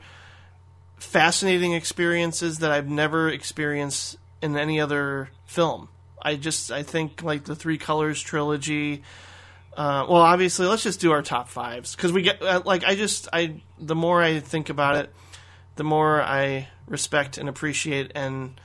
[0.97, 5.89] fascinating experiences that I've never experienced in any other film.
[6.21, 9.01] I just I think like the Three Colors trilogy.
[9.75, 12.95] Uh, well, obviously, let's just do our top fives because we get uh, like I
[12.95, 15.13] just I the more I think about it,
[15.77, 18.59] the more I respect and appreciate and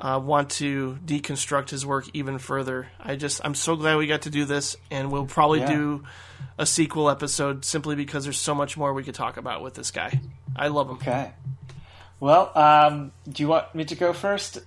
[0.00, 2.88] uh, want to deconstruct his work even further.
[2.98, 5.72] I just I'm so glad we got to do this, and we'll probably Yeah.
[5.74, 6.04] do
[6.58, 9.90] a sequel episode simply because there's so much more we could talk about with this
[9.90, 10.20] guy.
[10.56, 10.96] I love him.
[10.96, 11.32] Okay.
[12.18, 14.58] Well, um, do you want me to go first,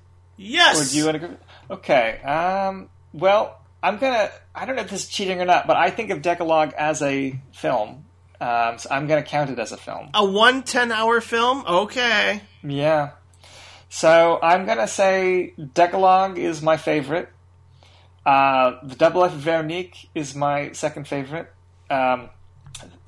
[0.42, 0.80] Yes.
[0.82, 1.38] or do you want to?
[1.76, 2.22] Okay.
[2.22, 4.30] Um, well, I'm gonna.
[4.56, 7.02] I don't know if this is cheating or not, but I think of Decalogue as
[7.02, 8.06] a film,
[8.40, 10.10] um, so I'm gonna count it as a film.
[10.14, 11.64] a one 10 hour film?
[11.68, 12.42] Okay.
[12.64, 13.12] Yeah.
[13.90, 17.30] So I'm gonna say Decalogue is my favorite.
[18.26, 21.52] Uh, the Double Life of Veronique is my second favorite.
[21.90, 22.30] Um,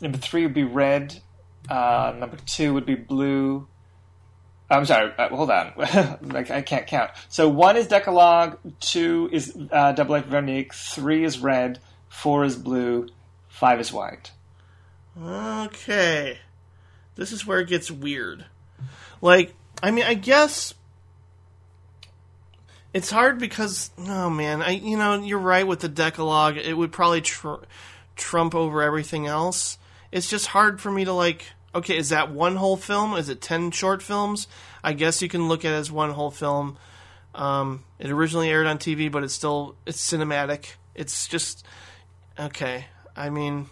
[0.01, 1.21] number three would be Red.
[1.69, 3.67] Uh, number two would be Blue.
[4.71, 5.11] I'm sorry.
[5.17, 5.73] Uh, hold on.
[5.77, 7.11] I, I can't count.
[7.29, 8.57] So one is Decalogue.
[8.79, 10.73] Two is uh, Double Life Veronique.
[10.73, 11.79] Three is Red.
[12.07, 13.07] Four is Blue.
[13.49, 14.31] Five is White.
[15.21, 16.39] Okay.
[17.15, 18.45] This is where it gets weird.
[19.21, 20.73] Like, I mean, I guess
[22.93, 26.57] it's hard because, oh man, I you know you're right with the Decalogue.
[26.57, 27.65] It would probably tr-
[28.15, 29.77] trump over everything else.
[30.11, 31.45] It's just hard for me to like.
[31.73, 33.13] Okay, is that one whole film?
[33.15, 34.47] Is it ten short films?
[34.83, 36.77] I guess you can look at it as one whole film.
[37.33, 40.73] Um, it originally aired on TV, but it's still it's cinematic.
[40.95, 41.65] It's just
[42.37, 42.85] okay.
[43.15, 43.67] I mean,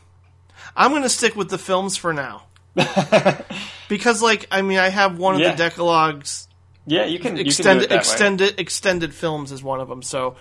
[0.76, 2.44] I'm going to stick with the films for now
[3.90, 6.48] because, like, I mean, I have one of the Decalogues
[6.86, 7.98] Yeah, you can you can do extended it way.
[7.98, 10.02] extended extended films is one of them.
[10.02, 10.36] So,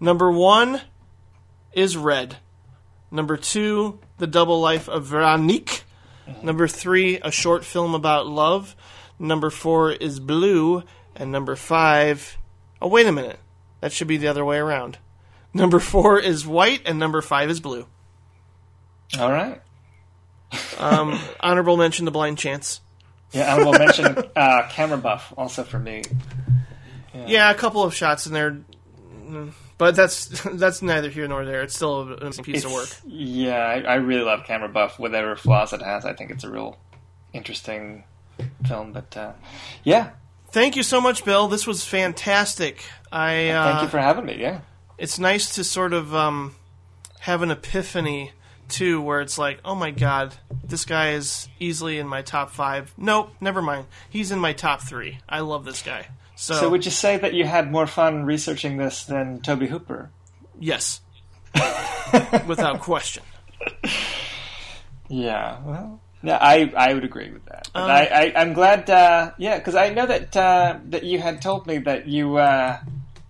[0.00, 0.80] number one
[1.72, 2.36] is Red.
[3.10, 5.84] Number two, The Double Life of Veronique.
[6.42, 8.76] Number three, a short film about love.
[9.18, 10.82] Number four is Blue,
[11.16, 12.38] and number five.
[12.80, 13.38] Oh, wait a minute.
[13.80, 14.98] That should be the other way around.
[15.54, 17.86] Number four is White, and number five is Blue.
[19.18, 19.60] All right.
[20.78, 22.80] Um, honorable mention The Blind Chance.
[23.32, 26.02] Yeah, we'll mention uh, camera buff also for me.
[27.26, 28.60] Yeah, a couple of shots in there,
[29.78, 31.62] but that's that's neither here nor there.
[31.62, 32.88] It's still a, a piece of work.
[33.06, 34.98] Yeah, I, I really love camera buff.
[34.98, 36.78] Whatever flaws it has, I think it's a real
[37.32, 38.04] interesting
[38.66, 38.92] film.
[38.92, 39.32] But uh,
[39.84, 40.10] yeah,
[40.50, 41.46] Thank you so much, Bill.
[41.46, 42.82] This was fantastic.
[43.12, 44.36] I uh, thank you for having me.
[44.40, 44.60] Yeah,
[44.96, 46.54] it's nice to sort of um,
[47.20, 48.32] have an epiphany
[48.68, 50.34] too, where it's like, oh my god,
[50.64, 52.94] this guy is easily in my top five.
[52.96, 53.86] Nope, never mind.
[54.08, 55.18] He's in my top three.
[55.28, 56.08] I love this guy.
[56.40, 60.10] So, So would you say that you had more fun researching this than Tobe Hooper?
[60.60, 61.00] yes,
[62.46, 63.24] without question.
[65.08, 67.68] Yeah, well, yeah, I, I would agree with that.
[67.74, 68.88] Um, I, I I'm glad.
[68.88, 72.78] Uh, yeah, because I know that uh, that you had told me that you uh,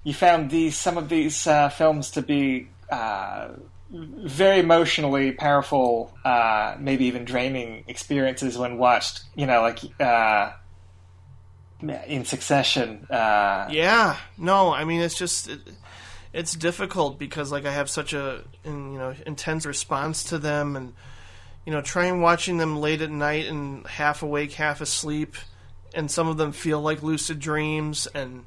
[0.05, 3.49] you found these some of these uh, films to be uh,
[3.91, 9.23] very emotionally powerful, uh, maybe even draining experiences when watched.
[9.35, 10.53] You know, like uh,
[11.81, 13.07] in succession.
[13.11, 15.61] Uh, Yeah, no, I mean it's just it,
[16.33, 20.77] it's difficult because like I have such a in, you know intense response to them,
[20.77, 20.93] and
[21.65, 25.37] you know trying watching them late at night and half awake, half asleep,
[25.95, 28.45] and some of them feel like lucid dreams, and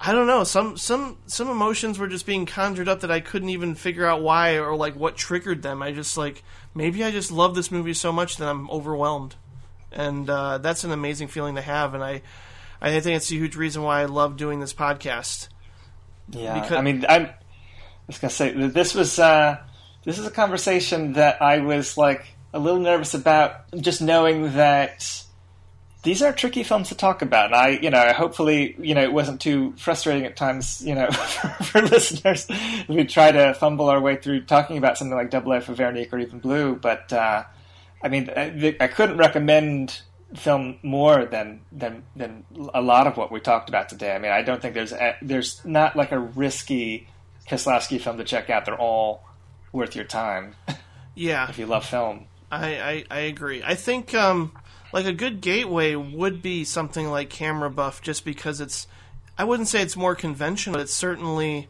[0.00, 3.50] I don't know some some some emotions were just being conjured up that I couldn't
[3.50, 5.82] even figure out why or like what triggered them.
[5.82, 6.42] I just like
[6.74, 9.36] maybe I just love this movie so much that I'm overwhelmed,
[9.94, 12.22] and uh, that's an amazing feeling to have, and I.
[12.82, 15.48] I think it's a huge reason why I love doing this podcast.
[16.28, 17.34] Yeah, Because- I mean, I'm I
[18.08, 19.56] was gonna say this was uh,
[20.04, 25.22] this is a conversation that I was like a little nervous about, just knowing that
[26.02, 29.12] these are tricky films to talk about, and I, you know, hopefully, you know, it
[29.14, 32.46] wasn't too frustrating at times, you know, for, for listeners.
[32.86, 36.12] We try to fumble our way through talking about something like Double Life of Veronique
[36.12, 37.44] or even Blue, but uh,
[38.02, 40.00] I mean, I, I couldn't recommend
[40.34, 44.14] film more than than than a lot of what we talked about today.
[44.14, 47.08] I mean, I don't think there's a, there's not like a risky
[47.48, 48.64] Kieslowski film to check out.
[48.64, 49.22] They're all
[49.72, 50.54] worth your time
[51.14, 52.26] Yeah, if you love film.
[52.50, 53.62] I, I, I agree.
[53.64, 54.52] I think um,
[54.92, 58.86] like a good gateway would be something like Camera Buff, just because it's.
[59.36, 61.68] I wouldn't say it's more conventional, but it's certainly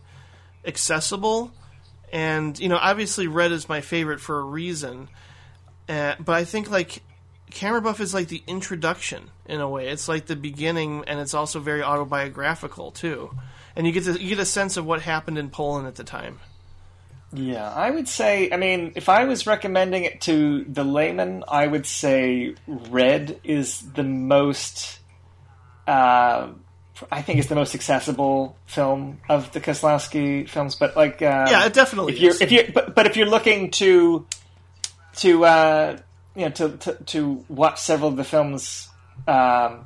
[0.67, 1.51] accessible.
[2.13, 5.09] And you know, obviously, Red is my favorite for a reason.
[5.89, 7.03] Uh, but I think like
[7.51, 9.89] Camera Buff is like the introduction in a way.
[9.89, 13.31] It's like the beginning, and it's also very autobiographical too.
[13.77, 16.05] And you get to, you get a sense of what happened in Poland at the
[16.05, 16.41] time.
[17.33, 18.51] Yeah, I would say.
[18.53, 23.81] I mean, if I was recommending it to the layman, I would say Red is
[23.81, 25.01] the most.
[25.87, 26.51] Uh,
[27.11, 30.77] I think it's the most accessible film of the Kieslowski films.
[30.77, 33.73] But like, um, Yeah, it definitely if you're if you but, but if you're looking
[33.73, 34.27] to
[35.17, 35.99] to uh,
[36.35, 38.89] you know to, to to watch several of the films
[39.27, 39.85] um,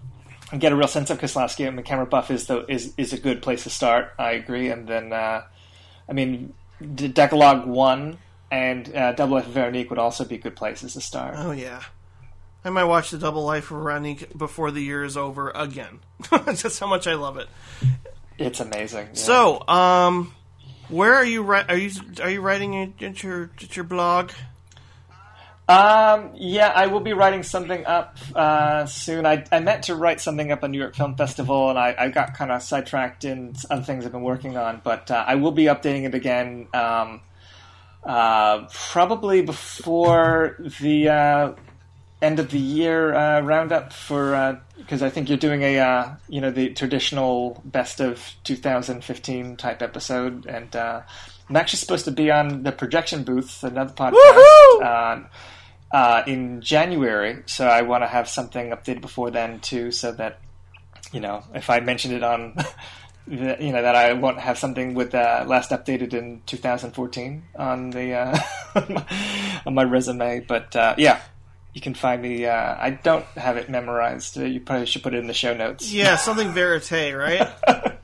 [0.50, 1.66] and get a real sense of Kieslowski.
[1.66, 4.12] I mean, Camera Buff is the is is a good place to start.
[4.18, 4.70] I agree.
[4.70, 5.42] And then, uh,
[6.08, 6.54] I mean,
[6.94, 8.18] D- Decalogue One
[8.50, 11.34] and uh, Double Life of Veronique would also be good places to start.
[11.36, 11.82] Oh yeah.
[12.64, 16.00] I might watch the Double Life of Veronique before the year is over again.
[16.30, 17.48] That's how much I love it.
[18.36, 19.06] It's amazing.
[19.06, 19.14] yeah.
[19.14, 20.34] So, um,
[20.88, 21.42] where are you?
[21.42, 21.90] Ri- are you
[22.22, 24.30] are you writing at your at your blog?
[25.68, 29.26] Um, yeah, I will be writing something up uh, soon.
[29.26, 32.08] I, I meant to write something up on New York Film Festival, and I, I
[32.08, 34.80] got kind of sidetracked in other things I've been working on.
[34.82, 37.20] But uh, I will be updating it again, um,
[38.02, 41.52] uh, probably before the uh,
[42.22, 46.40] end of the year uh, roundup for because I think you're doing a uh, you
[46.40, 51.02] know the traditional best of 2015 type episode, and uh,
[51.48, 54.14] I'm actually supposed to be on the projection booth, another podcast.
[54.82, 55.24] Uh,
[55.90, 60.40] uh, in January, so I want to have something updated before then too, so that
[61.12, 62.54] you know if I mention it on,
[63.26, 67.90] the, you know that I won't have something with uh, last updated in 2014 on
[67.90, 68.38] the uh,
[69.66, 70.40] on my resume.
[70.40, 71.20] But uh, yeah,
[71.72, 72.44] you can find me.
[72.44, 74.38] Uh, I don't have it memorized.
[74.38, 75.92] Uh, you probably should put it in the show notes.
[75.92, 77.50] Yeah, something verite, right?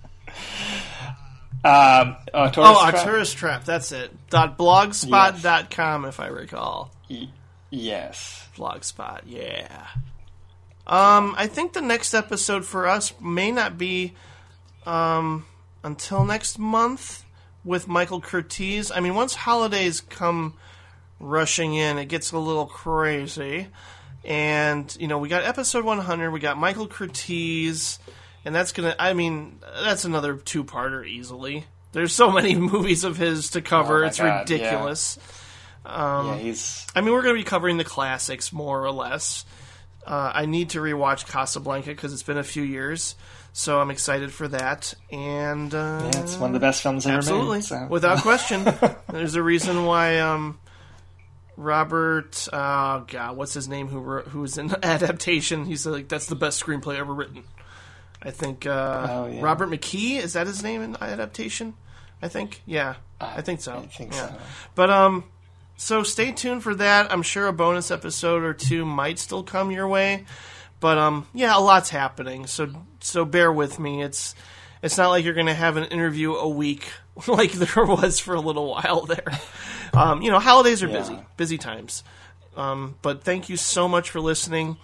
[1.64, 3.04] Um, oh, a trap?
[3.04, 3.64] tourist trap.
[3.64, 4.14] That's it.
[4.28, 6.92] Dot blogspot.com, if I recall.
[7.74, 8.48] Yes.
[8.56, 9.86] Blogspot, yeah.
[10.86, 14.14] Um, I think the next episode for us may not be
[14.86, 15.46] um,
[15.82, 17.24] until next month
[17.64, 18.92] with Michael Curtiz.
[18.94, 20.54] I mean, once holidays come
[21.18, 23.68] rushing in, it gets a little crazy.
[24.24, 27.98] And, you know, we got episode 100, we got Michael Curtiz,
[28.44, 31.66] and that's going to, I mean, that's another two parter easily.
[31.92, 34.94] There's so many movies of his to cover, Oh it's God, yeah.
[35.84, 36.26] Ridiculous.
[36.26, 39.44] yeah, he's I mean, we're going to be covering the classics more or less.
[40.06, 43.14] Uh, I need to rewatch Casablanca because it's been a few years,
[43.54, 44.92] so I'm excited for that.
[45.10, 47.64] And uh, yeah, it's one of the best films ever absolutely, made.
[47.64, 47.86] So.
[47.88, 48.66] without question,
[49.10, 50.58] there's a reason why um,
[51.56, 53.88] Robert, oh god, what's his name?
[53.88, 55.64] Who wrote, who was in adaptation?
[55.64, 57.44] He's like that's the best screenplay ever written.
[58.20, 59.42] I think uh, Oh, yeah.
[59.42, 61.74] Robert McKee is that his name in adaptation?
[62.22, 63.76] I think, yeah, I think so.
[63.76, 64.28] I think yeah.
[64.28, 64.34] so.
[64.74, 65.24] But um,
[65.76, 67.10] so stay tuned for that.
[67.12, 70.24] I'm sure a bonus episode or two might still come your way.
[70.80, 72.46] But um, yeah, a lot's happening.
[72.46, 72.68] So
[73.00, 74.02] so bear with me.
[74.02, 74.34] It's
[74.82, 76.90] it's not like you're going to have an interview a week
[77.26, 79.38] like there was for a little while there.
[79.94, 81.22] Um, you know, holidays are busy, Yeah.
[81.36, 82.02] busy times.
[82.56, 84.76] Um, but thank you so much for listening.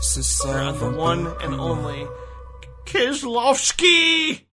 [0.00, 0.20] se
[0.78, 2.06] peu one and only